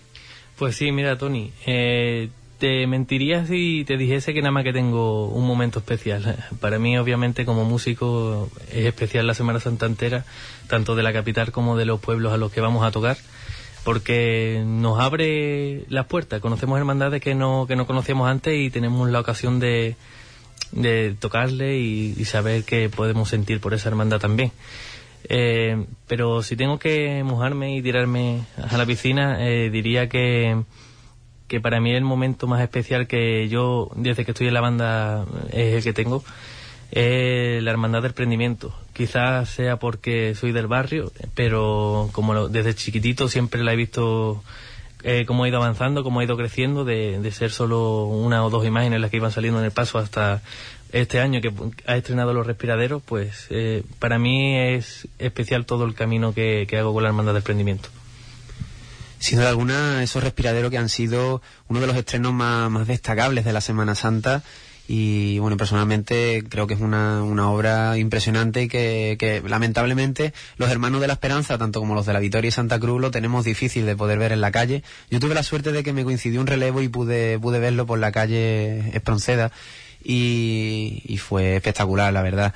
Pues 0.58 0.74
sí, 0.74 0.90
mira, 0.90 1.16
Tony, 1.18 1.52
eh, 1.66 2.30
te 2.58 2.86
mentiría 2.88 3.46
si 3.46 3.84
te 3.86 3.96
dijese 3.96 4.34
que 4.34 4.40
nada 4.40 4.50
más 4.50 4.64
que 4.64 4.72
tengo 4.72 5.28
un 5.28 5.46
momento 5.46 5.78
especial. 5.78 6.44
Para 6.60 6.80
mí, 6.80 6.98
obviamente, 6.98 7.44
como 7.44 7.64
músico, 7.64 8.50
es 8.72 8.86
especial 8.86 9.26
la 9.26 9.34
Semana 9.34 9.60
Santa 9.60 9.86
entera, 9.86 10.24
tanto 10.66 10.96
de 10.96 11.04
la 11.04 11.12
capital 11.12 11.52
como 11.52 11.76
de 11.76 11.84
los 11.84 12.00
pueblos 12.00 12.32
a 12.32 12.38
los 12.38 12.50
que 12.50 12.60
vamos 12.60 12.84
a 12.84 12.90
tocar, 12.90 13.18
porque 13.84 14.64
nos 14.66 14.98
abre 14.98 15.84
las 15.90 16.06
puertas. 16.06 16.40
Conocemos 16.40 16.76
hermandades 16.76 17.22
que 17.22 17.36
no, 17.36 17.66
que 17.68 17.76
no 17.76 17.86
conocíamos 17.86 18.28
antes 18.28 18.58
y 18.58 18.70
tenemos 18.70 19.08
la 19.10 19.20
ocasión 19.20 19.60
de, 19.60 19.94
de 20.72 21.14
tocarle 21.18 21.78
y, 21.78 22.24
saber 22.24 22.64
qué 22.64 22.88
podemos 22.88 23.28
sentir 23.28 23.60
por 23.60 23.74
esa 23.74 23.88
hermandad 23.88 24.20
también. 24.20 24.52
Eh, 25.28 25.86
pero 26.06 26.42
si 26.42 26.56
tengo 26.56 26.78
que 26.78 27.22
mojarme 27.24 27.76
y 27.76 27.82
tirarme 27.82 28.42
a 28.56 28.76
la 28.76 28.86
piscina, 28.86 29.48
eh, 29.48 29.70
diría 29.70 30.08
que, 30.08 30.62
que 31.48 31.60
para 31.60 31.80
mí 31.80 31.92
el 31.92 32.04
momento 32.04 32.46
más 32.46 32.62
especial 32.62 33.06
que 33.06 33.48
yo, 33.48 33.90
desde 33.96 34.24
que 34.24 34.32
estoy 34.32 34.48
en 34.48 34.54
la 34.54 34.60
banda, 34.60 35.24
es 35.50 35.74
el 35.74 35.82
que 35.82 35.92
tengo, 35.92 36.24
es 36.90 37.62
la 37.62 37.70
hermandad 37.70 38.02
del 38.02 38.14
prendimiento. 38.14 38.74
Quizás 38.92 39.48
sea 39.48 39.78
porque 39.78 40.34
soy 40.34 40.52
del 40.52 40.66
barrio, 40.66 41.12
pero 41.34 42.08
como 42.12 42.48
desde 42.48 42.74
chiquitito 42.74 43.28
siempre 43.28 43.64
la 43.64 43.72
he 43.72 43.76
visto 43.76 44.42
eh, 45.02 45.24
cómo 45.26 45.44
ha 45.44 45.48
ido 45.48 45.58
avanzando, 45.58 46.02
cómo 46.02 46.20
ha 46.20 46.24
ido 46.24 46.36
creciendo, 46.36 46.84
de, 46.84 47.30
ser 47.32 47.50
solo 47.50 48.04
una 48.04 48.44
o 48.44 48.50
dos 48.50 48.66
imágenes 48.66 49.00
las 49.00 49.10
que 49.10 49.18
iban 49.18 49.30
saliendo 49.30 49.58
en 49.60 49.66
el 49.66 49.70
paso 49.70 49.98
hasta 49.98 50.42
este 50.92 51.20
año 51.20 51.40
que 51.40 51.52
ha 51.86 51.96
estrenado 51.96 52.32
los 52.32 52.46
respiraderos, 52.46 53.02
pues 53.02 53.46
eh, 53.50 53.82
para 53.98 54.18
mí 54.18 54.56
es 54.56 55.08
especial 55.18 55.66
todo 55.66 55.84
el 55.84 55.94
camino 55.94 56.32
que, 56.32 56.66
hago 56.78 56.94
con 56.94 57.02
la 57.02 57.10
Hermandad 57.10 57.32
de 57.32 57.38
Emprendimiento. 57.38 57.88
Sin 59.18 59.38
duda 59.38 59.48
alguna, 59.48 60.02
esos 60.02 60.22
respiraderos 60.22 60.70
que 60.70 60.78
han 60.78 60.88
sido 60.88 61.42
uno 61.68 61.80
de 61.80 61.86
los 61.86 61.96
estrenos 61.96 62.32
más 62.32 62.86
destacables 62.86 63.44
de 63.44 63.52
la 63.52 63.60
Semana 63.60 63.94
Santa 63.94 64.42
y 64.88 65.38
bueno, 65.38 65.56
personalmente 65.56 66.44
creo 66.48 66.66
que 66.66 66.74
es 66.74 66.80
una, 66.80 67.22
una 67.22 67.50
obra 67.50 67.98
impresionante 67.98 68.62
y 68.62 68.68
que, 68.68 69.16
que, 69.18 69.42
lamentablemente 69.46 70.32
los 70.56 70.70
hermanos 70.70 71.00
de 71.00 71.08
la 71.08 71.14
Esperanza, 71.14 71.58
tanto 71.58 71.80
como 71.80 71.94
los 71.94 72.06
de 72.06 72.12
la 72.12 72.20
Vitoria 72.20 72.48
y 72.48 72.52
Santa 72.52 72.78
Cruz, 72.78 73.00
lo 73.00 73.10
tenemos 73.10 73.44
difícil 73.44 73.86
de 73.86 73.96
poder 73.96 74.18
ver 74.18 74.32
en 74.32 74.40
la 74.40 74.52
calle. 74.52 74.82
Yo 75.10 75.18
tuve 75.18 75.34
la 75.34 75.42
suerte 75.42 75.72
de 75.72 75.82
que 75.82 75.92
me 75.92 76.04
coincidió 76.04 76.40
un 76.40 76.46
relevo 76.46 76.82
y 76.82 76.88
pude, 76.88 77.38
pude 77.38 77.58
verlo 77.58 77.86
por 77.86 77.98
la 77.98 78.12
calle 78.12 78.96
Espronceda 78.96 79.50
y, 80.04 81.02
y 81.04 81.18
fue 81.18 81.56
espectacular, 81.56 82.12
la 82.12 82.22
verdad. 82.22 82.54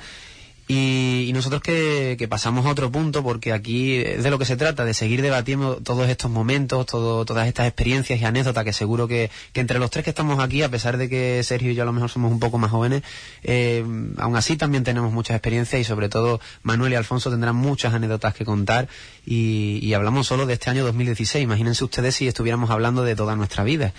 Y, 0.73 1.31
nosotros 1.33 1.61
que, 1.61 2.27
pasamos 2.29 2.65
a 2.65 2.69
otro 2.69 2.89
punto, 2.89 3.23
porque 3.23 3.51
aquí 3.51 3.97
es 3.97 4.23
de 4.23 4.29
lo 4.29 4.39
que 4.39 4.45
se 4.45 4.55
trata, 4.55 4.85
de 4.85 4.93
seguir 4.93 5.21
debatiendo 5.21 5.75
todos 5.75 6.07
estos 6.07 6.31
momentos, 6.31 6.85
todo, 6.85 7.25
todas 7.25 7.49
estas 7.49 7.67
experiencias 7.67 8.21
y 8.21 8.23
anécdotas, 8.23 8.63
que 8.63 8.71
seguro 8.71 9.05
que, 9.05 9.29
entre 9.53 9.79
los 9.79 9.91
tres 9.91 10.05
que 10.05 10.11
estamos 10.11 10.39
aquí, 10.39 10.63
a 10.63 10.69
pesar 10.69 10.95
de 10.95 11.09
que 11.09 11.43
Sergio 11.43 11.71
y 11.71 11.75
yo 11.75 11.83
a 11.83 11.85
lo 11.85 11.91
mejor 11.91 12.09
somos 12.09 12.31
un 12.31 12.39
poco 12.39 12.57
más 12.57 12.71
jóvenes, 12.71 13.03
eh, 13.43 13.83
aún 14.17 14.37
así 14.37 14.55
también 14.55 14.85
tenemos 14.85 15.11
muchas 15.11 15.35
experiencias 15.35 15.81
y 15.81 15.83
sobre 15.83 16.07
todo 16.07 16.39
Manuel 16.63 16.93
y 16.93 16.95
Alfonso 16.95 17.29
tendrán 17.29 17.57
muchas 17.57 17.93
anécdotas 17.93 18.33
que 18.33 18.45
contar 18.45 18.87
y, 19.25 19.91
hablamos 19.91 20.27
solo 20.27 20.45
de 20.45 20.53
este 20.53 20.69
año 20.69 20.85
2016. 20.85 21.43
Imagínense 21.43 21.83
ustedes 21.83 22.15
si 22.15 22.29
estuviéramos 22.29 22.69
hablando 22.69 23.03
de 23.03 23.17
toda 23.17 23.35
nuestra 23.35 23.65
vida. 23.65 23.93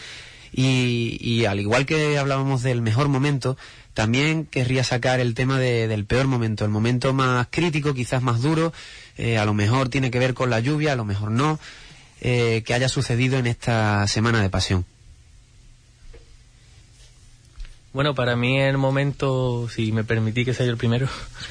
Y, 0.54 1.18
y 1.20 1.44
al 1.44 1.60
igual 1.60 1.84
que 1.84 2.16
hablábamos 2.18 2.62
del 2.62 2.80
mejor 2.80 3.08
momento, 3.08 3.56
también 3.94 4.46
querría 4.46 4.84
sacar 4.84 5.20
el 5.20 5.34
tema 5.34 5.58
del 5.58 6.04
peor 6.06 6.26
momento, 6.26 6.64
el 6.64 6.70
momento 6.70 7.12
más 7.12 7.46
crítico, 7.50 7.94
quizás 7.94 8.22
más 8.22 8.40
duro, 8.40 8.72
eh, 9.18 9.38
a 9.38 9.44
lo 9.44 9.54
mejor 9.54 9.88
tiene 9.88 10.10
que 10.10 10.18
ver 10.18 10.34
con 10.34 10.50
la 10.50 10.60
lluvia, 10.60 10.92
a 10.92 10.96
lo 10.96 11.04
mejor 11.04 11.30
no, 11.30 11.58
eh, 12.20 12.62
que 12.64 12.74
haya 12.74 12.88
sucedido 12.88 13.38
en 13.38 13.46
esta 13.46 14.06
semana 14.06 14.40
de 14.40 14.48
pasión. 14.50 14.86
Bueno, 17.92 18.14
para 18.14 18.36
mí 18.36 18.58
el 18.58 18.78
momento, 18.78 19.68
si 19.68 19.92
me 19.92 20.02
permití 20.02 20.46
que 20.46 20.54
sea 20.54 20.64
yo 20.64 20.72
el 20.72 20.78
primero, 20.78 21.08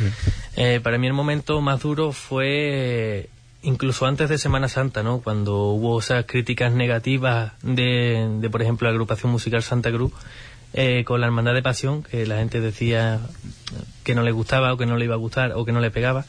eh, 0.56 0.80
para 0.82 0.98
mí 0.98 1.06
el 1.06 1.14
momento 1.14 1.62
más 1.62 1.82
duro 1.82 2.12
fue 2.12 3.30
incluso 3.62 4.08
antes 4.08 4.28
de 4.28 4.40
Semana 4.40 4.68
Santa, 4.68 5.04
¿no? 5.04 5.22
Cuando 5.22 5.66
hubo 5.66 6.00
esas 6.00 6.26
críticas 6.26 6.74
negativas 6.74 7.54
de, 7.62 8.28
de 8.40 8.50
por 8.50 8.64
ejemplo, 8.64 8.88
la 8.88 8.94
agrupación 8.94 9.32
musical 9.32 9.62
Santa 9.62 9.92
Cruz, 9.92 10.14
eh, 10.74 11.04
con 11.04 11.20
la 11.20 11.28
Hermandad 11.28 11.54
de 11.54 11.62
Pasión, 11.62 12.04
que 12.04 12.26
la 12.26 12.38
gente 12.38 12.62
decía 12.62 13.20
que 14.04 14.16
no 14.16 14.24
le 14.24 14.32
gustaba 14.32 14.74
o 14.74 14.78
que 14.78 14.86
no 14.86 14.98
le 14.98 15.06
iba 15.06 15.16
a 15.16 15.18
gustar 15.18 15.54
o 15.54 15.66
que 15.66 15.72
no 15.72 15.82
le 15.82 15.92
pegaba. 15.92 16.26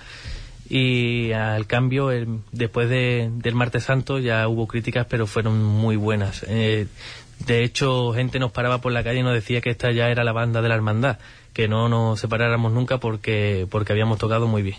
Y 0.69 1.33
al 1.33 1.67
cambio, 1.67 2.11
después 2.53 2.89
del 2.89 3.55
Martes 3.55 3.85
Santo 3.85 4.19
ya 4.19 4.49
hubo 4.49 4.67
críticas, 4.67 5.07
pero 5.09 5.27
fueron 5.27 5.63
muy 5.63 5.97
buenas. 5.97 6.45
Eh, 6.49 6.87
de 7.47 7.65
hecho, 7.65 8.13
gente 8.13 8.39
nos 8.39 8.53
paraba 8.53 8.81
por 8.81 8.93
la 8.93 9.03
calle 9.03 9.21
y 9.21 9.23
nos 9.23 9.35
decía 9.35 9.61
que 9.61 9.71
esta 9.71 9.91
ya 9.91 10.09
era 10.09 10.25
la 10.25 10.33
banda 10.33 10.63
de 10.63 10.69
la 10.69 10.75
hermandad, 10.75 11.19
que 11.53 11.69
no 11.69 11.89
nos 11.89 12.21
separáramos 12.21 12.73
nunca 12.73 12.99
porque, 12.99 13.67
porque 13.71 13.93
habíamos 13.93 14.19
tocado 14.19 14.47
muy 14.47 14.63
bien. 14.63 14.77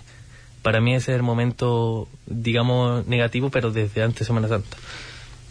Para 0.61 0.79
mí 0.79 0.95
ese 0.95 1.11
es 1.11 1.17
el 1.17 1.23
momento, 1.23 2.07
digamos, 2.25 3.05
negativo, 3.05 3.49
pero 3.49 3.71
desde 3.71 4.01
antes 4.01 4.19
de 4.19 4.25
Semana 4.25 4.47
Santa. 4.47 4.77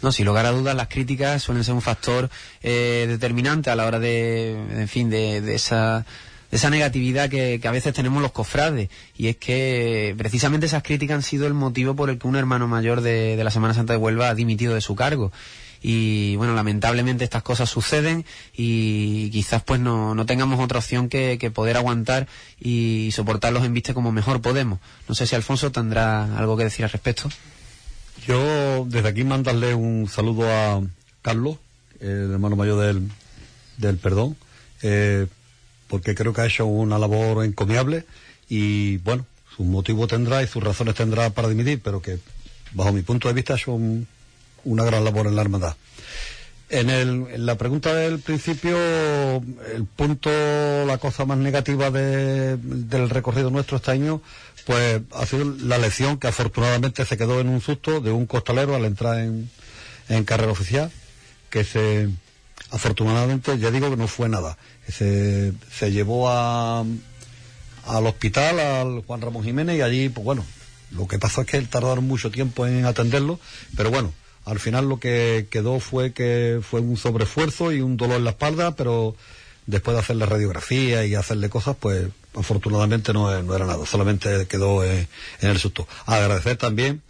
No, 0.03 0.11
sin 0.11 0.25
lugar 0.25 0.45
a 0.45 0.51
dudas, 0.51 0.75
las 0.75 0.89
críticas 0.89 1.41
suelen 1.41 1.63
ser 1.63 1.73
un 1.73 1.81
factor 1.81 2.29
eh, 2.61 3.05
determinante 3.07 3.69
a 3.69 3.75
la 3.77 3.85
hora 3.85 3.99
de, 3.99 4.51
en 4.51 4.87
fin, 4.89 5.09
de, 5.09 5.55
esa 5.55 6.05
esa 6.51 6.69
negatividad 6.69 7.29
que, 7.29 7.59
a 7.63 7.71
veces 7.71 7.93
tenemos 7.95 8.21
los 8.21 8.33
cofrades. 8.33 8.89
Y 9.17 9.27
es 9.29 9.37
que 9.37 10.13
precisamente 10.17 10.65
esas 10.67 10.83
críticas 10.83 11.15
han 11.15 11.23
sido 11.23 11.47
el 11.47 11.53
motivo 11.53 11.95
por 11.95 12.09
el 12.09 12.19
que 12.19 12.27
un 12.27 12.35
hermano 12.35 12.67
mayor 12.67 12.99
de, 13.01 13.41
la 13.41 13.49
Semana 13.49 13.73
Santa 13.73 13.93
de 13.93 13.97
Huelva 13.97 14.27
ha 14.29 14.35
dimitido 14.35 14.75
de 14.75 14.81
su 14.81 14.93
cargo. 14.93 15.31
y 15.81 16.35
bueno, 16.35 16.53
lamentablemente 16.53 17.23
estas 17.23 17.41
cosas 17.41 17.69
suceden 17.69 18.25
y 18.55 19.29
quizás 19.31 19.63
pues 19.63 19.79
no, 19.79 20.15
no 20.15 20.25
tengamos 20.25 20.59
otra 20.59 20.79
opción 20.79 21.09
que, 21.09 21.37
que 21.39 21.49
poder 21.49 21.77
aguantar 21.77 22.27
y 22.59 23.09
soportar 23.13 23.53
los 23.53 23.63
envistes 23.63 23.95
como 23.95 24.11
mejor 24.11 24.41
podemos. 24.41 24.79
No 25.07 25.15
sé 25.15 25.27
si 25.27 25.35
Alfonso 25.35 25.71
tendrá 25.71 26.37
algo 26.37 26.57
que 26.57 26.65
decir 26.65 26.83
al 26.83 26.91
respecto. 26.91 27.29
Yo 28.27 28.85
desde 28.87 29.09
aquí 29.09 29.23
mandarle 29.23 29.73
un 29.75 30.07
saludo 30.07 30.47
a 30.49 30.81
Carlos, 31.21 31.57
el 31.99 32.31
hermano 32.31 32.55
mayor 32.55 32.79
del, 32.79 33.09
del 33.77 33.97
perdón, 33.97 34.37
eh, 34.81 35.27
porque 35.87 36.15
creo 36.15 36.33
que 36.33 36.41
ha 36.41 36.45
hecho 36.45 36.65
una 36.65 36.97
labor 36.99 37.43
encomiable 37.43 38.05
y 38.49 38.97
bueno, 38.97 39.25
sus 39.55 39.65
motivos 39.65 40.07
tendrá 40.07 40.41
y 40.41 40.47
sus 40.47 40.63
razones 40.63 40.95
tendrá 40.95 41.29
para 41.31 41.49
dimitir, 41.49 41.81
pero 41.83 42.01
que 42.01 42.19
bajo 42.71 42.91
mi 42.93 43.01
punto 43.01 43.27
de 43.27 43.33
vista 43.33 43.55
un- 43.67 44.07
una 44.63 44.83
gran 44.85 45.03
labor 45.03 45.27
en 45.27 45.35
la 45.35 45.41
hermandad. 45.41 45.75
En, 46.69 46.89
el, 46.89 47.27
en 47.31 47.45
la 47.45 47.55
pregunta 47.55 47.93
del 47.93 48.19
principio, 48.19 48.75
el 49.35 49.85
punto, 49.95 50.29
la 50.87 50.97
cosa 50.97 51.25
más 51.25 51.37
negativa 51.37 51.91
de- 51.91 52.57
del 52.57 53.09
recorrido 53.09 53.49
nuestro 53.51 53.77
este 53.77 53.91
año, 53.91 54.21
pues 54.65 55.01
ha 55.11 55.25
sido 55.25 55.45
la 55.59 55.77
lección 55.77 56.17
que 56.17 56.27
afortunadamente 56.27 57.05
se 57.05 57.17
quedó 57.17 57.39
en 57.39 57.49
un 57.49 57.61
susto 57.61 58.01
de 58.01 58.11
un 58.11 58.25
costalero 58.25 58.75
al 58.75 58.85
entrar 58.85 59.19
en, 59.19 59.49
en 60.09 60.23
carrera 60.23 60.51
oficial, 60.51 60.91
que 61.49 61.63
se, 61.63 62.09
afortunadamente, 62.71 63.57
ya 63.59 63.71
digo 63.71 63.89
que 63.89 63.97
no 63.97 64.07
fue 64.07 64.29
nada, 64.29 64.57
se, 64.87 65.53
se 65.71 65.91
llevó 65.91 66.29
a, 66.29 66.83
al 67.85 68.07
hospital, 68.07 68.59
al 68.59 69.01
Juan 69.05 69.21
Ramón 69.21 69.43
Jiménez, 69.43 69.77
y 69.77 69.81
allí, 69.81 70.09
pues 70.09 70.23
bueno, 70.23 70.45
lo 70.91 71.07
que 71.07 71.19
pasó 71.19 71.41
es 71.41 71.47
que 71.47 71.61
tardaron 71.61 72.05
mucho 72.05 72.31
tiempo 72.31 72.65
en 72.65 72.85
atenderlo, 72.85 73.39
pero 73.75 73.91
bueno, 73.91 74.13
al 74.45 74.59
final 74.59 74.89
lo 74.89 74.99
que 74.99 75.47
quedó 75.49 75.79
fue 75.79 76.11
que 76.13 76.59
fue 76.61 76.81
un 76.81 76.97
sobreesfuerzo 76.97 77.71
y 77.71 77.81
un 77.81 77.97
dolor 77.97 78.17
en 78.17 78.25
la 78.25 78.31
espalda, 78.31 78.75
pero 78.75 79.15
después 79.65 79.95
de 79.95 80.01
hacerle 80.01 80.25
radiografía 80.25 81.05
y 81.05 81.15
hacerle 81.15 81.49
cosas, 81.49 81.75
pues 81.79 82.09
afortunadamente 82.35 83.13
no, 83.13 83.41
no 83.41 83.55
era 83.55 83.65
nada, 83.65 83.85
solamente 83.85 84.47
quedó 84.47 84.83
eh, 84.83 85.07
en 85.41 85.49
el 85.49 85.59
susto. 85.59 85.87
Agradecer 86.05 86.57
también 86.57 87.01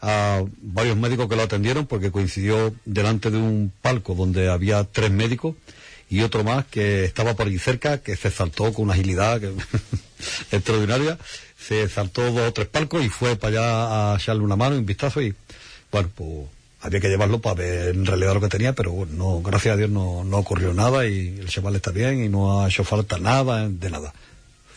a 0.00 0.44
varios 0.60 0.96
médicos 0.96 1.28
que 1.28 1.36
lo 1.36 1.42
atendieron 1.42 1.86
porque 1.86 2.10
coincidió 2.10 2.74
delante 2.84 3.30
de 3.30 3.38
un 3.38 3.72
palco 3.80 4.14
donde 4.14 4.50
había 4.50 4.84
tres 4.84 5.10
médicos 5.10 5.54
y 6.10 6.20
otro 6.20 6.44
más 6.44 6.66
que 6.66 7.04
estaba 7.04 7.34
por 7.34 7.46
allí 7.46 7.58
cerca, 7.58 7.98
que 7.98 8.14
se 8.14 8.30
saltó 8.30 8.72
con 8.74 8.84
una 8.84 8.94
agilidad 8.94 9.40
extraordinaria, 10.52 11.18
se 11.58 11.88
saltó 11.88 12.30
dos 12.30 12.48
o 12.48 12.52
tres 12.52 12.68
palcos 12.68 13.02
y 13.02 13.08
fue 13.08 13.36
para 13.36 13.48
allá 13.48 14.12
a 14.12 14.16
echarle 14.16 14.42
una 14.42 14.56
mano 14.56 14.76
y 14.76 14.78
un 14.78 14.86
vistazo 14.86 15.22
y 15.22 15.34
bueno, 15.90 16.10
pues 16.14 16.30
había 16.82 17.00
que 17.00 17.08
llevarlo 17.08 17.40
para 17.40 17.54
ver 17.54 17.94
en 17.94 18.04
realidad 18.04 18.34
lo 18.34 18.42
que 18.42 18.48
tenía, 18.48 18.74
pero 18.74 18.92
bueno, 18.92 19.12
no, 19.16 19.40
gracias 19.40 19.72
a 19.72 19.76
Dios 19.78 19.88
no 19.88 20.20
ocurrió 20.36 20.74
nada 20.74 21.06
y 21.06 21.38
el 21.38 21.48
chaval 21.48 21.76
está 21.76 21.92
bien 21.92 22.22
y 22.22 22.28
no 22.28 22.60
ha 22.60 22.68
hecho 22.68 22.84
falta 22.84 23.16
nada 23.18 23.68
de 23.70 23.90
nada. 23.90 24.12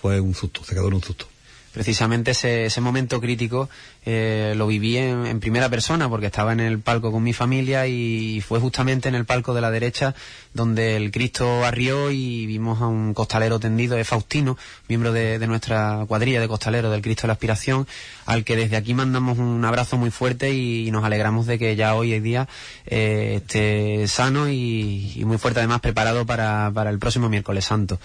Fue 0.01 0.19
un 0.19 0.33
susto, 0.33 0.63
se 0.63 0.75
quedó 0.75 0.87
en 0.87 0.95
un 0.95 1.03
susto. 1.03 1.27
precisamente 1.73 2.31
ese, 2.31 2.65
ese 2.65 2.81
momento 2.81 3.21
crítico 3.21 3.69
eh, 4.09 4.53
lo 4.55 4.67
viví 4.67 4.95
en, 4.95 5.41
primera 5.41 5.67
persona 5.67 6.07
porque 6.07 6.27
estaba 6.27 6.53
en 6.53 6.61
el 6.61 6.79
palco 6.79 7.11
con 7.11 7.21
mi 7.21 7.33
familia 7.33 7.87
y 7.87 8.39
fue 8.39 8.57
justamente 8.57 9.09
en 9.09 9.15
el 9.15 9.25
palco 9.25 9.53
de 9.53 9.59
la 9.59 9.69
derecha 9.69 10.15
donde 10.53 10.95
el 10.95 11.11
Cristo 11.11 11.65
arrió 11.65 12.09
y 12.09 12.45
vimos 12.45 12.81
a 12.81 12.87
un 12.87 13.13
costalero 13.13 13.59
tendido, 13.59 13.97
es 13.97 14.07
Faustino, 14.07 14.57
miembro 14.87 15.11
de, 15.11 15.45
nuestra 15.45 16.05
cuadrilla 16.07 16.39
de 16.39 16.47
costaleros 16.47 16.89
del 16.89 17.01
Cristo 17.01 17.23
de 17.23 17.27
la 17.27 17.33
Aspiración, 17.33 17.85
al 18.25 18.45
que 18.45 18.55
desde 18.55 18.77
aquí 18.77 18.93
mandamos 18.93 19.39
un 19.39 19.63
abrazo 19.65 19.97
muy 19.97 20.09
fuerte 20.09 20.53
y, 20.53 20.89
nos 20.89 21.03
alegramos 21.03 21.45
de 21.45 21.59
que 21.59 21.75
ya 21.75 21.93
hoy 21.93 22.13
en 22.13 22.23
día 22.23 22.47
eh, 22.85 23.41
esté 23.41 24.07
sano 24.07 24.49
y, 24.49 25.21
muy 25.25 25.37
fuerte 25.37 25.59
además 25.59 25.81
preparado 25.81 26.25
para, 26.25 26.71
para 26.73 26.91
el 26.91 26.97
próximo 26.97 27.27
miércoles 27.27 27.65
santo. 27.65 27.99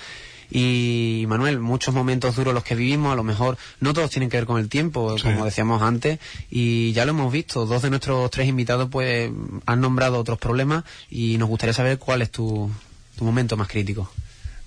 Y 0.55 1.25
Manuel, 1.29 1.61
muchos 1.61 1.95
momentos 1.95 2.37
duros 2.37 2.53
los 2.53 2.63
que 2.63 2.75
vivimos, 2.75 3.11
a 3.11 3.17
lo 3.17 3.25
mejor 3.25 3.57
no 3.81 3.95
todos 3.95 4.11
tienen 4.11 4.29
que 4.29 4.37
ver 4.37 4.45
con 4.45 4.61
el 4.61 4.69
tiempo, 4.69 5.17
como 5.23 5.47
decíamos 5.47 5.81
antes, 5.81 6.19
y 6.51 6.93
ya 6.93 7.07
lo 7.07 7.13
hemos 7.13 7.33
visto. 7.33 7.65
Dos 7.65 7.81
de 7.81 7.89
nuestros 7.89 8.31
tres 8.31 8.49
invitados 8.49 8.91
pues 8.91 9.31
han 9.65 9.81
nombrado 9.81 10.19
otros 10.19 10.39
problemas 10.39 10.85
y 11.09 11.39
nos 11.39 11.49
gustaría 11.49 11.73
saber 11.73 11.99
cuál 11.99 12.21
es 12.21 12.31
tu, 12.31 12.71
tu 13.17 13.25
momento 13.25 13.57
más 13.57 13.69
crítico. 13.69 14.13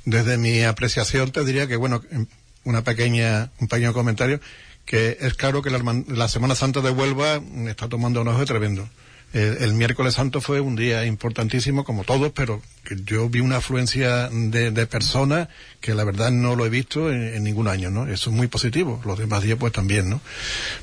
Desde 0.05 0.37
mi 0.39 0.63
apreciación 0.63 1.31
te 1.31 1.45
diría 1.45 1.67
que, 1.67 1.75
bueno, 1.75 2.01
em, 2.09 2.25
una 2.63 2.83
pequeña, 2.83 3.51
un 3.59 3.67
pequeño 3.67 3.93
comentario, 3.93 4.39
que 4.85 5.17
es 5.21 5.35
claro 5.35 5.61
que 5.61 5.69
la, 5.69 6.03
la 6.07 6.27
Semana 6.27 6.55
Santa 6.55 6.81
de 6.81 6.89
Huelva 6.89 7.39
mm, 7.39 7.67
está 7.67 7.87
tomando 7.89 8.21
un 8.21 8.27
auge 8.27 8.45
tremendo. 8.45 8.89
El, 9.35 9.57
el 9.63 9.73
miércoles 9.73 10.13
santo 10.13 10.39
fue 10.39 10.61
un 10.61 10.77
día 10.77 11.05
importantísimo, 11.05 11.83
como 11.83 12.05
todos, 12.05 12.31
pero 12.33 12.61
yo 13.03 13.27
vi 13.27 13.41
una 13.41 13.57
afluencia 13.57 14.29
de, 14.29 14.87
personas 14.87 15.49
que 15.81 15.93
la 15.93 16.05
verdad 16.05 16.31
no 16.31 16.55
lo 16.55 16.65
he 16.65 16.69
visto 16.69 17.11
en, 17.11 17.43
ningún 17.43 17.67
año, 17.67 17.91
¿no? 17.91 18.07
Eso 18.07 18.29
es 18.29 18.35
muy 18.35 18.47
positivo. 18.47 19.01
Los 19.03 19.19
demás 19.19 19.43
días 19.43 19.57
pues 19.59 19.73
también, 19.73 20.09
¿no? 20.09 20.21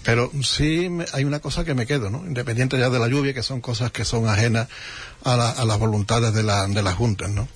Pero 0.02 0.30
sí 0.42 0.90
me- 0.90 1.06
hay 1.14 1.24
una 1.24 1.40
cosa 1.40 1.64
que 1.64 1.72
me 1.72 1.86
quedo, 1.86 2.10
¿no? 2.10 2.26
Independiente 2.26 2.78
ya 2.78 2.90
de 2.90 2.98
la 2.98 3.08
lluvia, 3.08 3.32
que 3.32 3.42
son 3.42 3.62
cosas 3.62 3.90
que 3.90 4.04
son 4.04 4.28
ajenas 4.28 4.68
a, 5.24 5.32
a 5.48 5.64
las 5.64 5.78
voluntades 5.78 6.34
de, 6.34 6.42
la, 6.42 6.66
de 6.68 6.82
las 6.82 6.94
juntas, 6.94 7.30
¿no? 7.30 7.48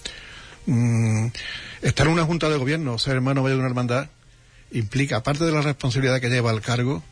Mm, 0.64 1.26
estar 1.82 2.06
en 2.06 2.12
una 2.14 2.24
junta 2.24 2.48
de 2.48 2.56
gobierno, 2.56 2.98
ser 2.98 3.16
hermano 3.16 3.46
de 3.46 3.54
una 3.54 3.66
hermandad, 3.66 4.08
implica, 4.72 5.16
aparte 5.18 5.44
de 5.44 5.52
la 5.52 5.60
responsabilidad 5.60 6.22
que 6.22 6.30
lleva 6.30 6.48
al 6.52 6.62
cargo, 6.62 7.02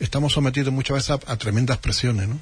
estamos 0.00 0.32
sometidos 0.32 0.74
muchas 0.74 0.96
veces 0.96 1.10
a, 1.10 1.32
a 1.32 1.36
tremendas 1.36 1.78
presiones, 1.78 2.26
¿no? 2.26 2.40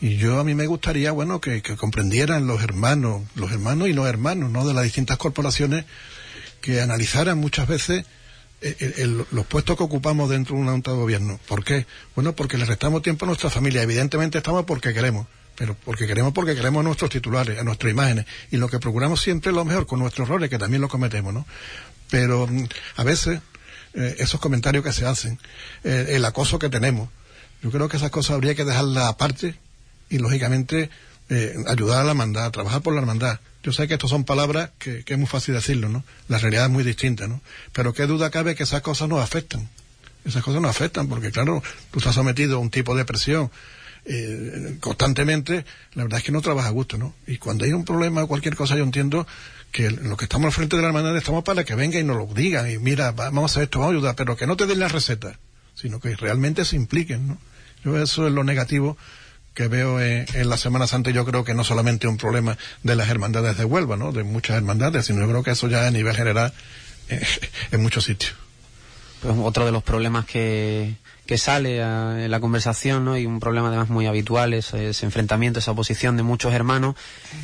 Y 0.00 0.16
yo 0.16 0.40
a 0.40 0.44
mí 0.44 0.54
me 0.54 0.66
gustaría, 0.66 1.12
bueno, 1.12 1.40
que, 1.40 1.62
comprendieran 1.76 2.46
los 2.46 2.62
hermanos, 2.62 3.22
los 3.34 3.52
hermanos 3.52 3.88
y 3.88 3.92
los 3.92 4.06
hermanos, 4.06 4.50
¿no? 4.50 4.66
De 4.66 4.72
las 4.72 4.84
distintas 4.84 5.18
corporaciones, 5.18 5.84
que 6.62 6.80
analizaran 6.80 7.38
muchas 7.38 7.68
veces 7.68 8.06
eh, 8.62 9.24
los 9.30 9.46
puestos 9.46 9.76
que 9.76 9.82
ocupamos 9.82 10.30
dentro 10.30 10.56
de 10.56 10.62
una 10.62 10.72
junta 10.72 10.92
de 10.92 10.96
gobierno. 10.96 11.38
¿Por 11.46 11.64
qué? 11.64 11.86
Bueno, 12.14 12.34
porque 12.34 12.56
le 12.56 12.64
restamos 12.64 13.02
tiempo 13.02 13.26
a 13.26 13.28
nuestra 13.28 13.50
familia. 13.50 13.82
Evidentemente 13.82 14.38
estamos 14.38 14.64
porque 14.64 14.94
queremos, 14.94 15.26
pero 15.54 15.76
porque 15.84 16.06
queremos 16.06 16.32
porque 16.32 16.54
queremos 16.54 16.80
a 16.80 16.84
nuestros 16.84 17.10
titulares, 17.10 17.58
a 17.58 17.64
nuestras 17.64 17.92
imágenes. 17.92 18.24
Y 18.50 18.56
lo 18.56 18.68
que 18.68 18.78
procuramos 18.78 19.20
siempre 19.20 19.50
es 19.50 19.56
lo 19.56 19.66
mejor, 19.66 19.86
con 19.86 19.98
nuestros 19.98 20.28
errores, 20.28 20.48
que 20.48 20.58
también 20.58 20.80
lo 20.80 20.88
cometemos, 20.88 21.34
¿no? 21.34 21.46
Pero 22.08 22.46
mm, 22.46 22.64
a 22.96 23.04
veces 23.04 23.40
eh, 23.92 24.16
esos 24.18 24.40
comentarios 24.40 24.82
que 24.82 24.92
se 24.94 25.04
hacen, 25.04 25.38
eh, 25.84 26.06
el 26.10 26.24
acoso 26.24 26.58
que 26.58 26.70
tenemos, 26.70 27.10
yo 27.62 27.70
creo 27.70 27.90
que 27.90 27.98
esas 27.98 28.10
cosas 28.10 28.32
habría 28.32 28.54
que 28.54 28.64
dejarlas 28.64 29.04
aparte 29.04 29.56
y 30.10 30.18
lógicamente 30.18 30.90
eh, 31.30 31.54
ayudar 31.68 32.00
a 32.00 32.04
la 32.04 32.10
hermandad, 32.10 32.50
trabajar 32.50 32.82
por 32.82 32.92
la 32.92 33.00
hermandad. 33.00 33.40
Yo 33.62 33.72
sé 33.72 33.86
que 33.88 33.94
estas 33.94 34.10
son 34.10 34.24
palabras 34.24 34.70
que, 34.78 35.04
es 35.06 35.18
muy 35.18 35.26
fácil 35.26 35.54
decirlo, 35.54 35.88
¿no? 35.88 36.02
La 36.28 36.38
realidad 36.38 36.64
es 36.66 36.70
muy 36.70 36.82
distinta, 36.84 37.28
¿no? 37.28 37.40
Pero 37.72 37.92
qué 37.94 38.06
duda 38.06 38.30
cabe 38.30 38.54
que 38.54 38.64
esas 38.64 38.82
cosas 38.82 39.08
nos 39.08 39.20
afectan. 39.22 39.68
Esas 40.24 40.42
cosas 40.42 40.60
nos 40.60 40.70
afectan 40.70 41.08
porque, 41.08 41.30
claro, 41.30 41.62
tú 41.90 41.98
estás 41.98 42.14
sometido 42.14 42.56
a 42.56 42.58
un 42.60 42.70
tipo 42.70 42.94
de 42.96 43.04
presión 43.04 43.50
eh, 44.06 44.76
constantemente, 44.80 45.64
la 45.94 46.04
verdad 46.04 46.18
es 46.18 46.24
que 46.24 46.32
no 46.32 46.40
trabaja 46.40 46.68
a 46.68 46.72
gusto, 46.72 46.96
¿no? 46.98 47.14
Y 47.26 47.36
cuando 47.38 47.64
hay 47.64 47.72
un 47.72 47.84
problema 47.84 48.22
o 48.24 48.26
cualquier 48.28 48.56
cosa, 48.56 48.76
yo 48.76 48.82
entiendo 48.82 49.26
que 49.72 49.90
los 49.90 50.16
que 50.18 50.24
estamos 50.24 50.46
al 50.46 50.52
frente 50.52 50.76
de 50.76 50.82
la 50.82 50.88
hermandad 50.88 51.16
estamos 51.16 51.44
para 51.44 51.64
que 51.64 51.74
vengan 51.74 52.00
y 52.00 52.04
nos 52.04 52.16
lo 52.16 52.26
digan 52.34 52.68
y 52.70 52.78
mira, 52.78 53.12
va- 53.12 53.26
vamos 53.26 53.50
a 53.50 53.52
hacer 53.52 53.62
esto, 53.64 53.78
vamos 53.78 53.94
a 53.94 53.96
ayudar, 53.98 54.16
pero 54.16 54.36
que 54.36 54.46
no 54.46 54.56
te 54.56 54.66
den 54.66 54.80
la 54.80 54.88
receta, 54.88 55.38
sino 55.74 56.00
que 56.00 56.16
realmente 56.16 56.64
se 56.64 56.76
impliquen, 56.76 57.28
¿no? 57.28 57.38
Yo 57.84 58.02
eso 58.02 58.26
es 58.26 58.32
lo 58.32 58.42
negativo 58.44 58.96
que 59.54 59.68
veo 59.68 60.00
en, 60.00 60.26
la 60.48 60.56
Semana 60.56 60.86
Santa 60.86 61.10
yo 61.10 61.24
creo 61.24 61.44
que 61.44 61.54
no 61.54 61.64
solamente 61.64 62.06
un 62.06 62.16
problema 62.16 62.56
de 62.82 62.96
las 62.96 63.08
hermandades 63.08 63.56
de 63.56 63.64
Huelva, 63.64 63.96
¿no? 63.96 64.12
De 64.12 64.22
muchas 64.22 64.56
hermandades, 64.56 65.06
sino 65.06 65.20
yo 65.20 65.28
creo 65.28 65.42
que 65.42 65.50
eso 65.50 65.68
ya 65.68 65.86
a 65.86 65.90
nivel 65.90 66.14
general 66.14 66.52
eh, 67.08 67.20
en 67.72 67.82
muchos 67.82 68.04
sitios. 68.04 68.34
Pues 69.20 69.36
otro 69.38 69.66
de 69.66 69.72
los 69.72 69.82
problemas 69.82 70.24
que, 70.24 70.94
que 71.26 71.36
sale 71.36 71.76
en 71.80 72.30
la 72.30 72.40
conversación, 72.40 73.04
¿no? 73.04 73.18
Y 73.18 73.26
un 73.26 73.38
problema 73.38 73.68
además 73.68 73.90
muy 73.90 74.06
habitual 74.06 74.54
es 74.54 74.72
ese 74.72 75.04
enfrentamiento, 75.04 75.58
esa 75.58 75.72
oposición 75.72 76.16
de 76.16 76.22
muchos 76.22 76.54
hermanos. 76.54 76.94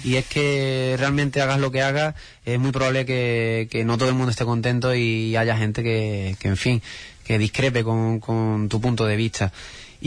Y 0.02 0.16
es 0.16 0.24
que 0.24 0.96
realmente 0.98 1.42
hagas 1.42 1.60
lo 1.60 1.70
que 1.70 1.82
hagas, 1.82 2.14
es 2.46 2.58
muy 2.58 2.72
probable 2.72 3.04
que, 3.04 3.68
que 3.70 3.84
no 3.84 3.98
todo 3.98 4.08
el 4.08 4.14
mundo 4.14 4.30
esté 4.30 4.46
contento 4.46 4.94
y 4.94 5.36
haya 5.36 5.56
gente 5.56 5.82
que, 5.82 6.34
que 6.40 6.48
en 6.48 6.56
fin, 6.56 6.82
que 7.24 7.38
discrepe 7.38 7.84
con, 7.84 8.20
con 8.20 8.70
tu 8.70 8.80
punto 8.80 9.04
de 9.04 9.16
vista. 9.16 9.52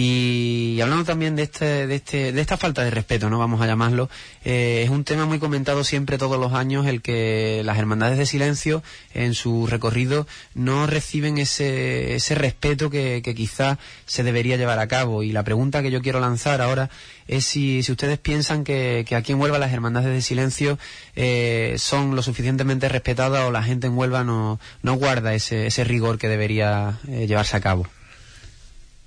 Y 0.02 0.80
hablando 0.80 1.04
también 1.04 1.36
de 1.36 1.44
este, 1.44 1.86
de 1.86 1.96
este, 1.96 2.32
de 2.32 2.40
esta 2.40 2.56
falta 2.56 2.86
de 2.86 2.90
respeto, 2.90 3.30
no 3.30 3.38
vamos 3.38 3.60
a 3.60 3.68
llamarlo, 3.68 4.10
eh, 4.46 4.84
es 4.86 4.90
un 4.90 5.04
tema 5.04 5.26
muy 5.26 5.40
comentado 5.40 5.84
siempre 5.84 6.18
todos 6.18 6.40
los 6.40 6.54
años 6.54 6.88
el 6.88 7.02
que 7.02 7.64
las 7.66 7.78
hermandades 7.78 8.18
de 8.18 8.26
silencio 8.26 8.82
en 9.14 9.34
su 9.34 9.68
recorrido 9.68 10.26
no 10.54 10.88
reciben 10.88 11.38
ese, 11.38 12.16
ese 12.16 12.34
respeto 12.34 12.90
que, 12.90 13.20
que 13.22 13.36
quizá 13.36 13.78
se 14.06 14.24
debería 14.24 14.56
llevar 14.56 14.80
a 14.80 14.88
cabo. 14.88 15.22
Y 15.22 15.34
la 15.34 15.44
pregunta 15.44 15.82
que 15.82 15.92
yo 15.92 16.02
quiero 16.02 16.22
lanzar 16.22 16.62
ahora 16.62 16.90
es 17.28 17.44
si, 17.44 17.84
si 17.84 17.92
ustedes 17.92 18.20
piensan 18.20 18.64
que, 18.64 19.04
que 19.06 19.18
aquí 19.18 19.34
en 19.34 19.42
Huelva 19.42 19.60
las 19.60 19.74
hermandades 19.74 20.14
de 20.14 20.22
silencio 20.22 20.80
eh, 21.18 21.76
son 21.78 22.16
lo 22.16 22.22
suficientemente 22.22 22.88
respetadas 22.88 23.46
o 23.46 23.52
la 23.52 23.64
gente 23.64 23.88
en 23.88 23.98
Huelva 23.98 24.24
no, 24.24 24.62
no 24.82 24.94
guarda 24.94 25.34
ese, 25.34 25.68
ese 25.68 25.84
rigor 25.84 26.18
que 26.18 26.30
debería 26.30 27.00
eh, 27.10 27.28
llevarse 27.28 27.58
a 27.58 27.60
cabo. 27.60 27.86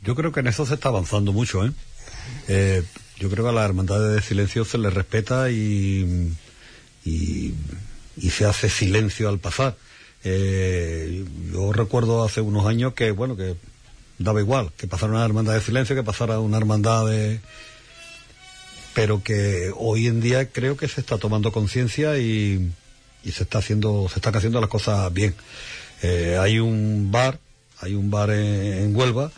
Yo 0.02 0.16
creo 0.16 0.32
que 0.32 0.40
en 0.40 0.48
eso 0.48 0.66
se 0.66 0.74
está 0.74 0.88
avanzando 0.88 1.32
mucho, 1.32 1.64
¿eh? 1.64 1.72
Eh, 2.48 2.82
Yo 3.18 3.30
creo 3.30 3.44
que 3.44 3.50
a 3.50 3.52
las 3.52 3.64
hermandades 3.64 4.14
de 4.14 4.20
silencio 4.20 4.64
se 4.64 4.78
les 4.78 4.92
respeta 4.92 5.50
y, 5.50 6.32
y, 7.04 7.54
se 8.30 8.44
hace 8.44 8.68
silencio 8.68 9.28
al 9.28 9.38
pasar. 9.38 9.76
Eh, 10.24 11.24
yo 11.52 11.72
recuerdo 11.72 12.24
hace 12.24 12.40
unos 12.40 12.66
años 12.66 12.94
que, 12.94 13.12
bueno, 13.12 13.36
que 13.36 13.54
daba 14.18 14.40
igual, 14.40 14.72
que 14.76 14.88
pasara 14.88 15.12
una 15.12 15.24
hermandad 15.24 15.54
de 15.54 15.60
silencio, 15.60 15.94
que 15.94 16.02
pasara 16.02 16.40
una 16.40 16.56
hermandad 16.56 17.06
de... 17.06 17.40
Pero 18.94 19.22
que 19.22 19.72
hoy 19.76 20.08
en 20.08 20.20
día 20.20 20.48
creo 20.50 20.76
que 20.76 20.88
se 20.88 21.00
está 21.00 21.16
tomando 21.16 21.52
conciencia 21.52 22.18
y, 22.18 22.72
y 23.24 23.32
se 23.32 23.44
está 23.44 23.58
haciendo, 23.58 24.08
se 24.08 24.18
están 24.18 24.36
haciendo 24.36 24.60
las 24.60 24.68
cosas 24.68 25.12
bien. 25.12 25.34
Eh, 26.02 26.36
hay 26.40 26.58
un 26.58 27.10
bar, 27.12 27.38
hay 27.80 27.94
un 27.94 28.10
bar 28.10 28.30
en 28.30 28.94
Huelva 28.96 29.30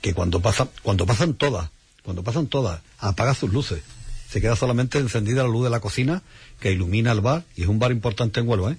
que, 0.00 0.14
cuando 0.14 0.40
pasa, 0.40 0.68
cuando 0.82 1.06
pasan 1.06 1.34
todas, 1.34 1.70
cuando 2.02 2.22
pasan 2.22 2.46
todas, 2.46 2.80
apaga 2.98 3.34
sus 3.34 3.52
luces. 3.52 3.82
Se 4.30 4.40
queda 4.40 4.56
solamente 4.56 4.98
encendida 4.98 5.42
la 5.42 5.48
luz 5.48 5.64
de 5.64 5.70
la 5.70 5.80
cocina 5.80 6.22
que 6.60 6.72
ilumina 6.72 7.12
el 7.12 7.20
bar 7.20 7.44
y 7.56 7.62
es 7.62 7.68
un 7.68 7.78
bar 7.78 7.90
importante 7.90 8.40
en 8.40 8.48
Huelva, 8.48 8.72
¿eh? 8.72 8.78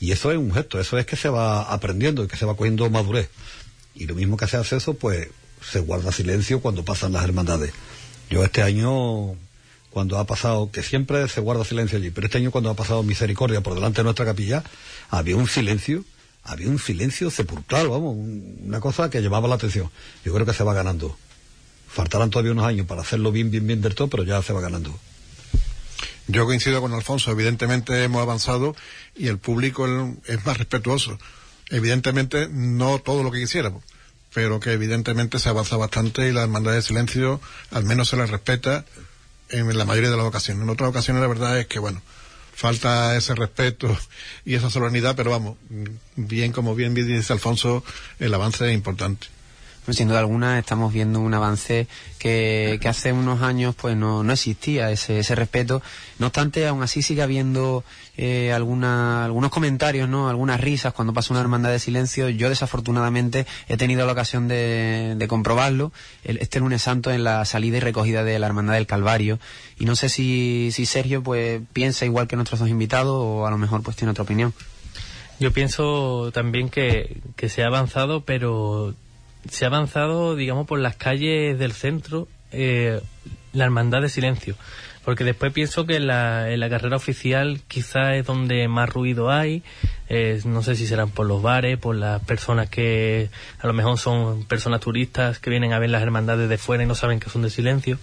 Y 0.00 0.10
eso 0.12 0.32
es 0.32 0.38
un 0.38 0.52
gesto, 0.52 0.80
eso 0.80 0.98
es 0.98 1.06
que 1.06 1.16
se 1.16 1.28
va 1.28 1.62
aprendiendo 1.72 2.24
y 2.24 2.26
que 2.26 2.36
se 2.36 2.44
va 2.44 2.56
cogiendo 2.56 2.88
madurez. 2.90 3.30
Y 3.94 4.06
lo 4.06 4.14
mismo 4.14 4.36
que 4.36 4.48
se 4.48 4.56
hace 4.56 4.76
eso, 4.76 4.94
pues 4.94 5.28
se 5.62 5.78
guarda 5.80 6.10
silencio 6.10 6.60
cuando 6.60 6.84
pasan 6.84 7.12
las 7.12 7.22
hermandades. 7.22 7.72
Yo 8.28 8.42
este 8.42 8.62
año, 8.62 9.36
cuando 9.90 10.18
ha 10.18 10.26
pasado, 10.26 10.70
que 10.72 10.82
siempre 10.82 11.28
se 11.28 11.40
guarda 11.40 11.64
silencio 11.64 11.98
allí, 11.98 12.10
pero 12.10 12.26
este 12.26 12.38
año 12.38 12.50
cuando 12.50 12.70
ha 12.70 12.74
pasado 12.74 13.02
misericordia 13.02 13.60
por 13.60 13.74
delante 13.74 13.98
de 13.98 14.04
nuestra 14.04 14.24
capilla, 14.24 14.64
había 15.10 15.36
un 15.36 15.46
silencio, 15.46 16.04
había 16.44 16.68
un 16.68 16.78
silencio 16.78 17.30
sepulcral, 17.30 17.88
vamos, 17.88 18.16
una 18.16 18.80
cosa 18.80 19.10
que 19.10 19.20
llamaba 19.22 19.48
la 19.48 19.54
atención. 19.54 19.90
Yo 20.24 20.32
creo 20.32 20.46
que 20.46 20.52
se 20.54 20.64
va 20.64 20.74
ganando. 20.74 21.16
Faltarán 21.88 22.30
todavía 22.30 22.52
unos 22.52 22.66
años 22.66 22.86
para 22.86 23.02
hacerlo 23.02 23.32
bien, 23.32 23.50
bien, 23.50 23.66
bien 23.66 23.80
del 23.80 23.94
todo, 23.94 24.08
pero 24.08 24.24
ya 24.24 24.42
se 24.42 24.52
va 24.52 24.60
ganando. 24.60 24.98
Yo 26.28 26.46
coincido 26.46 26.80
con 26.80 26.92
Alfonso, 26.94 27.30
evidentemente 27.30 28.04
hemos 28.04 28.22
avanzado 28.22 28.74
y 29.14 29.28
el 29.28 29.38
público 29.38 29.86
es 30.24 30.46
más 30.46 30.56
respetuoso. 30.56 31.18
Evidentemente 31.68 32.48
no 32.50 32.98
todo 32.98 33.22
lo 33.22 33.30
que 33.30 33.40
quisiéramos, 33.40 33.82
pero 34.32 34.60
que 34.60 34.72
evidentemente 34.72 35.38
se 35.38 35.48
avanza 35.48 35.76
bastante 35.76 36.28
y 36.28 36.32
la 36.32 36.42
hermandad 36.42 36.72
de 36.72 36.82
silencio 36.82 37.40
al 37.70 37.84
menos 37.84 38.08
se 38.08 38.16
les 38.16 38.30
respeta 38.30 38.84
en 39.48 39.76
la 39.76 39.84
mayoría 39.84 40.10
de 40.10 40.16
las 40.16 40.26
ocasiones. 40.26 40.62
En 40.62 40.70
otras 40.70 40.90
ocasiones 40.90 41.20
la 41.20 41.28
verdad 41.28 41.58
es 41.58 41.66
que, 41.66 41.78
bueno, 41.78 42.00
falta 42.62 43.16
ese 43.16 43.34
respeto 43.34 43.88
y 44.44 44.54
esa 44.54 44.70
solemnidad, 44.70 45.16
pero 45.16 45.32
vamos, 45.32 45.56
bien 46.14 46.52
como 46.52 46.76
bien 46.76 46.94
dice 46.94 47.32
Alfonso, 47.32 47.82
el 48.20 48.32
avance 48.32 48.68
es 48.68 48.72
importante. 48.72 49.26
Pues 49.84 49.96
sin 49.96 50.06
duda 50.06 50.20
alguna 50.20 50.60
estamos 50.60 50.92
viendo 50.92 51.18
un 51.18 51.34
avance 51.34 51.88
que, 52.20 52.78
que 52.80 52.88
hace 52.88 53.12
unos 53.12 53.42
años 53.42 53.74
pues 53.74 53.96
no, 53.96 54.22
no 54.22 54.32
existía 54.32 54.92
ese, 54.92 55.18
ese 55.18 55.34
respeto. 55.34 55.82
No 56.20 56.28
obstante, 56.28 56.68
aún 56.68 56.84
así 56.84 57.02
sigue 57.02 57.20
habiendo 57.20 57.82
eh, 58.16 58.52
alguna, 58.52 59.24
algunos 59.24 59.50
comentarios, 59.50 60.08
¿no? 60.08 60.28
algunas 60.28 60.60
risas 60.60 60.92
cuando 60.92 61.12
pasa 61.12 61.34
una 61.34 61.40
hermandad 61.40 61.70
de 61.70 61.80
silencio. 61.80 62.28
Yo 62.28 62.48
desafortunadamente 62.48 63.44
he 63.68 63.76
tenido 63.76 64.06
la 64.06 64.12
ocasión 64.12 64.46
de, 64.46 65.14
de 65.16 65.28
comprobarlo 65.28 65.90
el, 66.22 66.38
este 66.38 66.60
lunes 66.60 66.82
santo 66.82 67.10
en 67.10 67.24
la 67.24 67.44
salida 67.44 67.78
y 67.78 67.80
recogida 67.80 68.22
de 68.22 68.38
la 68.38 68.46
hermandad 68.46 68.74
del 68.74 68.86
Calvario. 68.86 69.40
Y 69.80 69.84
no 69.84 69.96
sé 69.96 70.08
si, 70.08 70.70
si 70.72 70.86
Sergio 70.86 71.24
pues 71.24 71.60
piensa 71.72 72.04
igual 72.04 72.28
que 72.28 72.36
nuestros 72.36 72.60
dos 72.60 72.68
invitados 72.68 73.16
o 73.16 73.48
a 73.48 73.50
lo 73.50 73.58
mejor 73.58 73.82
pues 73.82 73.96
tiene 73.96 74.12
otra 74.12 74.22
opinión. 74.22 74.54
Yo 75.40 75.50
pienso 75.52 76.30
también 76.32 76.68
que, 76.68 77.20
que 77.34 77.48
se 77.48 77.64
ha 77.64 77.66
avanzado, 77.66 78.20
pero 78.24 78.94
se 79.48 79.64
ha 79.64 79.68
avanzado, 79.68 80.36
digamos, 80.36 80.66
por 80.66 80.78
las 80.78 80.96
calles 80.96 81.58
del 81.58 81.72
centro, 81.72 82.28
eh, 82.52 83.00
la 83.52 83.64
hermandad 83.64 84.02
de 84.02 84.08
silencio. 84.08 84.56
Porque 85.04 85.24
después 85.24 85.52
pienso 85.52 85.84
que 85.84 85.98
la, 85.98 86.50
en 86.50 86.60
la 86.60 86.70
carrera 86.70 86.94
oficial 86.94 87.60
quizá 87.66 88.14
es 88.14 88.24
donde 88.24 88.68
más 88.68 88.88
ruido 88.88 89.32
hay. 89.32 89.64
Eh, 90.08 90.40
no 90.44 90.62
sé 90.62 90.76
si 90.76 90.86
serán 90.86 91.10
por 91.10 91.26
los 91.26 91.42
bares, 91.42 91.76
por 91.76 91.96
las 91.96 92.22
personas 92.22 92.68
que 92.68 93.28
a 93.58 93.66
lo 93.66 93.72
mejor 93.72 93.98
son 93.98 94.44
personas 94.44 94.80
turistas 94.80 95.40
que 95.40 95.50
vienen 95.50 95.72
a 95.72 95.80
ver 95.80 95.90
las 95.90 96.02
hermandades 96.02 96.48
de 96.48 96.56
fuera 96.56 96.84
y 96.84 96.86
no 96.86 96.94
saben 96.94 97.18
que 97.18 97.30
son 97.30 97.42
de 97.42 97.50
silencio. 97.50 97.98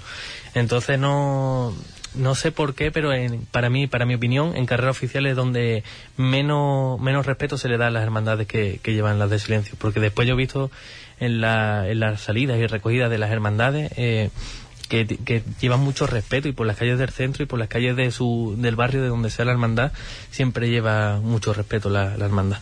Entonces 0.56 1.00
no, 1.00 1.74
no 2.16 2.36
sé 2.36 2.52
por 2.52 2.76
qué, 2.76 2.92
pero 2.92 3.14
en, 3.14 3.46
para 3.46 3.70
mí, 3.70 3.88
para 3.88 4.06
mi 4.06 4.16
opinión, 4.16 4.58
en 4.58 4.66
carrera 4.66 4.92
oficial 4.92 5.26
es 5.26 5.38
donde 5.38 5.86
menos, 6.18 7.00
menos 7.00 7.26
respeto 7.26 7.58
se 7.58 7.70
le 7.70 7.78
da 7.78 7.88
a 7.88 7.92
las 7.92 8.04
hermandades 8.04 8.46
que 8.46 8.80
llevan 8.84 9.20
las 9.20 9.30
de 9.30 9.40
silencio. 9.40 9.78
Porque 9.80 10.02
después 10.02 10.28
yo 10.28 10.34
he 10.34 10.38
visto 10.38 10.70
en, 11.20 11.42
la, 11.42 11.88
en 11.90 12.00
las 12.00 12.22
salidas 12.22 12.58
y 12.58 12.68
recogidas 12.68 13.10
de 13.10 13.18
las 13.18 13.32
hermandades 13.32 13.92
eh, 13.98 14.30
que, 14.90 15.44
llevan 15.62 15.80
mucho 15.82 16.08
respeto 16.08 16.48
y 16.48 16.52
por 16.52 16.66
las 16.68 16.78
calles 16.78 17.00
del 17.00 17.10
centro 17.10 17.44
y 17.44 17.46
por 17.46 17.60
las 17.60 17.68
calles 17.70 17.96
de 17.96 18.12
su, 18.12 18.56
del 18.58 18.76
barrio 18.76 19.02
de 19.02 19.08
donde 19.08 19.30
sea 19.30 19.46
la 19.46 19.52
hermandad 19.52 19.92
siempre 20.32 20.70
lleva 20.70 21.20
mucho 21.22 21.54
respeto 21.54 21.90
la, 21.90 22.16
hermandad. 22.16 22.60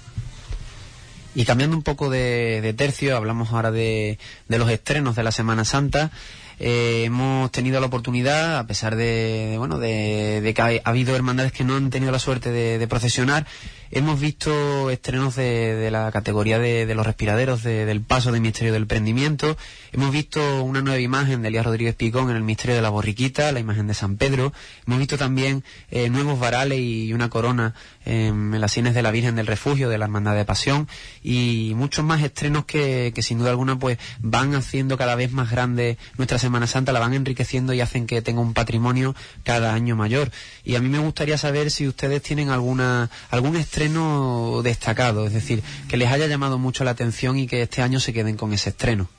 Y 1.33 1.45
cambiando 1.45 1.77
un 1.77 1.83
poco 1.83 2.09
de, 2.09 2.61
de 2.61 2.73
tercio, 2.73 3.15
hablamos 3.15 3.51
ahora 3.51 3.71
de, 3.71 4.17
de, 4.47 4.57
los 4.57 4.69
estrenos 4.69 5.15
de 5.15 5.23
la 5.23 5.31
Semana 5.31 5.65
Santa. 5.65 6.11
Eh, 6.59 7.03
hemos 7.05 7.51
tenido 7.51 7.79
la 7.79 7.85
oportunidad, 7.85 8.57
a 8.57 8.65
pesar 8.65 8.95
de, 8.95 9.49
de 9.51 9.57
bueno, 9.59 9.77
de, 9.77 10.51
que 10.55 10.61
ha, 10.61 10.89
habido 10.89 11.15
hermandades 11.15 11.51
que 11.51 11.63
no 11.63 11.75
han 11.75 11.91
tenido 11.91 12.11
la 12.11 12.17
suerte 12.17 12.51
de 12.51 12.87
procesionar, 12.87 13.45
hemos 13.91 14.19
visto 14.19 14.89
estrenos 14.89 15.35
de, 15.35 15.75
de 15.75 15.91
la 15.91 16.11
categoría 16.11 16.59
de, 16.59 16.85
de 16.85 16.95
los 16.95 17.05
respiraderos 17.05 17.63
de, 17.63 17.85
del 17.85 18.01
paso 18.01 18.31
del 18.31 18.41
Misterio 18.41 18.73
del 18.73 18.87
Prendimiento. 18.87 19.57
Hemos 19.93 20.11
visto 20.11 20.63
una 20.63 20.81
nueva 20.81 20.99
imagen 20.99 21.41
de 21.41 21.47
Elías 21.47 21.65
Rodríguez 21.65 21.95
Picón 21.95 22.29
en 22.29 22.35
el 22.35 22.43
Misterio 22.43 22.75
de 22.75 22.81
la 22.81 22.89
Borriquita, 22.89 23.51
la 23.51 23.59
imagen 23.59 23.87
de 23.87 23.93
San 23.93 24.17
Pedro. 24.17 24.51
Hemos 24.85 24.99
visto 24.99 25.17
también 25.17 25.63
eh, 25.91 26.09
nuevos 26.09 26.39
varales 26.39 26.79
y 26.79 27.13
una 27.13 27.29
corona 27.29 27.73
en 28.05 28.59
las 28.59 28.71
sienes 28.71 28.93
de 28.93 29.01
la 29.01 29.11
Virgen 29.11 29.35
del 29.35 29.47
Refugio 29.47 29.89
de 29.89 29.97
la 29.97 30.05
Hermandad 30.05 30.35
de 30.35 30.45
Pasión 30.45 30.87
y 31.23 31.73
muchos 31.75 32.03
más 32.03 32.21
estrenos 32.21 32.65
que, 32.65 33.11
que 33.15 33.21
sin 33.21 33.39
duda 33.39 33.49
alguna 33.49 33.79
pues 33.79 33.97
van 34.19 34.55
haciendo 34.55 34.97
cada 34.97 35.15
vez 35.15 35.31
más 35.31 35.51
grande 35.51 35.97
nuestra 36.17 36.37
Semana 36.37 36.67
Santa, 36.67 36.91
la 36.91 36.99
van 36.99 37.13
enriqueciendo 37.13 37.73
y 37.73 37.81
hacen 37.81 38.07
que 38.07 38.21
tenga 38.21 38.41
un 38.41 38.53
patrimonio 38.53 39.15
cada 39.43 39.73
año 39.73 39.95
mayor. 39.95 40.31
Y 40.63 40.75
a 40.75 40.81
mí 40.81 40.89
me 40.89 40.99
gustaría 40.99 41.37
saber 41.37 41.71
si 41.71 41.87
ustedes 41.87 42.21
tienen 42.21 42.49
alguna 42.49 43.09
algún 43.29 43.55
estreno 43.55 44.61
destacado, 44.63 45.25
es 45.25 45.33
decir, 45.33 45.63
que 45.87 45.97
les 45.97 46.11
haya 46.11 46.27
llamado 46.27 46.57
mucho 46.57 46.83
la 46.83 46.91
atención 46.91 47.37
y 47.37 47.47
que 47.47 47.61
este 47.61 47.81
año 47.81 47.99
se 47.99 48.13
queden 48.13 48.37
con 48.37 48.53
ese 48.53 48.69
estreno. 48.69 49.09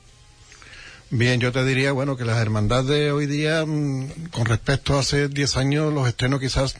Bien, 1.11 1.39
yo 1.39 1.51
te 1.51 1.65
diría, 1.65 1.91
bueno, 1.91 2.17
que 2.17 2.23
las 2.23 2.37
hermandades 2.37 3.11
hoy 3.11 3.25
día, 3.25 3.65
mmm, 3.65 4.29
con 4.29 4.45
respecto 4.45 4.95
a 4.95 4.99
hace 4.99 5.27
10 5.27 5.57
años, 5.57 5.91
los 5.91 6.07
estrenos 6.07 6.39
quizás 6.39 6.75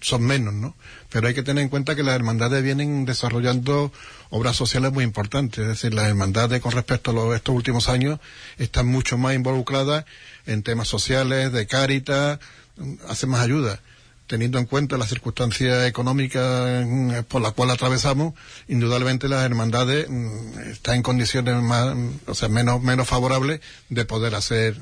son 0.00 0.22
menos, 0.22 0.54
¿no? 0.54 0.76
Pero 1.10 1.26
hay 1.26 1.34
que 1.34 1.42
tener 1.42 1.62
en 1.62 1.68
cuenta 1.68 1.96
que 1.96 2.04
las 2.04 2.14
hermandades 2.14 2.62
vienen 2.62 3.04
desarrollando 3.04 3.92
obras 4.30 4.54
sociales 4.54 4.92
muy 4.92 5.02
importantes. 5.02 5.58
Es 5.58 5.66
decir, 5.66 5.94
las 5.94 6.06
hermandades 6.06 6.60
con 6.60 6.70
respecto 6.70 7.10
a 7.10 7.14
los, 7.14 7.34
estos 7.34 7.56
últimos 7.56 7.88
años 7.88 8.20
están 8.56 8.86
mucho 8.86 9.18
más 9.18 9.34
involucradas 9.34 10.04
en 10.46 10.62
temas 10.62 10.86
sociales, 10.86 11.52
de 11.52 11.66
cáritas, 11.66 12.38
hacen 13.08 13.30
más 13.30 13.40
ayuda 13.40 13.80
teniendo 14.32 14.58
en 14.58 14.64
cuenta 14.64 14.96
las 14.96 15.10
circunstancias 15.10 15.86
económicas 15.86 16.86
por 17.28 17.42
las 17.42 17.52
cuales 17.52 17.74
atravesamos, 17.74 18.32
indudablemente 18.66 19.28
las 19.28 19.44
hermandades 19.44 20.08
están 20.70 20.94
en 20.94 21.02
condiciones 21.02 21.62
más, 21.62 21.94
o 22.26 22.34
sea, 22.34 22.48
menos, 22.48 22.80
menos 22.80 23.06
favorables 23.06 23.60
de 23.90 24.06
poder 24.06 24.34
hacer 24.34 24.80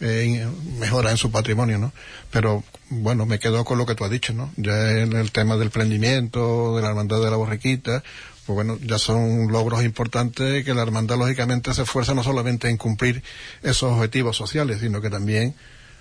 eh, 0.00 0.46
mejoras 0.78 1.12
en 1.12 1.16
su 1.16 1.30
patrimonio, 1.30 1.78
¿no? 1.78 1.94
Pero 2.30 2.62
bueno, 2.90 3.24
me 3.24 3.38
quedo 3.38 3.64
con 3.64 3.78
lo 3.78 3.86
que 3.86 3.94
tú 3.94 4.04
has 4.04 4.10
dicho, 4.10 4.34
¿no? 4.34 4.52
Ya 4.58 4.90
en 4.90 5.14
el 5.14 5.32
tema 5.32 5.56
del 5.56 5.70
prendimiento, 5.70 6.76
de 6.76 6.82
la 6.82 6.90
hermandad 6.90 7.22
de 7.22 7.30
la 7.30 7.38
borriquita, 7.38 8.02
pues 8.44 8.54
bueno, 8.54 8.78
ya 8.82 8.98
son 8.98 9.50
logros 9.50 9.82
importantes 9.82 10.62
que 10.62 10.74
la 10.74 10.82
hermandad 10.82 11.16
lógicamente 11.16 11.72
se 11.72 11.84
esfuerza 11.84 12.12
no 12.12 12.22
solamente 12.22 12.68
en 12.68 12.76
cumplir 12.76 13.22
esos 13.62 13.92
objetivos 13.94 14.36
sociales, 14.36 14.80
sino 14.80 15.00
que 15.00 15.08
también 15.08 15.54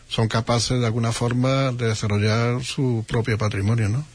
son 0.09 0.27
capaces 0.27 0.79
de 0.79 0.85
alguna 0.85 1.11
forma 1.11 1.71
de 1.71 1.87
desarrollar 1.87 2.63
su 2.63 3.05
propio 3.07 3.37
patrimonio, 3.37 3.87
¿no? 3.89 4.05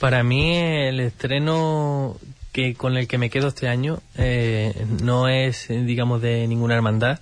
Para 0.00 0.22
mí 0.22 0.56
el 0.56 0.98
estreno 0.98 2.16
que 2.52 2.74
con 2.74 2.96
el 2.96 3.06
que 3.06 3.18
me 3.18 3.28
quedo 3.28 3.48
este 3.48 3.68
año 3.68 4.00
eh, 4.16 4.86
no 5.02 5.28
es, 5.28 5.68
digamos, 5.68 6.22
de 6.22 6.48
ninguna 6.48 6.74
hermandad, 6.74 7.20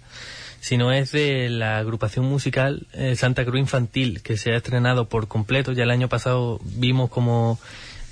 sino 0.60 0.92
es 0.92 1.10
de 1.10 1.48
la 1.50 1.78
agrupación 1.78 2.24
musical 2.24 2.86
eh, 2.92 3.16
Santa 3.16 3.44
Cruz 3.44 3.58
Infantil, 3.58 4.22
que 4.22 4.36
se 4.36 4.52
ha 4.52 4.56
estrenado 4.56 5.08
por 5.08 5.26
completo. 5.26 5.72
Ya 5.72 5.82
el 5.82 5.90
año 5.90 6.08
pasado 6.08 6.60
vimos 6.62 7.10
como 7.10 7.58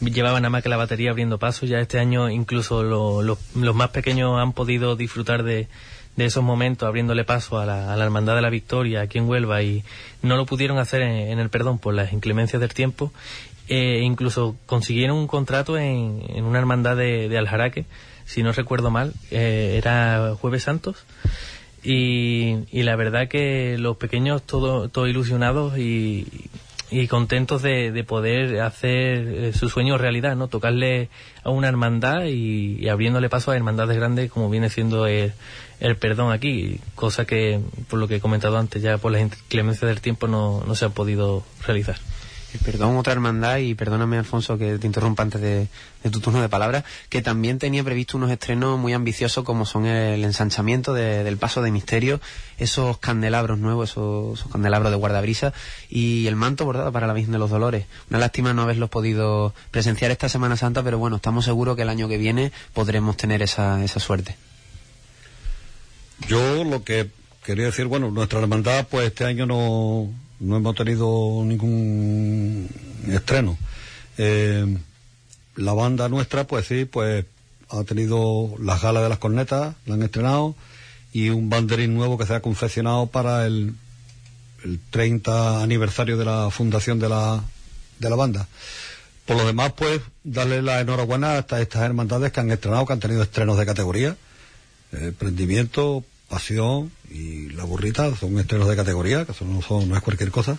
llevaban 0.00 0.42
nada 0.42 0.50
más 0.50 0.64
que 0.64 0.68
la 0.68 0.76
batería 0.76 1.10
abriendo 1.10 1.38
paso, 1.38 1.64
ya 1.64 1.78
este 1.78 2.00
año 2.00 2.28
incluso 2.28 2.82
lo, 2.82 3.22
lo, 3.22 3.38
los 3.54 3.74
más 3.74 3.90
pequeños 3.90 4.38
han 4.38 4.52
podido 4.52 4.96
disfrutar 4.96 5.44
de, 5.44 5.68
de 6.16 6.24
esos 6.24 6.42
momentos 6.42 6.87
abriéndole 6.87 7.24
paso 7.24 7.59
a 7.59 7.66
la, 7.66 7.92
a 7.92 7.96
la, 7.96 8.05
Hermandad 8.05 8.35
de 8.35 8.42
la 8.42 8.50
Victoria 8.50 9.02
aquí 9.02 9.18
en 9.18 9.29
Huelva 9.29 9.62
y 9.62 9.85
no 10.22 10.37
lo 10.37 10.46
pudieron 10.46 10.79
hacer 10.79 11.02
en, 11.02 11.38
el 11.38 11.50
perdón 11.50 11.79
por 11.79 11.94
las 11.94 12.12
inclemencias 12.12 12.61
del 12.61 12.74
tiempo. 12.74 13.12
Eh, 13.68 14.00
incluso 14.02 14.57
consiguieron 14.66 15.16
un 15.16 15.26
contrato 15.26 15.76
en, 15.76 16.22
en 16.29 16.44
una 16.44 16.59
hermandad 16.59 16.96
de, 16.96 17.29
de, 17.29 17.37
Aljaraque, 17.38 17.85
si 18.24 18.42
no 18.42 18.52
recuerdo 18.52 18.90
mal, 18.90 19.12
eh, 19.31 19.74
era 19.76 20.35
Jueves 20.40 20.62
Santos. 20.62 21.05
Y, 21.83 22.64
y 22.72 22.83
la 22.83 22.96
verdad 22.96 23.29
que 23.29 23.76
los 23.79 23.96
pequeños 23.96 24.42
todos 24.42 24.90
todo 24.90 25.07
ilusionados 25.07 25.79
y, 25.79 26.26
y 26.90 27.09
contentos 27.09 27.62
de, 27.62 27.90
de 27.90 28.05
poder 28.05 28.61
hacer 28.61 29.18
eh, 29.29 29.53
su 29.53 29.68
sueño 29.68 29.99
realidad, 29.99 30.37
¿no? 30.37 30.49
Tocarle 30.49 31.09
a 31.42 31.51
una 31.51 31.68
hermandad 31.68 32.25
y, 32.25 32.77
y 32.79 32.88
abriéndole 32.88 33.29
paso 33.29 33.51
a 33.51 33.57
hermandades 33.57 33.96
grandes 33.96 34.31
como 34.31 34.49
viene 34.51 34.70
siendo 34.70 35.07
el, 35.07 35.33
el 35.81 35.96
perdón 35.96 36.33
aquí, 36.33 36.81
cosa 36.94 37.25
que, 37.25 37.61
por 37.88 37.99
lo 37.99 38.09
que 38.09 38.16
he 38.16 38.20
comentado 38.20 38.57
antes, 38.59 38.83
ya 38.83 38.99
por 38.99 39.12
la 39.12 39.20
inclemencia 39.20 39.88
del 39.88 40.01
tiempo 40.01 40.29
no, 40.29 40.62
no 40.66 40.75
se 40.75 40.85
ha 40.85 40.90
podido 40.90 41.44
realizar. 41.66 41.96
Perdón, 42.64 42.96
otra 42.96 43.12
hermandad, 43.12 43.59
y 43.59 43.74
perdóname, 43.74 44.16
Alfonso, 44.18 44.56
que 44.56 44.78
te 44.78 44.87
interrumpa 44.87 45.22
antes 45.22 45.40
de, 45.42 45.68
de 46.02 46.11
tu 46.11 46.20
turno 46.20 46.40
de 46.40 46.48
palabra, 46.48 46.85
que 47.11 47.20
también 47.20 47.59
tenía 47.59 47.85
previsto 47.85 48.16
unos 48.16 48.30
estrenos 48.30 48.78
muy 48.78 48.94
ambiciosos 48.94 49.44
como 49.44 49.66
son 49.66 49.85
el 49.85 50.24
ensanchamiento 50.24 50.94
de- 50.94 51.22
del 51.22 51.37
paso 51.37 51.61
de 51.61 51.70
misterio, 51.70 52.18
esos 52.56 52.96
candelabros 52.98 53.59
nuevos, 53.59 53.90
esos, 53.90 54.38
esos 54.38 54.50
candelabros 54.50 54.90
de 54.90 54.96
guardabrisa 54.96 55.52
y 55.90 56.26
el 56.28 56.37
manto 56.37 56.64
bordado 56.64 56.90
para 56.92 57.06
la 57.06 57.12
Virgen 57.12 57.32
de 57.32 57.38
los 57.38 57.50
Dolores. 57.50 57.87
Una 58.09 58.20
lástima 58.20 58.54
no 58.54 58.62
haberlos 58.62 58.88
podido 58.88 59.52
presenciar 59.70 60.11
esta 60.11 60.28
Semana 60.30 60.56
Santa, 60.56 60.82
pero 60.82 60.98
bueno, 60.98 61.16
estamos 61.16 61.44
seguros 61.44 61.76
que 61.76 61.82
el 61.82 61.90
año 61.90 62.09
que 62.09 62.16
viene 62.16 62.52
podremos 62.72 63.16
tener 63.18 63.42
esa, 63.42 63.85
esa 63.85 64.00
suerte. 64.00 64.37
Yo 66.26 66.64
lo 66.64 66.82
que 66.85 67.11
quería 67.44 67.66
decir, 67.66 67.87
bueno, 67.87 68.11
nuestra 68.11 68.40
hermandad, 68.40 68.87
pues 68.90 69.09
este 69.09 69.24
año 69.26 69.44
no, 69.46 70.09
no 70.40 70.57
hemos 70.57 70.75
tenido 70.75 71.42
ningún 71.44 72.68
estreno. 73.09 73.59
Eh, 74.18 74.77
la 75.57 75.72
banda 75.72 76.09
nuestra, 76.09 76.46
pues 76.46 76.66
sí, 76.66 76.85
pues 76.85 77.25
ha 77.70 77.85
tenido 77.85 78.55
las 78.61 78.83
galas 78.83 79.03
de 79.03 79.09
las 79.09 79.18
cornetas, 79.18 79.75
la 79.87 79.94
han 79.94 80.03
estrenado, 80.03 80.55
y 81.12 81.31
un 81.31 81.49
banderín 81.49 81.94
nuevo 81.94 82.18
que 82.18 82.27
se 82.27 82.35
ha 82.35 82.40
confeccionado 82.40 83.07
para 83.07 83.46
el, 83.46 83.75
el 84.64 84.81
30 84.90 85.62
aniversario 85.62 86.16
de 86.16 86.25
la 86.25 86.51
fundación 86.51 86.99
de 86.99 87.09
la, 87.09 87.42
de 87.99 88.11
la 88.11 88.16
banda. 88.16 88.49
Por 89.25 89.37
lo 89.37 89.46
demás, 89.46 89.72
pues, 89.77 90.01
darle 90.22 90.62
la 90.62 90.81
enhorabuena 90.81 91.33
a 91.33 91.38
estas, 91.38 91.75
hermandades 91.77 92.31
que 92.33 92.40
han 92.40 92.51
estrenado, 92.51 92.87
que 92.87 92.92
han 92.92 93.01
tenido 93.01 93.22
estrenos 93.22 93.59
de 93.59 93.66
categoría. 93.66 94.16
Eh, 94.92 95.12
Prendimiento, 95.18 96.05
Pasión 96.29 96.92
y 97.10 97.50
La 97.50 97.64
Burrita 97.64 98.14
son 98.16 98.38
estrenos 98.38 98.68
de 98.68 98.76
categoría, 98.76 99.24
que 99.24 99.32
eso 99.32 99.44
no, 99.44 99.62
son, 99.62 99.88
no 99.88 99.96
es 99.96 100.02
cualquier 100.02 100.30
cosa. 100.30 100.58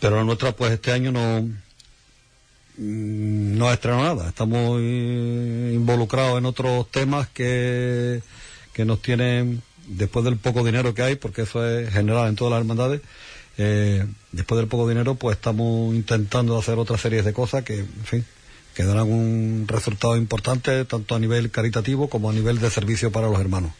Pero 0.00 0.16
la 0.16 0.24
nuestra, 0.24 0.52
pues, 0.52 0.72
este 0.72 0.92
año 0.92 1.12
no, 1.12 1.42
mm, 2.78 3.56
no 3.56 3.68
ha 3.68 3.74
estrenado 3.74 4.02
nada. 4.02 4.28
Estamos 4.28 4.78
eh, 4.82 5.72
involucrados 5.74 6.38
en 6.38 6.46
otros 6.46 6.90
temas 6.90 7.28
que, 7.28 8.22
que 8.72 8.84
nos 8.84 9.00
tienen, 9.00 9.62
después 9.88 10.24
del 10.24 10.36
poco 10.36 10.64
dinero 10.64 10.94
que 10.94 11.02
hay, 11.02 11.16
porque 11.16 11.42
eso 11.42 11.66
es 11.66 11.92
general 11.92 12.28
en 12.28 12.36
todas 12.36 12.52
las 12.52 12.60
hermandades, 12.60 13.00
eh, 13.58 14.06
después 14.32 14.58
del 14.58 14.68
poco 14.68 14.88
dinero, 14.88 15.14
pues 15.14 15.36
estamos 15.36 15.94
intentando 15.94 16.58
hacer 16.58 16.78
otra 16.78 16.98
serie 16.98 17.22
de 17.22 17.32
cosas 17.32 17.64
que, 17.64 17.78
en 17.78 18.04
fin, 18.04 18.24
que 18.74 18.84
darán 18.84 19.10
un 19.10 19.64
resultado 19.66 20.16
importante 20.16 20.84
tanto 20.84 21.14
a 21.14 21.18
nivel 21.18 21.50
caritativo 21.50 22.08
como 22.08 22.28
a 22.28 22.34
nivel 22.34 22.58
de 22.58 22.70
servicio 22.70 23.10
para 23.10 23.28
los 23.28 23.40
hermanos. 23.40 23.72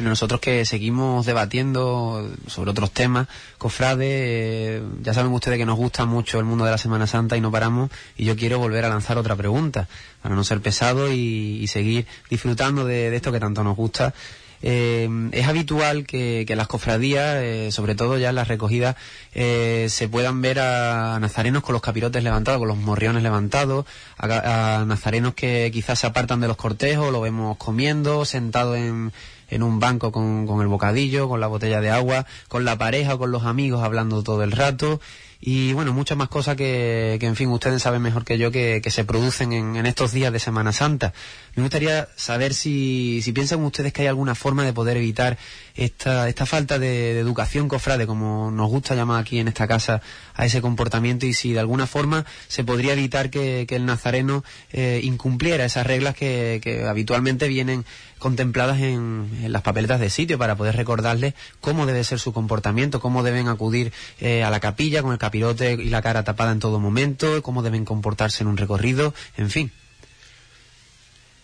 Nosotros 0.00 0.40
que 0.40 0.64
seguimos 0.64 1.26
debatiendo 1.26 2.30
sobre 2.46 2.70
otros 2.70 2.90
temas, 2.90 3.28
cofrade, 3.58 4.06
eh, 4.08 4.82
ya 5.02 5.12
saben 5.12 5.30
ustedes 5.32 5.58
que 5.58 5.66
nos 5.66 5.76
gusta 5.76 6.06
mucho 6.06 6.38
el 6.38 6.46
mundo 6.46 6.64
de 6.64 6.70
la 6.70 6.78
Semana 6.78 7.06
Santa 7.06 7.36
y 7.36 7.42
no 7.42 7.50
paramos, 7.50 7.90
y 8.16 8.24
yo 8.24 8.34
quiero 8.34 8.58
volver 8.58 8.86
a 8.86 8.88
lanzar 8.88 9.18
otra 9.18 9.36
pregunta, 9.36 9.88
para 10.22 10.34
no 10.34 10.42
ser 10.42 10.62
pesado 10.62 11.12
y, 11.12 11.66
seguir 11.68 12.06
disfrutando 12.30 12.86
de, 12.86 13.14
esto 13.14 13.30
que 13.30 13.40
tanto 13.40 13.62
nos 13.62 13.76
gusta. 13.76 14.14
Eh, 14.62 15.08
es 15.32 15.46
habitual 15.46 16.06
que, 16.06 16.44
que 16.46 16.56
las 16.56 16.66
cofradías, 16.66 17.36
eh, 17.36 17.68
sobre 17.70 17.94
todo 17.94 18.18
ya 18.18 18.30
en 18.30 18.34
las 18.34 18.48
recogidas, 18.48 18.96
eh, 19.34 19.86
se 19.88 20.08
puedan 20.08 20.42
ver 20.42 20.60
a 20.60 21.18
nazarenos 21.20 21.62
con 21.62 21.74
los 21.74 21.82
capirotes 21.82 22.22
levantados, 22.22 22.58
con 22.58 22.68
los 22.68 22.76
morriones 22.76 23.22
levantados, 23.22 23.86
a, 24.18 24.80
a 24.80 24.84
nazarenos 24.84 25.34
que 25.34 25.70
quizás 25.72 25.98
se 25.98 26.06
apartan 26.06 26.40
de 26.40 26.48
los 26.48 26.56
cortejos, 26.56 27.12
lo 27.12 27.20
vemos 27.20 27.56
comiendo, 27.56 28.24
sentado 28.24 28.76
en, 28.76 29.12
en 29.50 29.62
un 29.62 29.80
banco 29.80 30.12
con, 30.12 30.46
con 30.46 30.60
el 30.60 30.68
bocadillo, 30.68 31.28
con 31.28 31.40
la 31.40 31.46
botella 31.46 31.80
de 31.80 31.90
agua, 31.90 32.26
con 32.48 32.64
la 32.64 32.78
pareja 32.78 33.18
con 33.18 33.30
los 33.30 33.44
amigos 33.44 33.82
hablando 33.82 34.22
todo 34.22 34.42
el 34.42 34.52
rato 34.52 35.00
y 35.42 35.72
bueno, 35.72 35.94
muchas 35.94 36.18
más 36.18 36.28
cosas 36.28 36.54
que, 36.54 37.16
que 37.18 37.26
en 37.26 37.34
fin, 37.34 37.48
ustedes 37.48 37.80
saben 37.82 38.02
mejor 38.02 38.26
que 38.26 38.36
yo 38.36 38.50
que, 38.50 38.82
que 38.84 38.90
se 38.90 39.06
producen 39.06 39.54
en, 39.54 39.74
en 39.76 39.86
estos 39.86 40.12
días 40.12 40.30
de 40.34 40.38
Semana 40.38 40.70
Santa. 40.72 41.14
Me 41.54 41.62
gustaría 41.62 42.08
saber 42.14 42.52
si, 42.52 43.22
si 43.22 43.32
piensan 43.32 43.64
ustedes 43.64 43.94
que 43.94 44.02
hay 44.02 44.08
alguna 44.08 44.34
forma 44.34 44.64
de 44.64 44.74
poder 44.74 44.98
evitar 44.98 45.38
esta, 45.74 46.28
esta 46.28 46.44
falta 46.44 46.78
de, 46.78 47.14
de 47.14 47.20
educación 47.20 47.68
cofrade, 47.68 48.06
como 48.06 48.50
nos 48.50 48.68
gusta 48.68 48.94
llamar 48.94 49.18
aquí 49.18 49.38
en 49.38 49.48
esta 49.48 49.66
casa 49.66 50.02
a 50.34 50.44
ese 50.44 50.60
comportamiento, 50.60 51.24
y 51.24 51.32
si 51.32 51.54
de 51.54 51.60
alguna 51.60 51.86
forma 51.86 52.26
se 52.48 52.62
podría 52.62 52.92
evitar 52.92 53.30
que, 53.30 53.64
que 53.66 53.76
el 53.76 53.86
nazareno 53.86 54.44
eh, 54.72 55.00
incumpliera 55.02 55.64
esas 55.64 55.86
reglas 55.86 56.14
que, 56.14 56.60
que 56.62 56.84
habitualmente 56.84 57.48
vienen 57.48 57.86
contempladas 58.20 58.80
en, 58.80 59.28
las 59.48 59.62
papeletas 59.62 59.98
de 59.98 60.10
sitio 60.10 60.38
para 60.38 60.54
poder 60.54 60.76
recordarles 60.76 61.34
cómo 61.60 61.86
debe 61.86 62.04
ser 62.04 62.20
su 62.20 62.32
comportamiento, 62.32 63.00
cómo 63.00 63.24
deben 63.24 63.48
acudir 63.48 63.92
eh, 64.20 64.44
a 64.44 64.50
la 64.50 64.60
capilla 64.60 65.02
con 65.02 65.10
el 65.10 65.18
capirote 65.18 65.72
y 65.72 65.88
la 65.88 66.02
cara 66.02 66.22
tapada 66.22 66.52
en 66.52 66.60
todo 66.60 66.78
momento, 66.78 67.42
cómo 67.42 67.62
deben 67.62 67.84
comportarse 67.84 68.44
en 68.44 68.48
un 68.48 68.56
recorrido, 68.56 69.12
en 69.36 69.50
fin. 69.50 69.72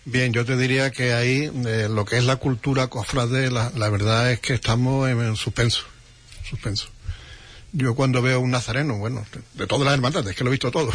Bien, 0.05 0.33
yo 0.33 0.45
te 0.45 0.57
diría 0.57 0.93
que 0.93 1.15
ahí 1.15 1.51
eh, 1.67 1.89
lo 1.91 2.05
que 2.05 2.19
es 2.19 2.25
la 2.25 2.37
cultura 2.37 2.87
cofrade, 2.87 3.51
la, 3.51 3.89
verdad 3.91 4.31
es 4.31 4.39
que 4.39 4.55
estamos 4.55 5.09
en, 5.09 5.21
en 5.21 5.35
suspenso, 5.35 5.83
suspenso. 6.49 6.89
Yo 7.73 7.97
cuando 7.97 8.23
veo 8.23 8.39
un 8.39 8.53
nazareno, 8.53 8.99
bueno, 8.99 9.27
de, 9.33 9.41
de 9.55 9.67
todas 9.67 9.85
las 9.85 9.95
hermandades, 9.95 10.37
que 10.37 10.45
lo 10.45 10.51
he 10.51 10.53
visto 10.53 10.71
todo, 10.71 10.93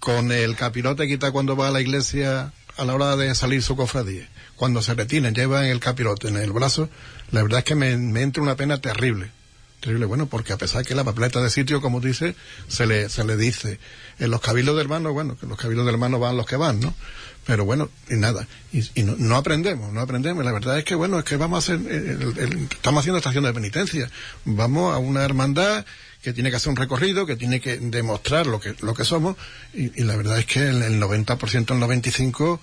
con 0.00 0.32
el 0.32 0.56
capirote 0.56 1.06
quita 1.06 1.30
cuando 1.30 1.56
va 1.56 1.68
a 1.68 1.70
la 1.70 1.80
iglesia 1.80 2.52
a 2.76 2.84
la 2.84 2.94
hora 2.94 3.16
de 3.16 3.34
salir 3.34 3.62
su 3.62 3.76
cofradía, 3.76 4.28
cuando 4.62 4.80
se 4.80 4.94
retienen, 4.94 5.34
llevan 5.34 5.64
el 5.64 5.80
capirote 5.80 6.28
en 6.28 6.36
el 6.36 6.52
brazo, 6.52 6.88
la 7.32 7.42
verdad 7.42 7.58
es 7.58 7.64
que 7.64 7.74
me, 7.74 7.90
entra 8.22 8.44
una 8.44 8.54
pena 8.54 8.80
terrible. 8.80 9.32
Terrible, 9.80 10.06
bueno, 10.06 10.26
porque 10.26 10.52
a 10.52 10.56
pesar 10.56 10.86
que 10.86 10.94
la 10.94 11.02
papeleta 11.02 11.42
de 11.42 11.50
sitio, 11.50 11.80
como 11.80 11.98
dice, 11.98 12.36
se 12.68 12.86
le, 12.86 13.08
se 13.08 13.24
le 13.24 13.36
dice. 13.36 13.80
En 14.20 14.30
los 14.30 14.40
cabildos 14.40 14.76
de 14.76 14.82
hermanos, 14.82 15.14
bueno, 15.14 15.36
que 15.36 15.46
los 15.46 15.58
cabildos 15.58 15.84
de 15.84 15.90
hermanos 15.90 16.20
van 16.20 16.36
los 16.36 16.46
que 16.46 16.54
van, 16.54 16.78
¿no? 16.78 16.94
Pero 17.44 17.64
bueno, 17.64 17.90
y 18.08 18.14
nada. 18.14 18.46
Y, 18.72 19.02
no, 19.02 19.16
no, 19.18 19.34
aprendemos, 19.34 19.92
no 19.92 20.00
aprendemos. 20.00 20.44
La 20.44 20.52
verdad 20.52 20.78
es 20.78 20.84
que, 20.84 20.94
bueno, 20.94 21.18
es 21.18 21.24
que 21.24 21.36
vamos 21.36 21.56
a 21.56 21.74
hacer, 21.74 21.84
el, 21.92 22.38
el, 22.38 22.68
estamos 22.70 23.00
haciendo 23.00 23.18
estación 23.18 23.42
de 23.42 23.52
penitencia. 23.52 24.08
Vamos 24.44 24.94
a 24.94 24.98
una 24.98 25.24
hermandad 25.24 25.84
que 26.22 26.32
tiene 26.32 26.50
que 26.50 26.56
hacer 26.58 26.70
un 26.70 26.76
recorrido, 26.76 27.26
que 27.26 27.34
tiene 27.34 27.60
que 27.60 27.78
demostrar 27.78 28.46
lo 28.46 28.60
que, 28.60 28.76
lo 28.80 28.94
que 28.94 29.04
somos, 29.04 29.36
y, 29.74 30.00
y 30.00 30.04
la 30.04 30.14
verdad 30.14 30.38
es 30.38 30.46
que 30.46 30.60
el, 30.60 30.82
el 30.82 31.02
90%, 31.02 31.56
el 31.56 32.04
95%, 32.04 32.60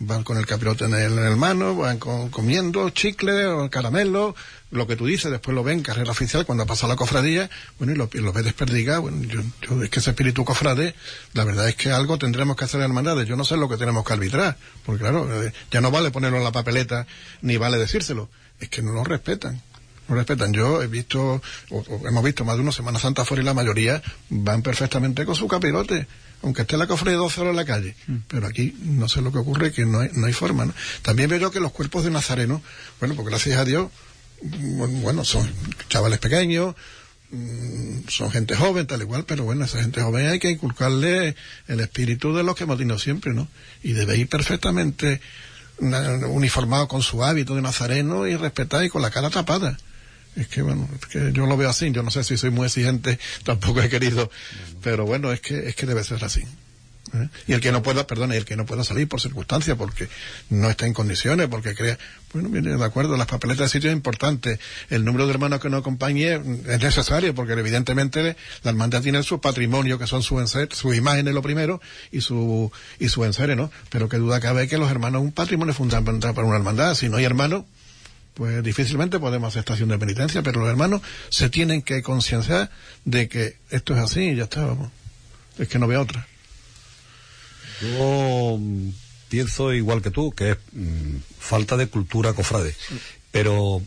van 0.00 0.22
con 0.22 0.38
el 0.38 0.46
capirote 0.46 0.84
en 0.84 0.94
el, 0.94 1.18
en 1.18 1.24
el 1.24 1.36
mano, 1.36 1.74
van 1.74 1.98
con, 1.98 2.30
comiendo 2.30 2.88
chicle 2.90 3.46
o 3.46 3.68
caramelo, 3.68 4.34
lo 4.70 4.86
que 4.86 4.96
tú 4.96 5.06
dices, 5.06 5.30
después 5.30 5.54
lo 5.54 5.64
ven 5.64 5.82
carrera 5.82 6.10
oficial 6.10 6.46
cuando 6.46 6.66
pasa 6.66 6.86
la 6.86 6.96
cofradía, 6.96 7.50
bueno, 7.78 7.92
y 7.92 7.96
lo, 7.96 8.08
y 8.12 8.32
ves 8.32 8.44
desperdigado, 8.44 9.02
bueno, 9.02 9.22
yo, 9.24 9.40
yo, 9.62 9.82
es 9.82 9.90
que 9.90 10.00
ese 10.00 10.10
espíritu 10.10 10.44
cofrade, 10.44 10.94
la 11.32 11.44
verdad 11.44 11.68
es 11.68 11.76
que 11.76 11.90
algo 11.90 12.18
tendremos 12.18 12.56
que 12.56 12.64
hacer 12.64 12.80
en 12.80 12.84
hermandades, 12.84 13.26
yo 13.26 13.36
no 13.36 13.44
sé 13.44 13.56
lo 13.56 13.68
que 13.68 13.76
tenemos 13.76 14.04
que 14.04 14.12
arbitrar, 14.12 14.56
porque 14.84 15.00
claro, 15.00 15.42
eh, 15.42 15.52
ya 15.70 15.80
no 15.80 15.90
vale 15.90 16.10
ponerlo 16.10 16.38
en 16.38 16.44
la 16.44 16.52
papeleta, 16.52 17.06
ni 17.42 17.56
vale 17.56 17.78
decírselo, 17.78 18.28
es 18.60 18.68
que 18.68 18.82
no 18.82 18.92
lo 18.92 19.04
respetan 19.04 19.62
no 20.08 20.14
respetan. 20.14 20.54
Yo 20.54 20.82
he 20.82 20.86
visto, 20.86 21.42
o, 21.68 21.78
o 21.78 22.08
hemos 22.08 22.24
visto 22.24 22.42
más 22.42 22.56
de 22.56 22.62
una 22.62 22.72
Semana 22.72 22.98
Santa 22.98 23.26
fuera 23.26 23.42
y 23.42 23.44
la 23.44 23.52
mayoría 23.52 24.02
van 24.30 24.62
perfectamente 24.62 25.26
con 25.26 25.34
su 25.34 25.46
capirote, 25.46 26.06
aunque 26.42 26.62
esté 26.62 26.76
la 26.76 26.86
cofre 26.86 27.12
de 27.12 27.16
12 27.16 27.40
horas 27.40 27.50
en 27.50 27.56
la 27.56 27.64
calle. 27.64 27.94
Mm. 28.06 28.16
Pero 28.28 28.46
aquí 28.46 28.76
no 28.80 29.08
sé 29.08 29.20
lo 29.20 29.32
que 29.32 29.38
ocurre, 29.38 29.72
que 29.72 29.84
no 29.84 30.00
hay, 30.00 30.10
no 30.14 30.26
hay 30.26 30.32
forma. 30.32 30.66
¿no? 30.66 30.74
También 31.02 31.30
veo 31.30 31.38
yo 31.38 31.50
que 31.50 31.60
los 31.60 31.72
cuerpos 31.72 32.04
de 32.04 32.10
Nazareno, 32.10 32.62
bueno, 33.00 33.14
pues 33.14 33.26
gracias 33.26 33.58
a 33.58 33.64
Dios, 33.64 33.90
bueno, 34.40 35.24
son 35.24 35.50
chavales 35.88 36.20
pequeños, 36.20 36.74
mm, 37.30 38.08
son 38.08 38.30
gente 38.30 38.54
joven, 38.54 38.86
tal 38.86 39.02
igual, 39.02 39.24
pero 39.24 39.44
bueno, 39.44 39.64
esa 39.64 39.80
gente 39.80 40.00
joven 40.00 40.26
hay 40.26 40.38
que 40.38 40.50
inculcarle 40.50 41.34
el 41.66 41.80
espíritu 41.80 42.34
de 42.34 42.44
los 42.44 42.54
que 42.54 42.64
hemos 42.64 42.78
tenido 42.78 42.98
siempre, 42.98 43.34
¿no? 43.34 43.48
Y 43.82 43.92
debe 43.92 44.16
ir 44.16 44.28
perfectamente 44.28 45.20
uniformado 45.80 46.88
con 46.88 47.02
su 47.02 47.22
hábito 47.22 47.54
de 47.54 47.62
nazareno 47.62 48.26
y 48.26 48.34
respetado 48.34 48.82
y 48.82 48.88
con 48.88 49.00
la 49.00 49.12
cara 49.12 49.30
tapada 49.30 49.78
es 50.38 50.48
que 50.48 50.62
bueno, 50.62 50.88
es 50.94 51.06
que 51.06 51.32
yo 51.32 51.46
lo 51.46 51.56
veo 51.56 51.68
así, 51.68 51.90
yo 51.90 52.02
no 52.02 52.10
sé 52.10 52.22
si 52.22 52.36
soy 52.36 52.50
muy 52.50 52.66
exigente, 52.66 53.18
tampoco 53.44 53.82
he 53.82 53.88
querido, 53.88 54.30
pero 54.82 55.04
bueno, 55.04 55.32
es 55.32 55.40
que, 55.40 55.68
es 55.68 55.74
que 55.74 55.86
debe 55.86 56.04
ser 56.04 56.24
así. 56.24 56.42
¿eh? 57.12 57.28
Y 57.48 57.54
el 57.54 57.60
que 57.60 57.72
no 57.72 57.82
pueda, 57.82 58.06
perdón, 58.06 58.32
el 58.32 58.44
que 58.44 58.56
no 58.56 58.64
pueda 58.64 58.84
salir 58.84 59.08
por 59.08 59.20
circunstancias, 59.20 59.76
porque 59.76 60.08
no 60.50 60.70
está 60.70 60.86
en 60.86 60.94
condiciones, 60.94 61.48
porque 61.48 61.74
crea, 61.74 61.98
bueno, 62.32 62.50
mire, 62.50 62.76
de 62.76 62.84
acuerdo, 62.84 63.16
las 63.16 63.26
papeletas 63.26 63.66
de 63.66 63.68
sitio 63.68 63.90
es 63.90 63.96
importante, 63.96 64.60
el 64.90 65.04
número 65.04 65.26
de 65.26 65.32
hermanos 65.32 65.60
que 65.60 65.70
nos 65.70 65.80
acompañe 65.80 66.34
es 66.34 66.80
necesario, 66.80 67.34
porque 67.34 67.54
evidentemente 67.54 68.36
la 68.62 68.70
hermandad 68.70 69.02
tiene 69.02 69.22
su 69.24 69.40
patrimonio, 69.40 69.98
que 69.98 70.06
son 70.06 70.22
su 70.22 70.38
enser, 70.38 70.68
su 70.72 70.94
imagen 70.94 71.26
es 71.26 71.34
lo 71.34 71.42
primero, 71.42 71.80
y 72.12 72.20
su, 72.20 72.70
y 73.00 73.08
su 73.08 73.24
ensere, 73.24 73.56
¿no? 73.56 73.72
Pero 73.90 74.08
que 74.08 74.18
duda 74.18 74.38
cabe 74.38 74.68
que 74.68 74.78
los 74.78 74.90
hermanos, 74.90 75.22
un 75.22 75.32
patrimonio 75.32 75.74
fundamental 75.74 76.32
para 76.32 76.46
una 76.46 76.56
hermandad, 76.56 76.94
si 76.94 77.08
no 77.08 77.16
hay 77.16 77.24
hermanos, 77.24 77.64
pues 78.38 78.62
difícilmente 78.62 79.18
podemos 79.18 79.48
hacer 79.48 79.60
estación 79.60 79.88
de 79.88 79.98
penitencia, 79.98 80.44
pero 80.44 80.60
los 80.60 80.70
hermanos 80.70 81.02
se 81.28 81.50
tienen 81.50 81.82
que 81.82 82.02
concienciar 82.02 82.70
de 83.04 83.28
que 83.28 83.56
esto 83.68 83.94
es 83.94 84.00
así 84.00 84.30
y 84.30 84.36
ya 84.36 84.44
está, 84.44 84.64
vamos. 84.64 84.92
Es 85.58 85.66
que 85.66 85.80
no 85.80 85.88
veo 85.88 86.02
otra. 86.02 86.24
Yo 87.82 88.56
mm, 88.60 88.90
pienso 89.28 89.74
igual 89.74 90.02
que 90.02 90.12
tú, 90.12 90.30
que 90.30 90.52
es 90.52 90.56
mm, 90.70 91.16
falta 91.40 91.76
de 91.76 91.88
cultura 91.88 92.32
cofrade. 92.32 92.76
Pero 93.32 93.82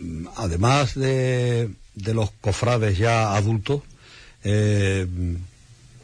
mm, 0.00 0.28
además 0.36 0.94
de, 0.94 1.68
de 1.94 2.14
los 2.14 2.30
cofrades 2.40 2.96
ya 2.96 3.36
adultos, 3.36 3.82
eh, 4.42 5.06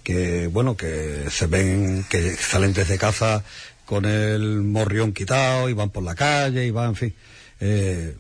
que 0.05 0.47
bueno, 0.49 0.77
que 0.77 1.25
se 1.31 1.47
ven, 1.47 2.05
que 2.11 2.37
salen 2.37 2.75
desde 2.75 2.99
casa 2.99 3.43
con 3.87 4.05
el 4.05 4.61
morrión 4.61 5.15
quitado 5.15 5.71
y 5.71 5.73
van 5.73 5.89
por 5.89 6.03
la 6.03 6.15
calle 6.15 6.67
y 6.67 6.71
van, 6.71 6.91
en 6.91 6.97
fin. 6.97 7.15
Eh, 7.61 8.15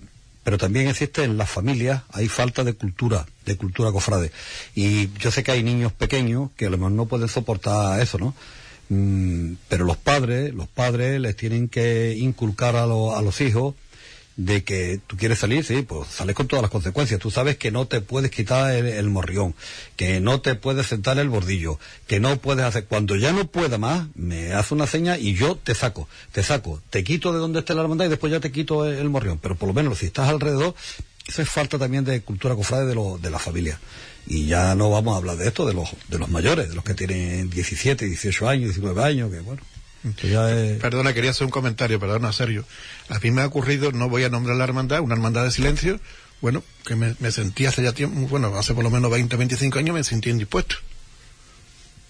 pero 0.44 0.56
también 0.58 0.88
existe 0.88 1.24
en 1.24 1.36
las 1.36 1.50
familias, 1.50 2.02
hay 2.10 2.28
falta 2.28 2.64
de 2.64 2.72
cultura, 2.72 3.26
de 3.44 3.56
cultura 3.56 3.92
cofrade. 3.92 4.32
Y 4.74 5.10
yo 5.18 5.30
sé 5.30 5.42
que 5.42 5.52
hay 5.52 5.62
niños 5.62 5.92
pequeños 5.92 6.50
que 6.56 6.66
a 6.66 6.70
lo 6.70 6.78
mejor 6.78 6.92
no 6.92 7.06
pueden 7.06 7.28
soportar 7.28 8.00
eso, 8.00 8.18
¿no? 8.18 8.34
Mm, 8.88 9.54
pero 9.68 9.84
los 9.84 9.98
padres, 9.98 10.54
los 10.54 10.66
padres 10.68 11.20
les 11.20 11.36
tienen 11.36 11.68
que 11.68 12.14
inculcar 12.18 12.76
a, 12.76 12.86
lo- 12.86 13.14
a 13.14 13.20
los 13.20 13.40
hijos 13.42 13.74
de 14.38 14.62
que 14.62 15.00
tú 15.04 15.16
quieres 15.16 15.40
salir, 15.40 15.64
sí, 15.64 15.82
pues 15.82 16.08
sales 16.10 16.36
con 16.36 16.46
todas 16.46 16.62
las 16.62 16.70
consecuencias. 16.70 17.18
Tú 17.18 17.28
sabes 17.30 17.56
que 17.58 17.72
no 17.72 17.86
te 17.88 18.00
puedes 18.00 18.30
quitar 18.30 18.72
el, 18.72 19.10
morrión, 19.10 19.52
que 19.96 20.20
no 20.20 20.40
te 20.40 20.54
puedes 20.54 20.86
sentar 20.86 21.18
el 21.18 21.28
bordillo, 21.28 21.80
que 22.06 22.20
no 22.20 22.36
puedes 22.38 22.64
hacer. 22.64 22.84
Cuando 22.86 23.16
ya 23.16 23.32
no 23.32 23.48
pueda 23.48 23.78
más, 23.78 24.06
me 24.14 24.52
hace 24.52 24.74
una 24.74 24.86
seña 24.86 25.18
y 25.18 25.34
yo 25.34 25.56
te 25.56 25.74
saco, 25.74 26.08
te 26.30 26.44
saco, 26.44 26.80
te 26.88 27.02
quito 27.02 27.32
de 27.32 27.40
donde 27.40 27.58
esté 27.58 27.74
la 27.74 27.82
hermandad 27.82 28.06
y 28.06 28.10
después 28.10 28.32
ya 28.32 28.38
te 28.38 28.52
quito 28.52 28.84
el, 28.86 28.94
el 28.94 29.10
morrión. 29.10 29.38
Pero 29.42 29.56
por 29.56 29.66
lo 29.66 29.74
menos 29.74 29.98
si 29.98 30.06
estás 30.06 30.28
alrededor, 30.28 30.72
eso 31.26 31.42
es 31.42 31.48
falta 31.50 31.76
también 31.76 32.04
de 32.04 32.20
cultura 32.20 32.54
cofrade 32.54 32.86
de, 32.86 32.94
lo- 32.94 33.18
de 33.18 33.30
la 33.30 33.40
familia. 33.40 33.80
Y 34.28 34.46
ya 34.46 34.74
no 34.76 34.88
vamos 34.88 35.14
a 35.14 35.16
hablar 35.16 35.36
de 35.36 35.48
esto, 35.48 35.66
de 35.66 35.74
los, 35.74 35.88
de 36.08 36.18
los 36.18 36.28
mayores, 36.28 36.68
de 36.68 36.76
los 36.76 36.84
que 36.84 36.94
tienen 36.94 37.50
17, 37.50 38.04
18 38.06 38.48
años, 38.48 38.66
19 38.68 39.02
años, 39.02 39.32
que 39.32 39.40
bueno. 39.40 39.62
Que 40.16 40.28
ya 40.30 40.50
es- 40.52 40.80
Perdona, 40.80 41.12
quería 41.12 41.30
hacer 41.32 41.44
un 41.44 41.50
comentario, 41.50 41.98
perdona, 42.00 42.32
Sergio. 42.32 42.64
A 43.08 43.18
mí 43.18 43.30
me 43.30 43.42
ha 43.42 43.46
ocurrido, 43.46 43.92
no 43.92 44.08
voy 44.08 44.24
a 44.24 44.28
nombrar 44.28 44.56
la 44.56 44.64
hermandad, 44.64 45.00
una 45.00 45.14
hermandad 45.14 45.44
de 45.44 45.50
silencio, 45.50 46.00
bueno, 46.40 46.62
que 46.86 46.94
me, 46.96 47.16
me 47.18 47.32
sentí 47.32 47.66
hace 47.66 47.82
ya 47.82 47.92
tiempo, 47.92 48.20
bueno, 48.28 48.54
hace 48.56 48.74
por 48.74 48.84
lo 48.84 48.90
menos 48.90 49.10
20, 49.10 49.36
25 49.36 49.78
años 49.78 49.94
me 49.94 50.04
sentí 50.04 50.30
indispuesto. 50.30 50.76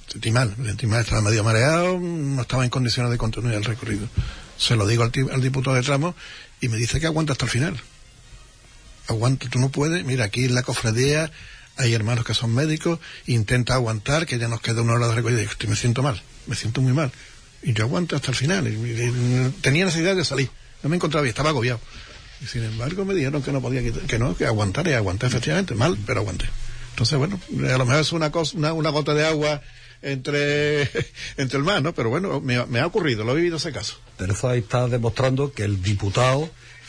Sentí 0.06 0.30
mal, 0.30 0.54
me 0.56 0.68
sentí 0.68 0.86
mal, 0.86 1.00
estaba 1.00 1.20
medio 1.22 1.44
mareado, 1.44 1.98
no 1.98 2.40
estaba 2.42 2.64
en 2.64 2.70
condiciones 2.70 3.10
de 3.12 3.18
continuar 3.18 3.54
el 3.54 3.64
recorrido. 3.64 4.08
Se 4.56 4.74
lo 4.76 4.86
digo 4.86 5.02
al, 5.02 5.12
al 5.32 5.40
diputado 5.42 5.76
de 5.76 5.82
tramo 5.82 6.14
y 6.60 6.68
me 6.68 6.76
dice 6.78 6.98
que 7.00 7.06
aguanta 7.06 7.32
hasta 7.32 7.44
el 7.44 7.50
final. 7.50 7.80
Aguanta, 9.06 9.48
tú 9.48 9.58
no 9.58 9.70
puedes, 9.70 10.04
mira, 10.04 10.24
aquí 10.26 10.44
en 10.44 10.54
la 10.54 10.62
cofradía 10.62 11.30
hay 11.76 11.94
hermanos 11.94 12.24
que 12.24 12.34
son 12.34 12.54
médicos, 12.54 12.98
intenta 13.26 13.74
aguantar, 13.74 14.26
que 14.26 14.38
ya 14.38 14.48
nos 14.48 14.60
queda 14.60 14.82
una 14.82 14.94
hora 14.94 15.08
de 15.08 15.14
recorrido. 15.14 15.38
Y 15.40 15.42
digo, 15.42 15.52
"Hostia, 15.52 15.70
me 15.70 15.76
siento 15.76 16.02
mal, 16.02 16.20
me 16.46 16.56
siento 16.56 16.80
muy 16.80 16.92
mal. 16.92 17.12
Y 17.62 17.72
yo 17.72 17.84
aguanto 17.84 18.16
hasta 18.16 18.30
el 18.30 18.36
final. 18.36 18.64
Tenía 19.60 19.84
necesidad 19.84 20.14
de 20.16 20.24
salir. 20.24 20.48
No 20.82 20.88
me 20.88 20.96
encontraba 20.96 21.22
bien, 21.22 21.30
estaba 21.30 21.50
agobiado. 21.50 21.80
Y 22.40 22.46
sin 22.46 22.62
embargo 22.62 23.04
me 23.04 23.14
dijeron 23.14 23.42
que 23.42 23.50
no 23.52 23.60
podía 23.60 23.82
quitar- 23.82 24.02
que 24.06 24.18
no, 24.18 24.36
que 24.36 24.46
aguantar 24.46 24.86
y 24.86 24.92
aguanté 24.92 25.26
efectivamente, 25.26 25.74
mal, 25.74 25.98
pero 26.06 26.20
aguanté. 26.20 26.46
Entonces, 26.90 27.18
bueno, 27.18 27.40
a 27.72 27.78
lo 27.78 27.84
mejor 27.84 28.00
es 28.00 28.12
una 28.12 28.30
cosa, 28.30 28.56
una, 28.56 28.72
una 28.72 28.90
gota 28.90 29.12
de 29.14 29.26
agua 29.26 29.60
entre, 30.02 30.82
entre 31.36 31.58
el 31.58 31.64
mar, 31.64 31.82
¿no? 31.82 31.94
Pero 31.94 32.10
bueno, 32.10 32.40
me, 32.40 32.64
me 32.66 32.78
ha 32.80 32.86
ocurrido, 32.86 33.24
lo 33.24 33.32
he 33.32 33.36
vivido 33.36 33.56
ese 33.56 33.72
caso. 33.72 33.98
Pero 34.16 34.32
eso 34.34 34.48
ahí 34.48 34.60
está 34.60 34.86
demostrando 34.86 35.52
que 35.52 35.64
el 35.64 35.82
diputado 35.82 36.48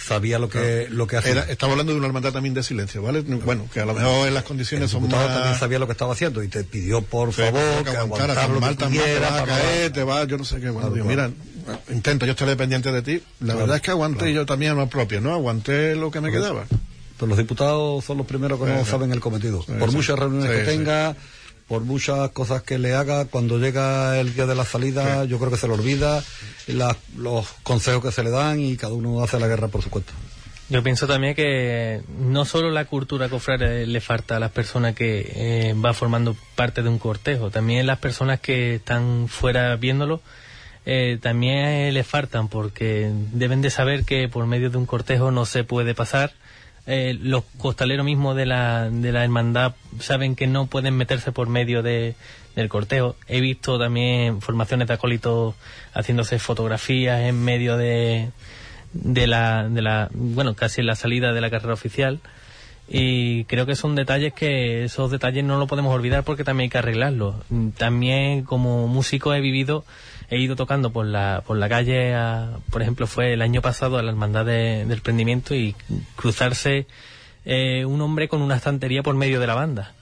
sabía 0.09 0.39
lo 0.39 0.49
que, 0.49 0.87
lo 0.89 1.05
que 1.05 1.17
hacía. 1.17 1.31
Era, 1.31 1.41
estamos 1.43 1.73
hablando 1.73 1.93
de 1.93 1.99
una 1.99 2.07
hermandad 2.07 2.33
también 2.33 2.55
de 2.55 2.63
silencio, 2.63 3.03
¿vale? 3.03 3.21
Bueno, 3.21 3.67
que 3.71 3.79
a 3.79 3.85
lo 3.85 3.93
mejor 3.93 4.27
en 4.27 4.33
las 4.33 4.43
el 4.43 4.47
condiciones 4.47 4.89
son 4.89 5.03
diputado 5.03 5.27
más... 5.27 5.37
también 5.37 5.59
sabía 5.59 5.77
lo 5.79 5.85
que 5.85 5.91
estaba 5.91 6.13
haciendo 6.13 6.41
y 6.43 6.47
te 6.47 6.63
pidió 6.63 7.01
por 7.01 7.31
favor 7.31 7.83
que 7.83 7.91
que 7.91 7.97
aguantara, 7.97 8.33
que 8.47 8.59
mal, 8.59 8.75
te 8.75 9.19
vas 9.19 9.31
a 9.41 9.45
caer, 9.45 9.93
te 9.93 10.03
vas, 10.03 10.27
yo 10.27 10.37
no 10.37 10.43
sé 10.43 10.59
qué. 10.59 10.69
Bueno, 10.69 10.89
Claro, 10.89 10.93
digo, 10.95 11.05
claro. 11.07 11.31
mira, 11.67 11.79
intento, 11.95 12.25
yo 12.25 12.31
estaré 12.31 12.55
pendiente 12.55 12.91
de 12.91 13.01
ti. 13.03 13.23
La 13.41 13.53
verdad 13.53 13.75
es 13.75 13.81
que 13.83 13.91
aguanté 13.91 14.33
yo 14.33 14.45
también 14.45 14.75
lo 14.75 14.87
propio, 14.87 15.21
¿no? 15.21 15.33
Aguanté 15.33 15.95
lo 15.95 16.09
que 16.09 16.21
me 16.21 16.31
quedaba. 16.31 16.65
Pero 17.17 17.27
los 17.27 17.37
diputados 17.37 18.03
son 18.05 18.17
los 18.17 18.25
primeros 18.25 18.59
que 18.59 18.65
no 18.65 18.85
saben 18.85 19.11
el 19.11 19.19
cometido. 19.19 19.63
Por 19.63 19.91
muchas 19.91 20.17
reuniones 20.17 20.49
que 20.49 20.63
tenga, 20.63 21.15
por 21.69 21.83
muchas 21.83 22.31
cosas 22.31 22.63
que 22.63 22.77
le 22.77 22.95
haga, 22.95 23.25
cuando 23.25 23.59
llega 23.59 24.19
el 24.19 24.33
día 24.33 24.45
de 24.45 24.55
la 24.55 24.65
salida, 24.65 25.23
yo 25.23 25.37
creo 25.37 25.51
que 25.51 25.57
se 25.57 25.67
le 25.67 25.75
olvida 25.75 26.21
los 27.15 27.47
consejos 27.63 28.03
que 28.03 28.11
se 28.11 28.23
le 28.23 28.31
dan 28.31 28.59
y 28.59 28.75
cada 28.75 28.93
uno 28.93 29.23
hace 29.23 29.39
la 29.39 29.47
guerra 29.47 29.69
por 29.69 29.81
su 29.81 29.89
cuenta. 29.89 30.11
Yo 30.69 30.83
pienso 30.83 31.07
también 31.07 31.33
que 31.35 32.01
no 32.19 32.45
solo 32.45 32.69
la 32.69 32.85
cultura 32.85 33.29
cofrade 33.29 33.87
le 33.87 34.01
falta 34.01 34.37
a 34.37 34.39
las 34.39 34.51
personas 34.51 34.93
que 34.95 35.31
eh, 35.33 35.73
va 35.73 35.93
formando 35.93 36.35
parte 36.55 36.83
de 36.83 36.89
un 36.89 36.99
cortejo, 36.99 37.49
también 37.49 37.87
las 37.87 37.99
personas 37.99 38.39
que 38.39 38.75
están 38.75 39.27
fuera 39.29 39.75
viéndolo 39.77 40.21
eh, 40.91 41.19
también 41.21 41.93
le 41.93 42.03
faltan 42.03 42.47
porque 42.47 43.11
deben 43.31 43.61
de 43.61 43.69
saber 43.69 44.05
que 44.05 44.27
por 44.27 44.47
medio 44.47 44.71
de 44.71 44.77
un 44.77 44.87
cortejo 44.87 45.29
no 45.29 45.45
se 45.45 45.63
puede 45.63 45.93
pasar. 45.93 46.31
Eh, 46.87 47.17
los 47.21 47.43
costaleros 47.57 48.05
mismos 48.05 48.35
de 48.35 48.45
la, 48.45 48.89
de 48.89 49.11
la 49.11 49.23
hermandad 49.23 49.75
saben 49.99 50.35
que 50.35 50.47
no 50.47 50.67
pueden 50.67 50.95
meterse 50.95 51.31
por 51.31 51.47
medio 51.47 51.83
de, 51.83 52.15
del 52.55 52.69
cortejo. 52.69 53.15
He 53.27 53.41
visto 53.41 53.77
también 53.77 54.41
formaciones 54.41 54.87
de 54.87 54.95
acólitos 54.95 55.55
haciéndose 55.93 56.39
fotografías 56.39 57.21
en 57.21 57.43
medio 57.43 57.77
de, 57.77 58.29
de 58.93 59.27
la, 59.27 59.67
de 59.69 59.81
la, 59.81 60.09
bueno, 60.13 60.55
casi 60.55 60.81
en 60.81 60.87
la 60.87 60.95
salida 60.95 61.33
de 61.33 61.41
la 61.41 61.49
carrera 61.49 61.73
oficial. 61.73 62.19
Y 62.91 63.43
creo 63.45 63.67
que 63.67 63.75
son 63.75 63.93
detalles 63.95 64.33
que 64.33 64.83
esos 64.83 65.11
detalles 65.11 65.43
no 65.43 65.59
lo 65.59 65.67
podemos 65.67 65.93
olvidar 65.93 66.23
porque 66.23 66.43
también 66.43 66.65
hay 66.65 66.69
que 66.69 66.77
arreglarlos. 66.79 67.35
También 67.77 68.43
como 68.43 68.87
músico 68.87 69.33
he 69.33 69.41
vivido, 69.41 69.85
he 70.29 70.37
ido 70.37 70.55
tocando 70.55 70.91
por 70.91 71.05
la, 71.05 71.43
por 71.45 71.57
la 71.57 71.67
calle, 71.69 72.13
a- 72.15 72.51
por 72.71 72.81
ejemplo, 72.81 73.07
fue 73.07 73.33
el 73.33 73.41
año 73.41 73.61
pasado 73.61 73.97
a 73.97 74.03
la 74.03 74.11
Hermandad 74.11 74.45
de- 74.45 74.85
del 74.85 75.01
Prendimiento 75.01 75.55
y 75.55 75.75
cruzarse 76.15 76.85
eh, 77.45 77.85
un 77.85 78.01
hombre 78.01 78.27
con 78.27 78.41
una 78.41 78.55
estantería 78.57 79.01
por 79.01 79.15
medio 79.15 79.39
de 79.39 79.47
la 79.47 79.55
banda. 79.55 79.93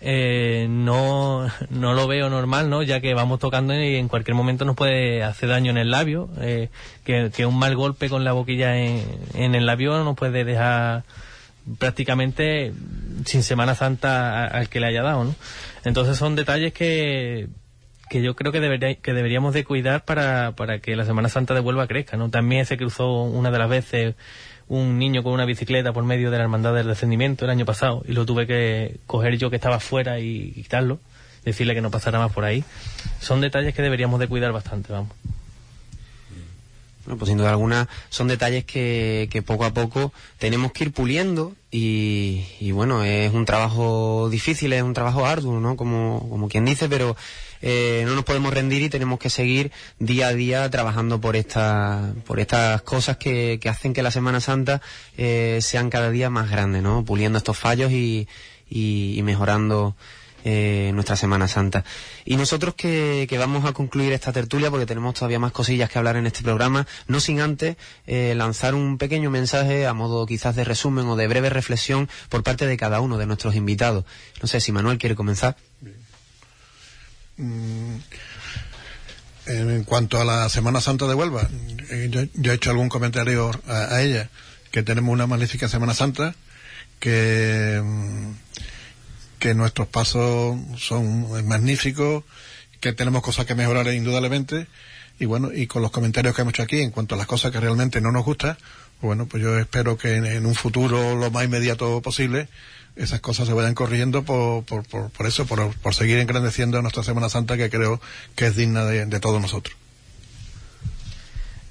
Eh, 0.00 0.66
no, 0.68 1.48
no 1.70 1.94
lo 1.94 2.06
veo 2.06 2.28
normal, 2.30 2.68
¿no? 2.70 2.82
Ya 2.82 3.00
que 3.00 3.12
vamos 3.14 3.38
tocando 3.40 3.74
y 3.74 3.96
en 3.96 4.08
cualquier 4.08 4.34
momento 4.34 4.64
nos 4.64 4.76
puede 4.76 5.22
hacer 5.24 5.48
daño 5.48 5.70
en 5.70 5.78
el 5.78 5.90
labio, 5.90 6.28
eh, 6.40 6.68
que, 7.04 7.30
que 7.34 7.44
un 7.46 7.58
mal 7.58 7.74
golpe 7.76 8.08
con 8.08 8.22
la 8.22 8.32
boquilla 8.32 8.76
en, 8.78 9.02
en 9.34 9.54
el 9.54 9.66
labio 9.66 10.04
nos 10.04 10.14
puede 10.16 10.44
dejar 10.44 11.04
prácticamente 11.78 12.72
sin 13.24 13.42
Semana 13.42 13.74
Santa 13.74 14.44
al 14.46 14.68
que 14.68 14.80
le 14.80 14.86
haya 14.86 15.02
dado, 15.02 15.24
¿no? 15.24 15.34
Entonces 15.84 16.16
son 16.16 16.36
detalles 16.36 16.72
que, 16.72 17.48
que 18.08 18.22
yo 18.22 18.36
creo 18.36 18.52
que, 18.52 18.60
debería, 18.60 18.94
que 18.94 19.12
deberíamos 19.12 19.54
de 19.54 19.64
cuidar 19.64 20.04
para, 20.04 20.52
para 20.52 20.78
que 20.78 20.94
la 20.96 21.04
Semana 21.04 21.28
Santa 21.28 21.54
de 21.54 21.60
Huelva 21.60 21.86
crezca, 21.86 22.16
¿no? 22.16 22.30
También 22.30 22.66
se 22.66 22.76
cruzó 22.76 23.22
una 23.22 23.50
de 23.50 23.58
las 23.58 23.68
veces 23.68 24.14
un 24.68 24.98
niño 24.98 25.22
con 25.22 25.32
una 25.32 25.44
bicicleta 25.44 25.92
por 25.92 26.04
medio 26.04 26.30
de 26.30 26.38
la 26.38 26.44
Hermandad 26.44 26.74
del 26.74 26.88
Descendimiento 26.88 27.44
el 27.44 27.50
año 27.50 27.64
pasado 27.64 28.02
y 28.06 28.12
lo 28.12 28.26
tuve 28.26 28.46
que 28.46 28.98
coger 29.06 29.38
yo 29.38 29.50
que 29.50 29.56
estaba 29.56 29.80
fuera 29.80 30.18
y 30.18 30.52
quitarlo, 30.52 30.98
decirle 31.44 31.74
que 31.74 31.80
no 31.80 31.90
pasara 31.90 32.18
más 32.18 32.32
por 32.32 32.44
ahí. 32.44 32.64
Son 33.20 33.40
detalles 33.40 33.74
que 33.74 33.82
deberíamos 33.82 34.20
de 34.20 34.28
cuidar 34.28 34.52
bastante, 34.52 34.92
vamos. 34.92 35.12
Bueno, 37.04 37.18
pues 37.18 37.28
sin 37.28 37.38
duda 37.38 37.50
alguna 37.50 37.88
son 38.08 38.26
detalles 38.26 38.64
que, 38.64 39.42
poco 39.46 39.64
a 39.64 39.72
poco 39.72 40.12
tenemos 40.38 40.72
que 40.72 40.84
ir 40.84 40.92
puliendo 40.92 41.54
y, 41.70 42.44
y 42.58 42.72
bueno, 42.72 43.04
es 43.04 43.32
un 43.32 43.44
trabajo 43.44 44.28
difícil, 44.28 44.72
es 44.72 44.82
un 44.82 44.92
trabajo 44.92 45.24
arduo, 45.24 45.60
¿no? 45.60 45.76
Como, 45.76 46.28
como 46.28 46.48
quien 46.48 46.64
dice, 46.64 46.88
pero 46.88 47.16
eh, 47.68 48.04
no 48.06 48.14
nos 48.14 48.24
podemos 48.24 48.54
rendir 48.54 48.82
y 48.82 48.88
tenemos 48.88 49.18
que 49.18 49.28
seguir 49.28 49.72
día 49.98 50.28
a 50.28 50.34
día 50.34 50.70
trabajando 50.70 51.20
por, 51.20 51.34
esta, 51.34 52.14
por 52.24 52.38
estas 52.38 52.82
cosas 52.82 53.16
que, 53.16 53.58
que 53.60 53.68
hacen 53.68 53.92
que 53.92 54.04
la 54.04 54.12
Semana 54.12 54.38
Santa 54.38 54.80
eh, 55.16 55.58
sean 55.60 55.90
cada 55.90 56.10
día 56.10 56.30
más 56.30 56.48
grandes, 56.48 56.84
¿no? 56.84 57.04
Puliendo 57.04 57.38
estos 57.38 57.58
fallos 57.58 57.90
y, 57.90 58.28
y, 58.70 59.20
mejorando 59.24 59.96
eh, 60.44 60.92
nuestra 60.94 61.16
Semana 61.16 61.48
Santa. 61.48 61.84
Y 62.24 62.36
nosotros 62.36 62.76
que, 62.76 63.26
que 63.28 63.36
vamos 63.36 63.64
a 63.64 63.72
concluir 63.72 64.12
esta 64.12 64.32
tertulia 64.32 64.70
porque 64.70 64.86
tenemos 64.86 65.14
todavía 65.14 65.40
más 65.40 65.50
cosillas 65.50 65.90
que 65.90 65.98
hablar 65.98 66.14
en 66.14 66.28
este 66.28 66.44
programa, 66.44 66.86
no 67.08 67.18
sin 67.18 67.40
antes 67.40 67.76
eh, 68.06 68.34
lanzar 68.36 68.76
un 68.76 68.96
pequeño 68.96 69.28
mensaje 69.28 69.88
a 69.88 69.92
modo 69.92 70.24
quizás 70.24 70.54
de 70.54 70.62
resumen 70.62 71.08
o 71.08 71.16
de 71.16 71.26
breve 71.26 71.50
reflexión 71.50 72.08
por 72.28 72.44
parte 72.44 72.64
de 72.64 72.76
cada 72.76 73.00
uno 73.00 73.18
de 73.18 73.26
nuestros 73.26 73.56
invitados. 73.56 74.04
No 74.40 74.46
sé 74.46 74.60
si 74.60 74.70
Manuel 74.70 74.98
quiere 74.98 75.16
comenzar. 75.16 75.56
Mm, 77.36 77.96
En 79.46 79.84
cuanto 79.84 80.20
a 80.20 80.24
la 80.24 80.48
Semana 80.48 80.80
Santa 80.80 81.06
de 81.06 81.14
Huelva, 81.14 81.48
eh, 81.90 82.08
yo, 82.10 82.50
he 82.50 82.54
hecho 82.54 82.70
algún 82.70 82.88
comentario 82.88 83.52
a, 83.68 83.94
a 83.94 84.02
ella, 84.02 84.28
que 84.72 84.82
tenemos 84.82 85.12
una 85.12 85.28
magnífica 85.28 85.68
Semana 85.68 85.94
Santa, 85.94 86.34
que, 86.98 87.80
mm, 87.82 88.30
que 89.38 89.54
nuestros 89.54 89.86
pasos 89.86 90.58
son 90.78 91.46
magníficos, 91.46 92.24
que 92.80 92.92
tenemos 92.92 93.22
cosas 93.22 93.46
que 93.46 93.54
mejorar 93.54 93.86
indudablemente, 93.88 94.66
y 95.20 95.26
bueno, 95.26 95.52
y 95.52 95.66
con 95.68 95.80
los 95.82 95.92
comentarios 95.92 96.34
que 96.34 96.42
hemos 96.42 96.52
hecho 96.54 96.62
aquí 96.64 96.80
en 96.80 96.90
cuanto 96.90 97.14
a 97.14 97.18
las 97.18 97.26
cosas 97.26 97.52
que 97.52 97.60
realmente 97.60 98.00
no 98.00 98.10
nos 98.10 98.24
gustan, 98.24 98.56
bueno, 99.06 99.26
pues 99.26 99.42
yo 99.42 99.58
espero 99.58 99.96
que 99.96 100.16
en, 100.16 100.44
un 100.44 100.54
futuro 100.54 101.16
lo 101.16 101.30
más 101.30 101.44
inmediato 101.44 102.02
posible 102.02 102.48
esas 102.96 103.20
cosas 103.20 103.46
se 103.46 103.52
vayan 103.52 103.74
corrigiendo 103.74 104.24
por, 104.24 104.64
por, 104.64 104.84
por, 104.84 105.26
eso, 105.26 105.46
por, 105.46 105.74
por, 105.76 105.94
seguir 105.94 106.18
engrandeciendo 106.18 106.80
nuestra 106.80 107.02
Semana 107.02 107.28
Santa 107.28 107.56
que 107.56 107.70
creo 107.70 108.00
que 108.34 108.46
es 108.46 108.56
digna 108.56 108.84
de, 108.84 109.20
todos 109.20 109.40
nosotros. 109.40 109.76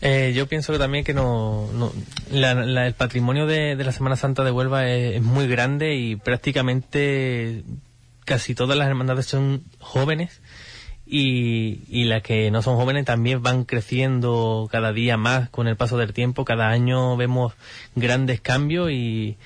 Eh, 0.02 0.34
yo 0.36 0.48
pienso 0.48 0.72
que 0.72 0.78
también 0.78 1.04
que 1.04 1.16
no, 1.16 1.68
el 2.32 2.94
patrimonio 2.94 3.48
de, 3.48 3.76
la 3.76 3.92
Semana 3.92 4.16
Santa 4.16 4.44
de 4.44 4.52
Huelva 4.52 4.88
es, 4.88 5.22
muy 5.22 5.48
grande 5.48 5.96
y 5.96 6.16
prácticamente 6.16 7.64
casi 8.24 8.54
todas 8.54 8.78
las 8.78 8.88
hermandades 8.88 9.26
son 9.26 9.64
jóvenes 9.80 10.42
y, 11.06 11.82
y 11.90 12.06
las 12.06 12.24
que 12.24 12.50
no 12.52 12.62
son 12.62 12.78
jóvenes 12.78 13.06
también 13.06 13.44
van 13.44 13.64
creciendo 13.64 14.68
cada 14.72 14.92
día 14.92 15.18
más 15.18 15.50
con 15.50 15.68
el 15.68 15.76
paso 15.76 15.98
del 15.98 16.14
tiempo. 16.14 16.46
Cada 16.46 16.70
año 16.70 17.16
vemos 17.16 17.54
grandes 17.96 18.42
cambios 18.42 18.92
y, 18.92 19.38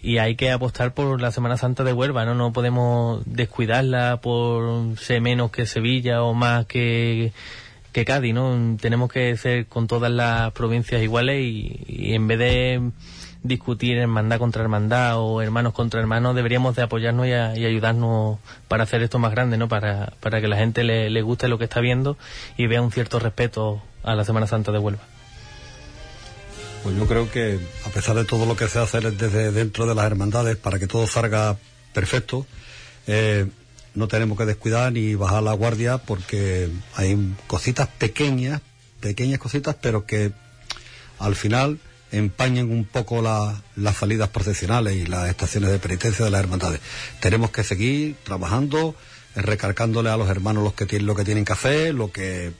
y 0.00 0.18
hay 0.18 0.36
que 0.36 0.52
apostar 0.52 0.94
por 0.94 1.20
la 1.20 1.32
Semana 1.32 1.56
Santa 1.56 1.82
de 1.82 1.92
Huelva, 1.92 2.24
¿no? 2.24 2.34
No 2.34 2.52
podemos 2.52 3.22
descuidarla 3.26 4.20
por 4.20 4.96
ser 4.98 5.20
menos 5.20 5.50
que 5.50 5.66
Sevilla 5.66 6.22
o 6.22 6.34
más 6.34 6.66
que, 6.66 7.32
que 7.92 8.04
Cádiz, 8.04 8.32
¿no? 8.32 8.76
Tenemos 8.80 9.10
que 9.10 9.36
ser 9.36 9.66
con 9.66 9.88
todas 9.88 10.12
las 10.12 10.52
provincias 10.52 11.02
iguales 11.02 11.42
y, 11.42 11.84
y 11.88 12.14
en 12.14 12.28
vez 12.28 12.38
de 12.38 12.90
discutir 13.46 13.98
hermandad 13.98 14.38
contra 14.38 14.62
hermandad 14.62 15.18
o 15.18 15.42
hermanos 15.42 15.72
contra 15.72 16.00
hermanos, 16.00 16.34
deberíamos 16.34 16.76
de 16.76 16.82
apoyarnos 16.82 17.26
y, 17.26 17.32
ayudarnos 17.32 18.38
para 18.68 18.84
hacer 18.84 19.02
esto 19.02 19.18
más 19.18 19.32
grande, 19.32 19.56
¿no? 19.56 19.68
Para, 19.68 20.12
para 20.20 20.40
que 20.40 20.48
la 20.48 20.56
gente 20.56 20.84
le, 20.84 21.10
le 21.10 21.22
guste 21.22 21.48
lo 21.48 21.58
que 21.58 21.64
está 21.64 21.80
viendo 21.80 22.16
y 22.56 22.66
vea 22.66 22.82
un 22.82 22.92
cierto 22.92 23.18
respeto 23.18 23.82
a 24.02 24.14
la 24.14 24.24
Semana 24.24 24.46
Santa 24.46 24.72
de 24.72 24.78
Huelva. 24.78 25.02
Pues 26.82 26.96
yo 26.96 27.06
creo 27.06 27.30
que 27.30 27.58
a 27.84 27.90
pesar 27.90 28.14
de 28.14 28.24
todo 28.24 28.46
lo 28.46 28.56
que 28.56 28.68
se 28.68 28.78
hace 28.78 29.00
desde 29.00 29.50
dentro 29.50 29.86
de 29.86 29.94
las 29.94 30.04
hermandades 30.04 30.56
para 30.56 30.78
que 30.78 30.86
todo 30.86 31.06
salga 31.08 31.56
perfecto, 31.92 32.46
eh, 33.08 33.46
no 33.94 34.08
tenemos 34.08 34.38
que 34.38 34.44
descuidar 34.44 34.92
ni 34.92 35.14
bajar 35.16 35.42
la 35.42 35.52
guardia 35.54 35.98
porque 35.98 36.70
hay 36.94 37.34
cositas 37.48 37.88
pequeñas, 37.88 38.60
pequeñas 39.00 39.40
cositas, 39.40 39.74
pero 39.80 40.06
que 40.06 40.32
al 41.18 41.34
final 41.34 41.80
empañen 42.16 42.70
un 42.70 42.84
poco 42.84 43.22
las 43.22 43.96
salidas 43.96 44.28
procesionales 44.28 44.94
y 44.96 45.06
las 45.06 45.28
estaciones 45.28 45.70
de 45.70 45.78
penitencia 45.78 46.24
de 46.24 46.30
las 46.30 46.40
hermandades. 46.40 46.80
Tenemos 47.20 47.50
que 47.50 47.64
seguir 47.64 48.16
trabajando, 48.24 48.94
recargándole 49.34 50.10
a 50.10 50.16
los 50.16 50.28
hermanos 50.28 50.64
los 50.64 50.74
que 50.74 50.86
tienen, 50.86 51.06
lo 51.06 51.14
que 51.14 51.24
tienen 51.24 51.44
que 51.44 51.52
hacer, 51.52 51.94
lo 51.94 52.10
que, 52.10 52.52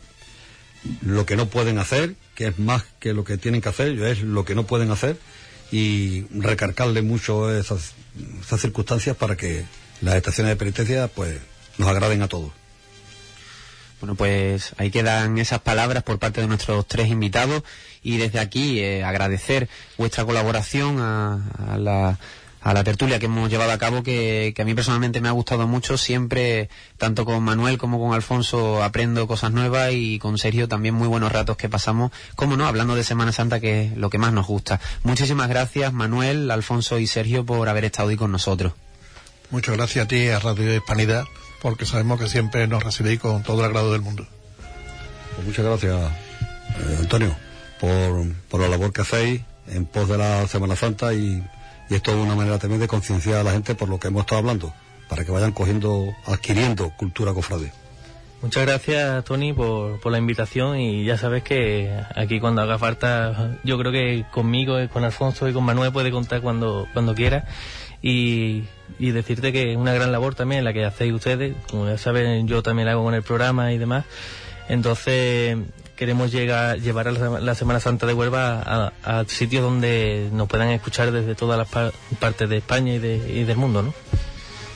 lo 1.03 1.27
que 1.27 1.37
no 1.37 1.49
pueden 1.49 1.79
hacer, 1.79 2.15
que 2.35 2.49
es 2.49 2.59
más 2.59 2.85
que 3.01 3.13
lo 3.13 3.25
que 3.25 3.39
tienen 3.39 3.61
que 3.61 3.69
hacer, 3.69 3.99
es 4.03 4.23
lo 4.23 4.45
que 4.45 4.55
no 4.55 4.67
pueden 4.67 4.91
hacer, 4.91 5.19
y 5.73 6.27
recargarle 6.31 7.03
mucho 7.03 7.55
esas, 7.55 7.95
esas 8.41 8.61
circunstancias 8.61 9.17
para 9.17 9.37
que 9.37 9.65
las 10.01 10.15
estaciones 10.15 10.51
de 10.51 10.57
penitencia 10.57 11.09
pues 11.09 11.39
nos 11.79 11.89
agraden 11.89 12.23
a 12.23 12.29
todos. 12.29 12.53
Bueno, 14.01 14.15
pues 14.15 14.75
ahí 14.77 14.91
quedan 14.91 15.39
esas 15.39 15.61
palabras 15.61 16.03
por 16.03 16.19
parte 16.19 16.43
de 16.43 16.47
nuestros 16.47 16.87
tres 16.87 17.09
invitados 17.09 17.63
y 18.07 18.19
desde 18.19 18.39
aquí 18.39 18.79
eh, 18.79 19.03
agradecer 19.03 19.69
vuestra 19.99 20.25
colaboración 20.25 21.01
a, 21.01 21.77
la, 21.77 22.17
a 22.61 22.73
la 22.73 22.85
tertulia 22.85 23.19
que 23.19 23.27
hemos 23.27 23.51
llevado 23.51 23.73
a 23.73 23.79
cabo, 23.79 24.05
que, 24.05 24.55
a 24.57 24.65
mí 24.65 24.75
personalmente 24.75 25.21
me 25.21 25.27
ha 25.27 25.33
gustado 25.33 25.67
mucho. 25.67 25.99
Siempre, 25.99 26.71
tanto 26.99 27.25
con 27.25 27.43
Manuel 27.43 27.79
como 27.79 27.99
con 27.99 28.15
Alfonso, 28.15 28.85
aprendo 28.85 29.27
cosas 29.27 29.51
nuevas 29.51 29.91
y 29.93 30.21
con 30.21 30.39
Sergio 30.39 30.69
también 30.69 30.95
muy 30.95 31.09
buenos 31.09 31.33
ratos 31.33 31.57
que 31.57 31.69
pasamos, 31.69 32.13
como 32.37 32.57
no, 32.57 32.69
hablando 32.69 32.95
de 32.95 33.03
Semana 33.03 33.33
Santa, 33.33 33.59
que 33.59 33.87
es 33.87 33.97
lo 33.97 34.09
que 34.09 34.19
más 34.19 34.33
nos 34.33 34.47
gusta. 34.47 34.81
Muchísimas 35.03 35.49
gracias, 35.49 35.93
Manuel, 35.93 36.49
Alfonso 36.53 37.01
y 37.01 37.09
Sergio, 37.09 37.45
por 37.45 37.69
haber 37.69 37.87
estado 37.87 38.11
hoy 38.11 38.17
con 38.17 38.31
nosotros. 38.31 38.75
Muchas 39.51 39.77
gracias 39.77 40.05
a 40.05 40.09
ti, 40.09 40.29
a 40.29 40.39
Radio 40.39 40.77
Hispanidad, 40.77 41.25
porque 41.61 41.87
sabemos 41.87 42.21
que 42.21 42.29
siempre 42.29 42.69
nos 42.69 42.85
recibís 42.85 43.19
con 43.19 43.43
todo 43.43 43.61
el 43.61 43.67
agrado 43.67 43.91
del 43.91 44.03
mundo. 44.03 44.29
Pues 45.35 45.49
muchas 45.49 45.65
gracias, 45.65 46.13
eh, 46.79 46.97
Antonio 47.01 47.46
por, 47.81 48.61
la 48.61 48.69
labor 48.69 48.93
que 48.93 49.03
hacéis 49.03 49.43
en 49.69 49.87
pos 49.87 50.09
de 50.09 50.19
la 50.19 50.47
Semana 50.47 50.77
Santa 50.77 51.13
y, 51.15 51.43
y 51.91 51.95
esto 51.95 52.13
es 52.13 52.17
una 52.17 52.35
manera 52.35 52.59
también 52.59 52.81
de 52.81 52.89
concienciar 52.89 53.37
a 53.37 53.43
la 53.43 53.53
gente 53.53 53.75
por 53.75 53.89
lo 53.89 53.99
que 53.99 54.09
hemos 54.09 54.21
estado 54.21 54.41
hablando, 54.41 54.73
para 55.09 55.25
que 55.25 55.33
vayan 55.33 55.53
cogiendo, 55.53 56.15
adquiriendo 56.27 56.91
cultura 56.97 57.33
cofrade. 57.33 57.73
Muchas 58.43 58.67
gracias, 58.67 59.25
Tony, 59.25 59.53
por, 59.53 59.99
por, 60.01 60.13
la 60.13 60.19
invitación 60.19 60.79
y 60.79 61.05
ya 61.05 61.17
sabes 61.17 61.43
que 61.43 61.91
aquí 62.15 62.39
cuando 62.39 62.63
haga 62.63 62.79
falta, 62.79 63.59
yo 63.65 63.79
creo 63.79 63.91
que 63.91 64.25
conmigo, 64.31 64.77
con 64.93 65.05
Alfonso 65.05 65.49
y 65.49 65.53
con 65.53 65.65
Manuel 65.65 65.91
puede 65.91 66.11
contar 66.11 66.43
cuando, 66.43 66.87
cuando 66.93 67.15
quiera 67.15 67.47
y, 68.03 68.65
y 68.99 69.11
decirte 69.11 69.53
que 69.53 69.73
es 69.73 69.77
una 69.77 69.95
gran 69.95 70.13
labor 70.13 70.35
también 70.35 70.65
la 70.65 70.73
que 70.73 70.85
hacéis 70.85 71.15
ustedes, 71.15 71.57
como 71.71 71.87
ya 71.87 71.99
saben, 71.99 72.47
yo 72.47 72.63
también 72.63 72.87
la 72.87 72.93
hago 72.93 73.05
con 73.05 73.15
el 73.15 73.23
programa 73.23 73.73
y 73.73 73.79
demás. 73.79 74.05
Entonces, 74.69 75.57
queremos 75.97 76.31
llegar, 76.31 76.81
llevar 76.81 77.09
a 77.09 77.13
la, 77.13 77.55
Semana 77.55 77.81
Santa 77.81 78.07
de 78.07 78.15
Huelva 78.15 78.93
a, 79.03 79.25
sitios 79.27 79.63
donde 79.63 80.29
nos 80.33 80.47
puedan 80.49 80.69
escuchar 80.69 81.11
desde 81.11 81.35
todas 81.35 81.59
las 81.59 81.93
partes 82.19 82.49
de 82.49 82.59
España 82.59 82.95
y, 82.95 82.99
de, 82.99 83.17
y 83.17 83.45
del 83.45 83.57
mundo, 83.57 83.83
¿no? 83.83 83.95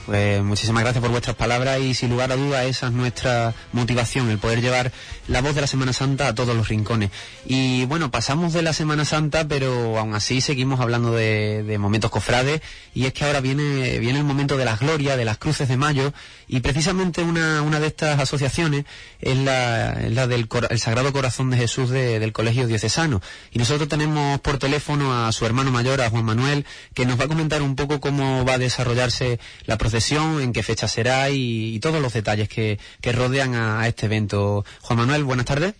Pues 0.07 0.43
muchísimas 0.43 0.83
gracias 0.83 1.03
por 1.03 1.12
vuestras 1.12 1.37
palabras 1.37 1.79
y 1.79 1.95
sin 1.95 2.11
lugar 2.11 2.33
a 2.33 2.37
duda 2.37 2.64
esa 2.64 2.87
es 2.87 2.93
nuestra 2.93 3.55
motivación, 3.73 4.29
el 4.29 4.39
poder 4.39 4.61
llevar 4.61 4.91
la 5.31 5.41
voz 5.41 5.55
de 5.55 5.61
la 5.61 5.66
Semana 5.68 5.93
Santa 5.93 6.28
a 6.28 6.35
todos 6.35 6.57
los 6.57 6.68
rincones. 6.68 7.11
Y 7.47 7.85
bueno, 7.87 8.11
pasamos 8.11 8.53
de 8.53 8.62
la 8.62 8.72
Semana 8.72 9.05
Santa, 9.05 9.47
pero 9.47 9.97
aún 9.99 10.14
así 10.14 10.41
seguimos 10.41 10.81
hablando 10.81 11.12
de, 11.12 11.76
momentos 11.78 12.11
cofrades 12.11 12.61
y 12.95 13.07
es 13.07 13.12
que 13.12 13.24
ahora 13.24 13.41
viene, 13.41 13.99
viene 14.01 14.18
el 14.18 14.24
momento 14.24 14.57
de 14.57 14.64
las 14.64 14.81
glorias, 14.81 15.16
de 15.16 15.24
las 15.24 15.39
cruces 15.39 15.68
de 15.68 15.76
mayo 15.76 16.12
y 16.49 16.61
precisamente 16.61 17.22
una, 17.22 17.62
una 17.62 17.78
de 17.78 17.87
estas 17.87 18.18
asociaciones 18.18 18.85
es 19.20 19.39
la, 19.39 19.97
la 20.11 20.26
del 20.26 20.49
el 20.68 20.78
Sagrado 20.81 21.12
Corazón 21.12 21.51
de 21.51 21.57
Jesús 21.57 21.91
del 21.91 22.33
Colegio 22.33 22.66
Diocesano. 22.66 23.22
Y 23.53 23.59
nosotros 23.59 23.89
tenemos 23.89 24.41
por 24.41 24.59
teléfono 24.59 25.26
a 25.26 25.33
su 25.33 25.47
hermano 25.47 25.70
mayor, 25.70 26.01
a 26.01 26.11
Juan 26.11 26.24
Manuel, 26.24 26.66
que 26.93 27.07
nos 27.07 27.18
va 27.20 27.24
a 27.24 27.28
comentar 27.28 27.62
un 27.62 27.76
poco 27.76 28.01
cómo 28.01 28.45
va 28.45 28.55
a 28.55 28.59
desarrollarse 28.59 29.39
la 29.66 29.78
procesión, 29.78 30.41
en 30.41 30.53
qué 30.53 30.62
fecha 30.62 30.89
será 30.89 31.31
y, 31.31 31.78
todos 31.81 32.03
los 32.03 32.12
detalles 32.12 32.49
que, 32.49 32.78
que 33.01 33.12
rodean 33.12 33.55
a, 33.55 33.87
este 33.87 34.07
evento. 34.07 34.64
Juan 34.83 34.99
Manuel, 34.99 35.20
buenas 35.25 35.47
tardes. 35.47 35.75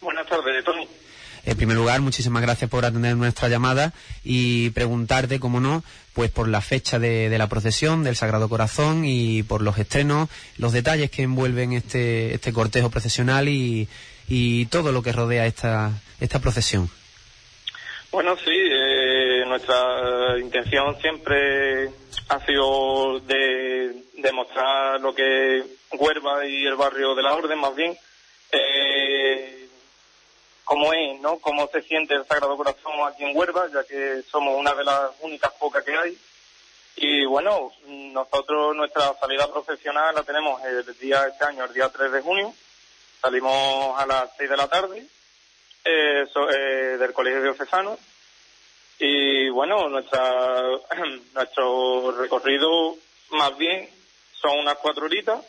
Buenas 0.00 0.26
tardes, 0.26 0.64
Tony. 0.64 0.86
En 1.44 1.56
primer 1.56 1.76
lugar, 1.76 2.00
muchísimas 2.00 2.42
gracias 2.42 2.68
por 2.68 2.84
atender 2.84 3.16
nuestra 3.16 3.48
llamada 3.48 3.92
y 4.22 4.70
preguntarte, 4.70 5.40
como 5.40 5.60
no, 5.60 5.82
pues 6.12 6.30
por 6.30 6.48
la 6.48 6.60
fecha 6.60 6.98
de, 6.98 7.34
la 7.38 7.48
procesión 7.48 8.04
del 8.04 8.16
Sagrado 8.16 8.48
Corazón 8.48 9.04
y 9.04 9.42
por 9.44 9.62
los 9.62 9.78
estrenos, 9.78 10.28
los 10.58 10.72
detalles 10.72 11.10
que 11.10 11.22
envuelven 11.22 11.72
este, 11.72 12.34
este 12.34 12.52
cortejo 12.52 12.90
procesional 12.90 13.48
y, 13.48 13.88
todo 14.70 14.92
lo 14.92 15.02
que 15.02 15.12
rodea 15.12 15.46
esta, 15.46 15.92
esta 16.20 16.38
procesión. 16.38 16.90
Bueno, 18.12 18.36
sí, 18.36 18.50
eh, 18.50 19.44
nuestra 19.46 20.38
intención 20.38 21.00
siempre 21.00 21.88
ha 22.28 22.44
sido 22.44 23.20
de 23.20 23.94
demostrar 24.18 25.00
lo 25.00 25.14
que 25.14 25.62
Huerva 25.92 26.46
y 26.46 26.66
el 26.66 26.76
barrio 26.76 27.14
de 27.14 27.22
la 27.22 27.34
Orden, 27.34 27.58
más 27.58 27.74
bien, 27.74 27.96
eh, 28.52 29.68
cómo 30.64 30.92
es, 30.92 31.20
¿no? 31.20 31.38
Cómo 31.38 31.68
se 31.68 31.82
siente 31.82 32.14
el 32.14 32.26
Sagrado 32.26 32.56
Corazón 32.56 32.92
aquí 33.06 33.24
en 33.24 33.36
Huerva, 33.36 33.68
ya 33.72 33.84
que 33.84 34.22
somos 34.30 34.56
una 34.56 34.74
de 34.74 34.84
las 34.84 35.10
únicas 35.20 35.52
pocas 35.54 35.84
que 35.84 35.96
hay. 35.96 36.18
Y 36.96 37.24
bueno, 37.26 37.72
nosotros 37.86 38.74
nuestra 38.74 39.14
salida 39.20 39.50
profesional 39.50 40.14
la 40.14 40.24
tenemos 40.24 40.60
el 40.64 40.84
día 40.98 41.26
este 41.28 41.44
año, 41.44 41.64
el 41.64 41.72
día 41.72 41.88
3 41.88 42.10
de 42.10 42.20
junio. 42.20 42.52
Salimos 43.20 43.98
a 44.00 44.06
las 44.06 44.30
6 44.36 44.50
de 44.50 44.56
la 44.56 44.68
tarde 44.68 45.06
eh, 45.84 46.24
eh, 46.24 46.96
del 46.98 47.12
Colegio 47.12 47.42
Diocesano. 47.42 47.98
Y 48.98 49.48
bueno, 49.48 49.88
nuestra, 49.88 50.60
nuestro 51.34 52.12
recorrido 52.12 52.96
más 53.30 53.56
bien 53.56 53.88
son 54.40 54.58
unas 54.58 54.76
cuatro 54.78 55.06
horitas. 55.06 55.44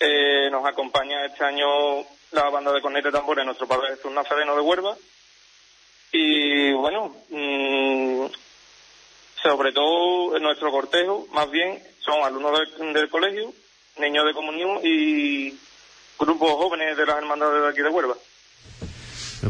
Eh, 0.00 0.48
nos 0.50 0.64
acompaña 0.64 1.26
este 1.26 1.44
año 1.44 1.66
la 2.30 2.48
banda 2.50 2.72
de 2.72 2.80
cornetas 2.80 3.12
de 3.12 3.18
tambores, 3.18 3.44
nuestro 3.44 3.66
Padre 3.66 3.96
Jesús 3.96 4.12
Nazareno 4.12 4.54
de 4.54 4.60
Huerva. 4.60 4.96
Y 6.12 6.72
bueno, 6.72 7.14
mm, 7.30 8.26
sobre 9.42 9.72
todo 9.72 10.36
en 10.36 10.42
nuestro 10.42 10.70
cortejo, 10.70 11.26
más 11.32 11.50
bien, 11.50 11.82
son 12.00 12.22
alumnos 12.22 12.60
del, 12.78 13.08
colegio, 13.08 13.52
niños 13.98 14.24
de 14.24 14.34
comunión 14.34 14.80
y 14.82 15.58
grupos 16.18 16.52
jóvenes 16.52 16.96
de 16.96 17.06
las 17.06 17.18
hermandades 17.18 17.62
de 17.62 17.68
aquí 17.68 17.80
de 17.82 17.88
Huerva. 17.88 18.14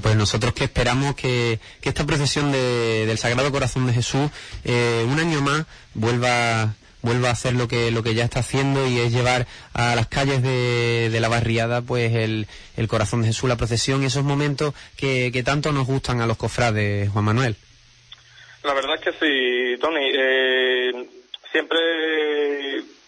Pues 0.03 0.17
nosotros 0.17 0.53
que 0.53 0.65
esperamos 0.65 1.15
que, 1.15 1.61
esta 1.83 2.07
procesión 2.07 2.53
del 2.53 3.19
Sagrado 3.19 3.51
Corazón 3.51 3.87
de 3.87 3.93
Jesús 3.93 4.31
eh, 4.65 5.05
un 5.09 5.19
año 5.19 5.41
más 5.41 5.65
vuelva 5.95 6.75
vuelva 7.03 7.29
a 7.29 7.33
hacer 7.33 7.55
lo 7.55 7.69
que, 7.69 7.91
lo 7.91 8.03
que 8.03 8.15
ya 8.15 8.25
está 8.25 8.41
haciendo 8.41 8.87
y 8.87 8.99
es 8.99 9.13
llevar 9.13 9.47
a 9.73 9.95
las 9.95 10.09
calles 10.09 10.43
de, 10.43 11.11
de 11.11 11.21
la 11.21 11.29
barriada 11.29 11.83
pues 11.83 12.15
el, 12.15 12.47
el 12.77 12.89
corazón 12.89 13.23
de 13.23 13.29
Jesús, 13.29 13.49
la 13.49 13.57
procesión 13.57 14.03
y 14.03 14.07
esos 14.07 14.25
momentos 14.25 14.75
que, 14.97 15.31
que 15.33 15.43
tanto 15.43 15.73
nos 15.73 15.87
gustan 15.87 16.21
a 16.21 16.27
los 16.27 16.37
cofrades, 16.37 17.09
Juan 17.11 17.25
Manuel. 17.25 17.57
La 18.63 18.75
verdad 18.75 18.97
es 18.97 19.01
que 19.01 19.13
sí, 19.13 19.81
Tony. 19.81 20.11
Eh, 20.13 21.09
siempre 21.53 21.79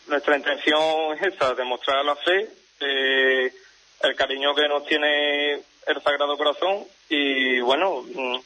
nuestra 0.07 0.37
intención 0.37 1.15
es 1.15 1.35
esa, 1.35 1.55
demostrar 1.55 2.05
la 2.05 2.17
fe, 2.17 2.49
eh, 2.81 3.53
el 4.03 4.17
cariño 4.17 4.55
que 4.55 4.69
nos 4.69 4.87
tiene 4.87 5.55
el 5.55 6.03
Sagrado 6.03 6.37
Corazón 6.37 6.85
y 7.09 7.61
bueno, 7.61 8.03
mm, 8.03 8.37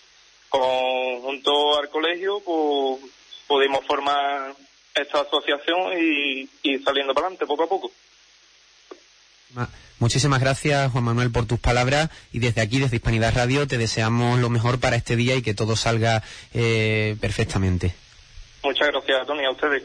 con, 0.48 1.20
junto 1.22 1.78
al 1.78 1.88
colegio 1.90 2.40
pues, 2.40 3.00
pudimos 3.46 3.84
formar 3.86 4.54
esta 4.94 5.20
asociación 5.20 5.92
y, 5.98 6.48
y 6.62 6.78
saliendo 6.78 7.14
para 7.14 7.26
adelante 7.28 7.46
poco 7.46 7.64
a 7.64 7.68
poco. 7.68 7.90
Ma- 9.54 9.68
Muchísimas 10.00 10.40
gracias, 10.40 10.90
Juan 10.90 11.04
Manuel, 11.04 11.30
por 11.30 11.46
tus 11.46 11.60
palabras 11.60 12.10
y 12.32 12.40
desde 12.40 12.60
aquí, 12.60 12.78
desde 12.80 12.96
Hispanidad 12.96 13.34
Radio, 13.34 13.66
te 13.68 13.78
deseamos 13.78 14.40
lo 14.40 14.50
mejor 14.50 14.80
para 14.80 14.96
este 14.96 15.14
día 15.16 15.36
y 15.36 15.42
que 15.42 15.54
todo 15.54 15.76
salga 15.76 16.22
eh, 16.52 17.16
perfectamente. 17.20 17.94
Muchas 18.64 18.88
gracias, 18.88 19.26
Tony, 19.26 19.44
a 19.44 19.50
ustedes. 19.52 19.84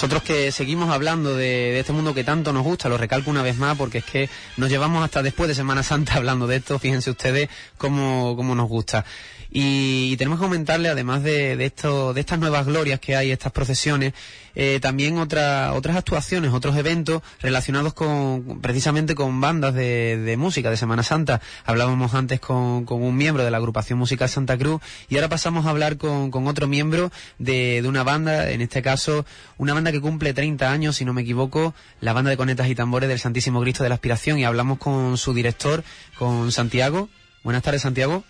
Nosotros 0.00 0.22
que 0.22 0.50
seguimos 0.50 0.88
hablando 0.88 1.36
de, 1.36 1.78
este 1.78 1.92
mundo 1.92 2.14
que 2.14 2.24
tanto 2.24 2.54
nos 2.54 2.62
gusta, 2.62 2.88
lo 2.88 2.96
recalco 2.96 3.28
una 3.28 3.42
vez 3.42 3.58
más 3.58 3.76
porque 3.76 3.98
es 3.98 4.04
que 4.04 4.30
nos 4.56 4.70
llevamos 4.70 5.04
hasta 5.04 5.22
después 5.22 5.46
de 5.46 5.54
Semana 5.54 5.82
Santa 5.82 6.14
hablando 6.16 6.46
de 6.46 6.56
esto, 6.56 6.78
fíjense 6.78 7.10
ustedes 7.10 7.50
cómo, 7.76 8.34
cómo 8.34 8.54
nos 8.54 8.66
gusta. 8.66 9.04
Y, 9.52 10.16
tenemos 10.16 10.38
que 10.38 10.44
comentarle, 10.44 10.88
además 10.88 11.22
de, 11.22 11.56
de, 11.56 11.66
esto, 11.66 12.14
de 12.14 12.20
estas 12.20 12.38
nuevas 12.38 12.66
glorias 12.66 13.00
que 13.00 13.16
hay, 13.16 13.32
estas 13.32 13.50
procesiones, 13.52 14.12
eh, 14.54 14.78
también 14.80 15.18
otra, 15.18 15.72
otras 15.74 15.96
actuaciones, 15.96 16.52
otros 16.52 16.76
eventos 16.76 17.22
relacionados 17.40 17.94
con, 17.94 18.60
precisamente 18.60 19.14
con 19.14 19.40
bandas 19.40 19.74
de, 19.74 20.16
de 20.18 20.36
música 20.36 20.70
de 20.70 20.76
Semana 20.76 21.02
Santa. 21.02 21.40
Hablábamos 21.64 22.14
antes 22.14 22.38
con, 22.40 22.84
con 22.84 23.02
un 23.02 23.16
miembro 23.16 23.44
de 23.44 23.50
la 23.50 23.56
agrupación 23.56 23.98
musical 23.98 24.28
Santa 24.28 24.56
Cruz 24.56 24.80
y 25.08 25.16
ahora 25.16 25.28
pasamos 25.28 25.66
a 25.66 25.70
hablar 25.70 25.96
con, 25.96 26.30
con 26.30 26.46
otro 26.46 26.68
miembro 26.68 27.10
de, 27.38 27.82
de 27.82 27.88
una 27.88 28.02
banda, 28.02 28.50
en 28.50 28.60
este 28.60 28.82
caso 28.82 29.24
una 29.58 29.74
banda 29.74 29.92
que 29.92 30.00
cumple 30.00 30.32
30 30.32 30.70
años, 30.70 30.96
si 30.96 31.04
no 31.04 31.12
me 31.12 31.22
equivoco, 31.22 31.74
la 32.00 32.12
banda 32.12 32.30
de 32.30 32.36
conetas 32.36 32.68
y 32.68 32.74
tambores 32.74 33.08
del 33.08 33.18
Santísimo 33.18 33.60
Cristo 33.60 33.82
de 33.82 33.88
la 33.88 33.96
Aspiración 33.96 34.38
y 34.38 34.44
hablamos 34.44 34.78
con 34.78 35.18
su 35.18 35.34
director, 35.34 35.84
con 36.18 36.52
Santiago. 36.52 37.08
Buenas 37.42 37.62
tardes, 37.62 37.82
Santiago. 37.82 38.24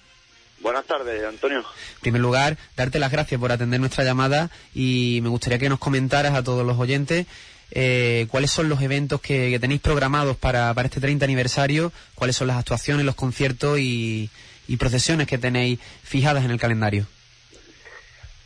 Buenas 0.61 0.85
tardes, 0.85 1.25
Antonio. 1.25 1.61
En 1.61 2.01
primer 2.01 2.21
lugar, 2.21 2.57
darte 2.77 2.99
las 2.99 3.11
gracias 3.11 3.41
por 3.41 3.51
atender 3.51 3.81
nuestra 3.81 4.05
llamada 4.05 4.51
y 4.75 5.21
me 5.23 5.29
gustaría 5.29 5.59
que 5.59 5.69
nos 5.69 5.79
comentaras 5.79 6.35
a 6.35 6.43
todos 6.43 6.67
los 6.67 6.79
oyentes 6.79 7.27
eh, 7.73 8.27
cuáles 8.31 8.51
son 8.51 8.69
los 8.69 8.83
eventos 8.83 9.21
que, 9.21 9.51
que 9.51 9.59
tenéis 9.59 9.81
programados 9.81 10.37
para, 10.37 10.75
para 10.75 10.87
este 10.87 11.01
30 11.01 11.25
aniversario, 11.25 11.93
cuáles 12.15 12.37
son 12.37 12.49
las 12.49 12.59
actuaciones, 12.59 13.07
los 13.07 13.15
conciertos 13.15 13.79
y, 13.79 14.29
y 14.67 14.77
procesiones 14.77 15.27
que 15.27 15.39
tenéis 15.39 15.79
fijadas 16.03 16.45
en 16.45 16.51
el 16.51 16.61
calendario. 16.61 17.07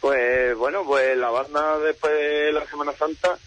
Pues 0.01 0.55
bueno, 0.57 0.85
pues 0.85 1.17
la 1.17 1.31
banda 1.31 1.79
después 1.79 2.13
de 2.13 2.53
la 2.53 2.67
Semana 2.67 2.93
Santa 2.93 3.39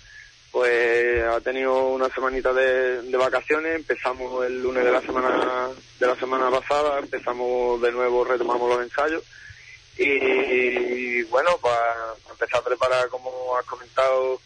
pues 0.51 1.23
ha 1.23 1.39
tenido 1.41 1.87
una 1.87 2.09
semanita 2.09 2.53
de, 2.53 3.01
de 3.01 3.17
vacaciones, 3.17 3.75
empezamos 3.75 4.45
el 4.45 4.61
lunes 4.61 4.83
de 4.83 4.91
la 4.91 5.01
semana 5.01 5.69
de 5.99 6.07
la 6.07 6.15
semana 6.15 6.49
pasada, 6.49 6.99
empezamos 6.99 7.81
de 7.81 7.91
nuevo, 7.91 8.23
retomamos 8.23 8.69
los 8.69 8.81
ensayos. 8.81 9.23
Y, 9.99 11.23
bueno, 11.23 11.57
para 11.57 12.13
empezar 12.29 12.59
a 12.59 12.63
preparar, 12.63 13.09
como 13.09 13.57
has 13.57 13.65
comentado, 13.65 14.39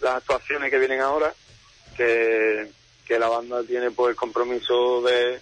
las 0.00 0.16
actuaciones 0.16 0.70
que 0.70 0.78
vienen 0.78 1.00
ahora, 1.00 1.32
que, 1.96 2.70
que 3.06 3.18
la 3.18 3.28
banda 3.28 3.62
tiene 3.62 3.90
pues 3.90 4.14
compromiso 4.14 5.00
de, 5.00 5.40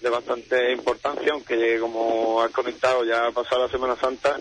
de 0.00 0.08
bastante 0.08 0.72
importancia, 0.72 1.32
aunque 1.32 1.78
como 1.80 2.40
has 2.42 2.52
comentado 2.52 3.04
ya 3.04 3.26
ha 3.26 3.32
pasado 3.32 3.66
la 3.66 3.72
Semana 3.72 3.96
Santa, 3.96 4.38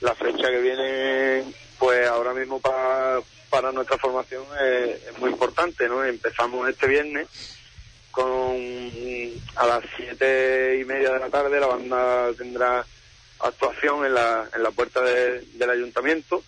la 0.00 0.14
fecha 0.14 0.48
que 0.48 0.60
viene 0.60 1.44
pues 1.78 2.08
ahora 2.08 2.32
mismo 2.32 2.60
para 2.60 3.20
para 3.54 3.70
nuestra 3.70 3.96
formación 3.98 4.42
es, 4.60 5.16
muy 5.18 5.30
importante, 5.30 5.88
¿no? 5.88 6.02
Empezamos 6.02 6.68
este 6.68 6.88
viernes 6.88 7.28
con 8.10 8.56
a 9.54 9.66
las 9.66 9.84
siete 9.96 10.80
y 10.80 10.84
media 10.84 11.12
de 11.12 11.20
la 11.20 11.30
tarde 11.30 11.60
la 11.60 11.68
banda 11.68 12.32
tendrá 12.36 12.84
actuación 13.38 14.06
en 14.06 14.14
la, 14.14 14.48
en 14.52 14.60
la 14.60 14.72
puerta 14.72 15.00
de, 15.02 15.42
del 15.52 15.70
ayuntamiento 15.70 16.42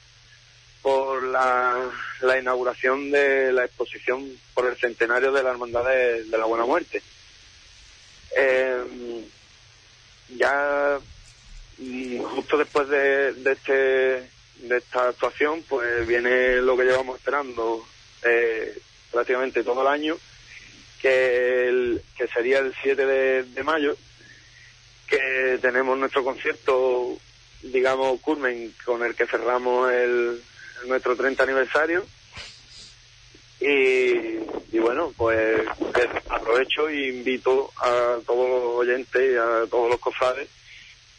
por 0.82 1.22
la, 1.22 1.76
la, 2.22 2.38
inauguración 2.40 3.12
de 3.12 3.52
la 3.52 3.66
exposición 3.66 4.28
por 4.52 4.66
el 4.66 4.76
centenario 4.76 5.30
de 5.30 5.44
la 5.44 5.50
Hermandad 5.50 5.84
de, 5.84 6.24
la 6.26 6.44
Buena 6.44 6.64
Muerte. 6.64 7.00
Eh, 8.36 9.24
ya 10.36 10.98
justo 12.34 12.58
después 12.58 12.88
de, 12.88 13.32
de 13.32 13.52
este 13.52 14.35
de 14.58 14.78
esta 14.78 15.08
actuación, 15.08 15.62
pues 15.68 16.06
viene 16.06 16.56
lo 16.56 16.76
que 16.76 16.84
llevamos 16.84 17.18
esperando 17.18 17.86
eh, 18.24 18.78
prácticamente 19.10 19.62
todo 19.62 19.82
el 19.82 19.88
año, 19.88 20.16
que, 21.00 21.68
el, 21.68 22.02
que 22.16 22.26
sería 22.28 22.58
el 22.58 22.74
7 22.82 23.06
de, 23.06 23.42
de, 23.44 23.62
mayo, 23.62 23.96
que 25.06 25.58
tenemos 25.60 25.98
nuestro 25.98 26.24
concierto, 26.24 27.18
digamos, 27.62 28.20
Curmen, 28.20 28.74
con 28.84 29.02
el 29.04 29.14
que 29.14 29.26
cerramos 29.26 29.92
el, 29.92 30.42
nuestro 30.86 31.16
30 31.16 31.42
aniversario. 31.42 32.06
Y, 33.60 34.38
y, 34.72 34.78
bueno, 34.78 35.14
pues 35.16 35.66
aprovecho 36.28 36.88
e 36.88 37.08
invito 37.08 37.72
a 37.78 38.18
todos 38.26 38.50
los 38.50 38.86
oyentes 38.86 39.32
y 39.32 39.34
a 39.34 39.66
todos 39.70 39.90
los 39.90 39.98
cofrades 39.98 40.48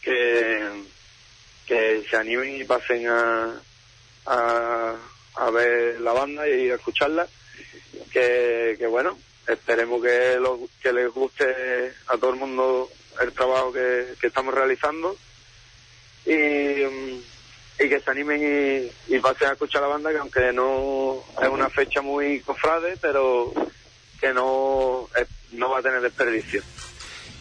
que 0.04 0.62
que 1.68 2.04
se 2.10 2.16
animen 2.16 2.62
y 2.62 2.64
pasen 2.64 3.08
a, 3.08 3.62
a, 4.26 4.96
a, 5.36 5.52
ver 5.52 6.00
la 6.00 6.14
banda 6.14 6.48
y 6.48 6.72
a 6.72 6.76
escucharla. 6.76 7.28
Que, 8.12 8.76
que 8.80 8.88
bueno, 8.88 9.18
esperemos 9.48 10.02
que, 10.02 10.38
lo, 10.40 10.60
que 10.82 10.94
les 10.94 11.10
guste 11.10 11.94
a 12.08 12.18
todo 12.18 12.32
el 12.32 12.40
mundo 12.40 12.90
el 13.22 13.34
trabajo 13.34 13.74
que, 13.74 14.14
que 14.20 14.28
estamos 14.28 14.54
realizando 14.54 15.16
y, 16.26 16.32
y, 16.32 17.90
que 17.90 18.00
se 18.00 18.12
animen 18.12 18.42
y, 19.08 19.16
y, 19.16 19.20
pasen 19.20 19.50
a 19.50 19.54
escuchar 19.54 19.82
la 19.82 19.88
banda, 19.88 20.12
que 20.12 20.18
aunque 20.18 20.54
no 20.54 21.24
es 21.42 21.50
una 21.50 21.70
fecha 21.70 22.02
muy 22.02 22.42
cofrade, 22.42 22.98
pero 23.02 23.54
que 24.20 24.34
no, 24.34 25.10
no 25.52 25.70
va 25.70 25.80
a 25.80 25.84
tener 25.84 26.02
desperdicio. 26.02 26.62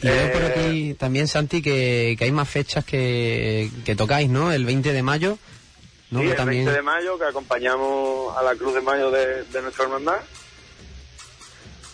Y 0.02 0.08
veo 0.08 0.32
por 0.32 0.44
aquí 0.44 0.94
también, 0.94 1.26
Santi, 1.26 1.62
que, 1.62 2.16
que 2.18 2.24
hay 2.24 2.32
más 2.32 2.48
fechas 2.48 2.84
que, 2.84 3.70
que, 3.84 3.96
tocáis, 3.96 4.28
¿no? 4.28 4.52
El 4.52 4.64
20 4.64 4.92
de 4.92 5.02
mayo. 5.02 5.38
¿no? 6.10 6.20
Sí, 6.20 6.26
el 6.26 6.36
también... 6.36 6.64
20 6.66 6.76
de 6.76 6.82
mayo, 6.82 7.18
que 7.18 7.24
acompañamos 7.24 8.36
a 8.36 8.42
la 8.42 8.54
Cruz 8.54 8.74
de 8.74 8.80
Mayo 8.80 9.10
de, 9.10 9.44
de, 9.44 9.62
nuestra 9.62 9.84
hermandad. 9.84 10.20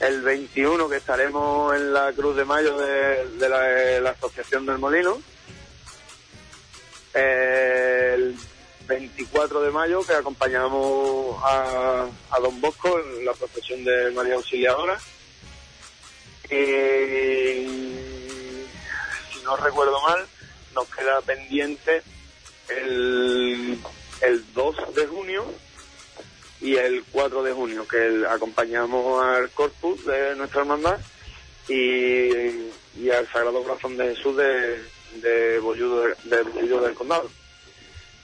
El 0.01 0.23
21, 0.23 0.89
que 0.89 0.97
estaremos 0.97 1.75
en 1.77 1.93
la 1.93 2.13
Cruz 2.13 2.37
de 2.37 2.45
Mayo 2.45 2.77
de, 2.77 3.29
de 3.39 3.49
la, 3.49 3.61
de 3.61 4.01
la 4.01 4.11
Asociación 4.11 4.67
del 4.67 4.79
Molino. 4.79 5.23
El 7.15 8.37
24 8.89 9.63
de 9.63 9.71
mayo, 9.71 10.03
que 10.05 10.13
acompañamos 10.13 11.37
a, 11.45 12.07
a 12.31 12.41
Don 12.41 12.61
Bosco 12.61 12.99
en 12.99 13.25
la 13.25 13.33
procesión 13.33 13.85
de 13.85 14.11
María 14.11 14.35
Auxiliadora. 14.35 14.99
Y, 16.53 17.67
si 19.33 19.43
no 19.43 19.57
recuerdo 19.57 19.99
mal, 20.03 20.27
nos 20.75 20.87
queda 20.89 21.21
pendiente 21.23 22.03
el, 22.69 23.79
el 24.21 24.53
2 24.53 24.95
de 24.95 25.07
junio 25.07 25.47
y 26.61 26.77
el 26.77 27.03
4 27.11 27.43
de 27.43 27.53
junio, 27.53 27.89
que 27.89 28.25
acompañamos 28.29 29.25
al 29.25 29.51
Corpus 29.51 30.05
de 30.05 30.37
nuestra 30.37 30.61
hermandad 30.61 31.01
y, 31.69 32.29
y 33.01 33.11
al 33.11 33.27
Sagrado 33.33 33.63
Corazón 33.63 33.97
de 33.97 34.15
Jesús 34.15 34.37
de, 34.37 34.83
de 35.23 35.59
Bolludo, 35.59 36.05
de 36.25 36.43
Bolludo 36.43 36.83
del 36.83 36.95
Condado. 36.95 37.31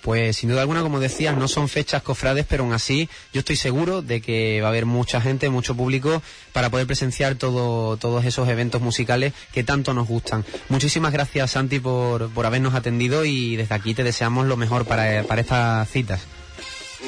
Pues 0.09 0.39
sin 0.39 0.49
duda 0.49 0.63
alguna, 0.63 0.81
como 0.81 1.01
decías, 1.01 1.37
no 1.37 1.49
son 1.49 1.69
fechas 1.69 2.03
cofrades, 2.03 2.47
pero 2.49 2.65
aún 2.65 2.73
así 2.73 3.11
yo 3.35 3.41
estoy 3.41 3.57
seguro 3.57 4.01
de 4.01 4.23
que 4.23 4.59
va 4.63 4.69
a 4.69 4.71
haber 4.71 4.87
mucha 4.87 5.21
gente, 5.21 5.51
mucho 5.51 5.75
público 5.75 6.23
para 6.55 6.71
poder 6.71 6.87
presenciar 6.87 7.35
todo, 7.35 7.99
todos 7.99 8.25
esos 8.25 8.49
eventos 8.49 8.81
musicales 8.81 9.35
que 9.53 9.65
tanto 9.65 9.93
nos 9.93 10.09
gustan. 10.09 10.47
Muchísimas 10.71 11.13
gracias, 11.13 11.51
Santi, 11.51 11.79
por, 11.79 12.31
por 12.31 12.47
habernos 12.47 12.75
atendido 12.75 13.27
y 13.27 13.57
desde 13.57 13.75
aquí 13.75 13.93
te 13.93 14.03
deseamos 14.03 14.47
lo 14.47 14.57
mejor 14.57 14.87
para, 14.87 15.25
para 15.25 15.43
estas 15.43 15.91
citas. 15.91 16.23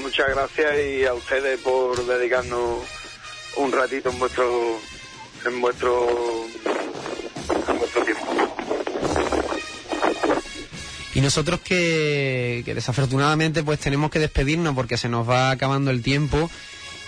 Muchas 0.02 0.28
gracias 0.28 0.70
y 0.86 1.06
a 1.06 1.14
ustedes 1.14 1.58
por 1.60 2.04
dedicarnos 2.04 2.80
un 3.56 3.72
ratito 3.72 4.10
en 4.10 4.18
vuestro 4.18 4.78
en 5.46 5.60
vuestro 5.62 6.06
Y 11.20 11.22
nosotros 11.22 11.60
que, 11.60 12.62
desafortunadamente 12.64 13.62
pues 13.62 13.78
tenemos 13.78 14.10
que 14.10 14.18
despedirnos 14.18 14.74
porque 14.74 14.96
se 14.96 15.10
nos 15.10 15.28
va 15.28 15.50
acabando 15.50 15.90
el 15.90 16.00
tiempo 16.02 16.50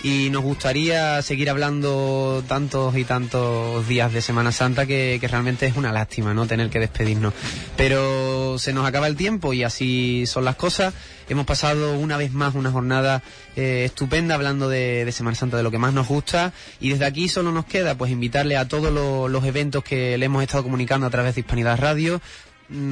y 0.03 0.29
nos 0.29 0.43
gustaría 0.43 1.19
seguir 1.23 1.49
hablando 1.49 2.43
tantos 2.47 2.95
y 2.95 3.05
tantos 3.05 3.87
días 3.87 4.13
de 4.13 4.21
Semana 4.21 4.51
Santa 4.51 4.85
que, 4.85 5.19
realmente 5.23 5.65
es 5.65 5.75
una 5.77 5.91
lástima 5.91 6.35
no 6.35 6.45
tener 6.45 6.69
que 6.69 6.77
despedirnos. 6.79 7.33
Pero 7.75 8.59
se 8.59 8.71
nos 8.71 8.85
acaba 8.85 9.07
el 9.07 9.15
tiempo 9.15 9.51
y 9.51 9.63
así 9.63 10.25
son 10.27 10.45
las 10.45 10.57
cosas. 10.57 10.93
Hemos 11.27 11.47
pasado 11.47 11.97
una 11.97 12.15
vez 12.15 12.33
más 12.33 12.53
una 12.53 12.69
jornada 12.69 13.23
eh, 13.55 13.85
estupenda 13.85 14.35
hablando 14.35 14.69
de, 14.69 15.11
Semana 15.11 15.33
Santa, 15.33 15.57
de 15.57 15.63
lo 15.63 15.71
que 15.71 15.79
más 15.79 15.91
nos 15.91 16.07
gusta 16.07 16.53
y 16.79 16.89
desde 16.89 17.05
aquí 17.05 17.29
solo 17.29 17.51
nos 17.51 17.65
queda 17.65 17.95
pues 17.97 18.11
invitarle 18.11 18.57
a 18.57 18.67
todos 18.67 18.93
lo- 18.93 19.27
los 19.27 19.43
eventos 19.43 19.83
que 19.83 20.19
le 20.19 20.25
hemos 20.27 20.43
estado 20.43 20.61
comunicando 20.61 21.07
a 21.07 21.09
través 21.09 21.33
de 21.33 21.41
Hispanidad 21.41 21.79
Radio 21.79 22.21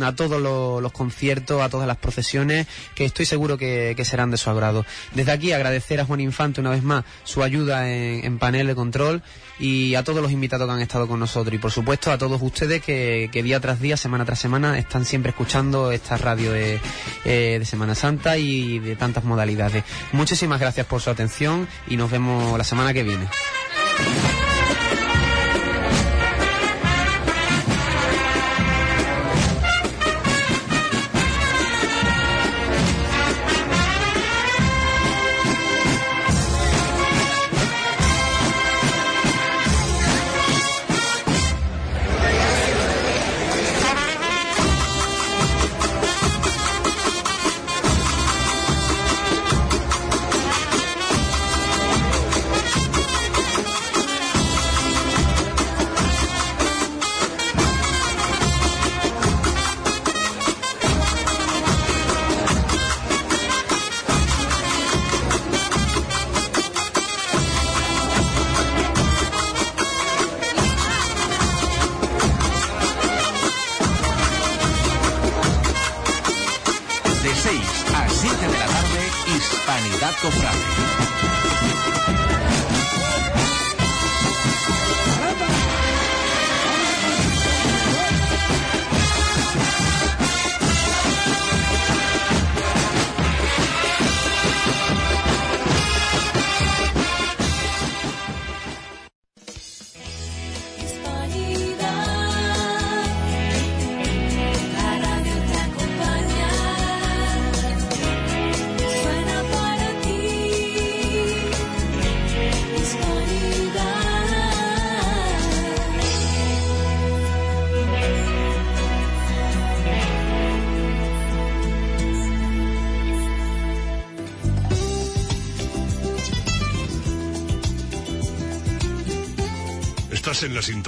a 0.04 0.16
todos 0.16 0.42
lo- 0.42 0.82
los 0.82 0.92
conciertos, 0.92 1.62
a 1.62 1.70
todas 1.70 1.88
las 1.88 1.98
procesiones, 1.98 2.68
que 2.96 3.06
estoy 3.06 3.26
seguro 3.26 3.58
que, 3.58 3.96
serán 4.06 4.32
de 4.32 4.38
su 4.38 4.50
agrado. 4.50 4.86
Desde 5.14 5.32
aquí 5.32 5.52
agradecer 5.52 6.00
a 6.02 6.06
Juan 6.06 6.20
Infante 6.22 6.60
una 6.62 6.70
vez 6.72 6.84
más 6.84 7.04
su 7.24 7.44
ayuda 7.44 7.90
en, 7.90 8.38
panel 8.40 8.68
de 8.68 8.76
control 8.76 9.22
y 9.60 9.96
a 9.96 10.04
todos 10.04 10.22
los 10.22 10.32
invitados 10.32 10.68
que 10.68 10.74
han 10.74 10.82
estado 10.82 11.08
con 11.08 11.20
nosotros 11.20 11.54
y 11.54 11.60
por 11.60 11.72
supuesto 11.72 12.12
a 12.12 12.18
todos 12.18 12.42
ustedes 12.42 12.82
que, 12.82 13.30
que 13.32 13.44
día 13.44 13.60
tras 13.60 13.80
día, 13.80 13.96
semana 13.98 14.26
tras 14.26 14.40
semana 14.40 14.78
están 14.80 15.06
siempre 15.06 15.30
escuchando 15.30 15.92
esta 15.92 16.18
radio 16.18 16.52
de, 16.52 16.80
eh, 17.26 17.58
de 17.60 17.66
Semana 17.66 17.94
Santa 17.96 18.38
y 18.38 18.80
de 18.80 18.96
tantas 18.96 19.24
modalidades. 19.24 19.84
Muchísimas 20.14 20.60
gracias 20.60 20.86
por 20.88 21.02
su 21.02 21.10
atención 21.10 21.68
y 21.88 21.98
nos 21.98 22.10
vemos 22.10 22.58
la 22.58 22.64
semana 22.64 22.94
que 22.94 23.04
viene. 23.04 23.28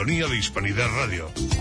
Sintonía 0.03 0.27
de 0.27 0.37
Hispanidad 0.37 0.87
Radio. 0.97 1.52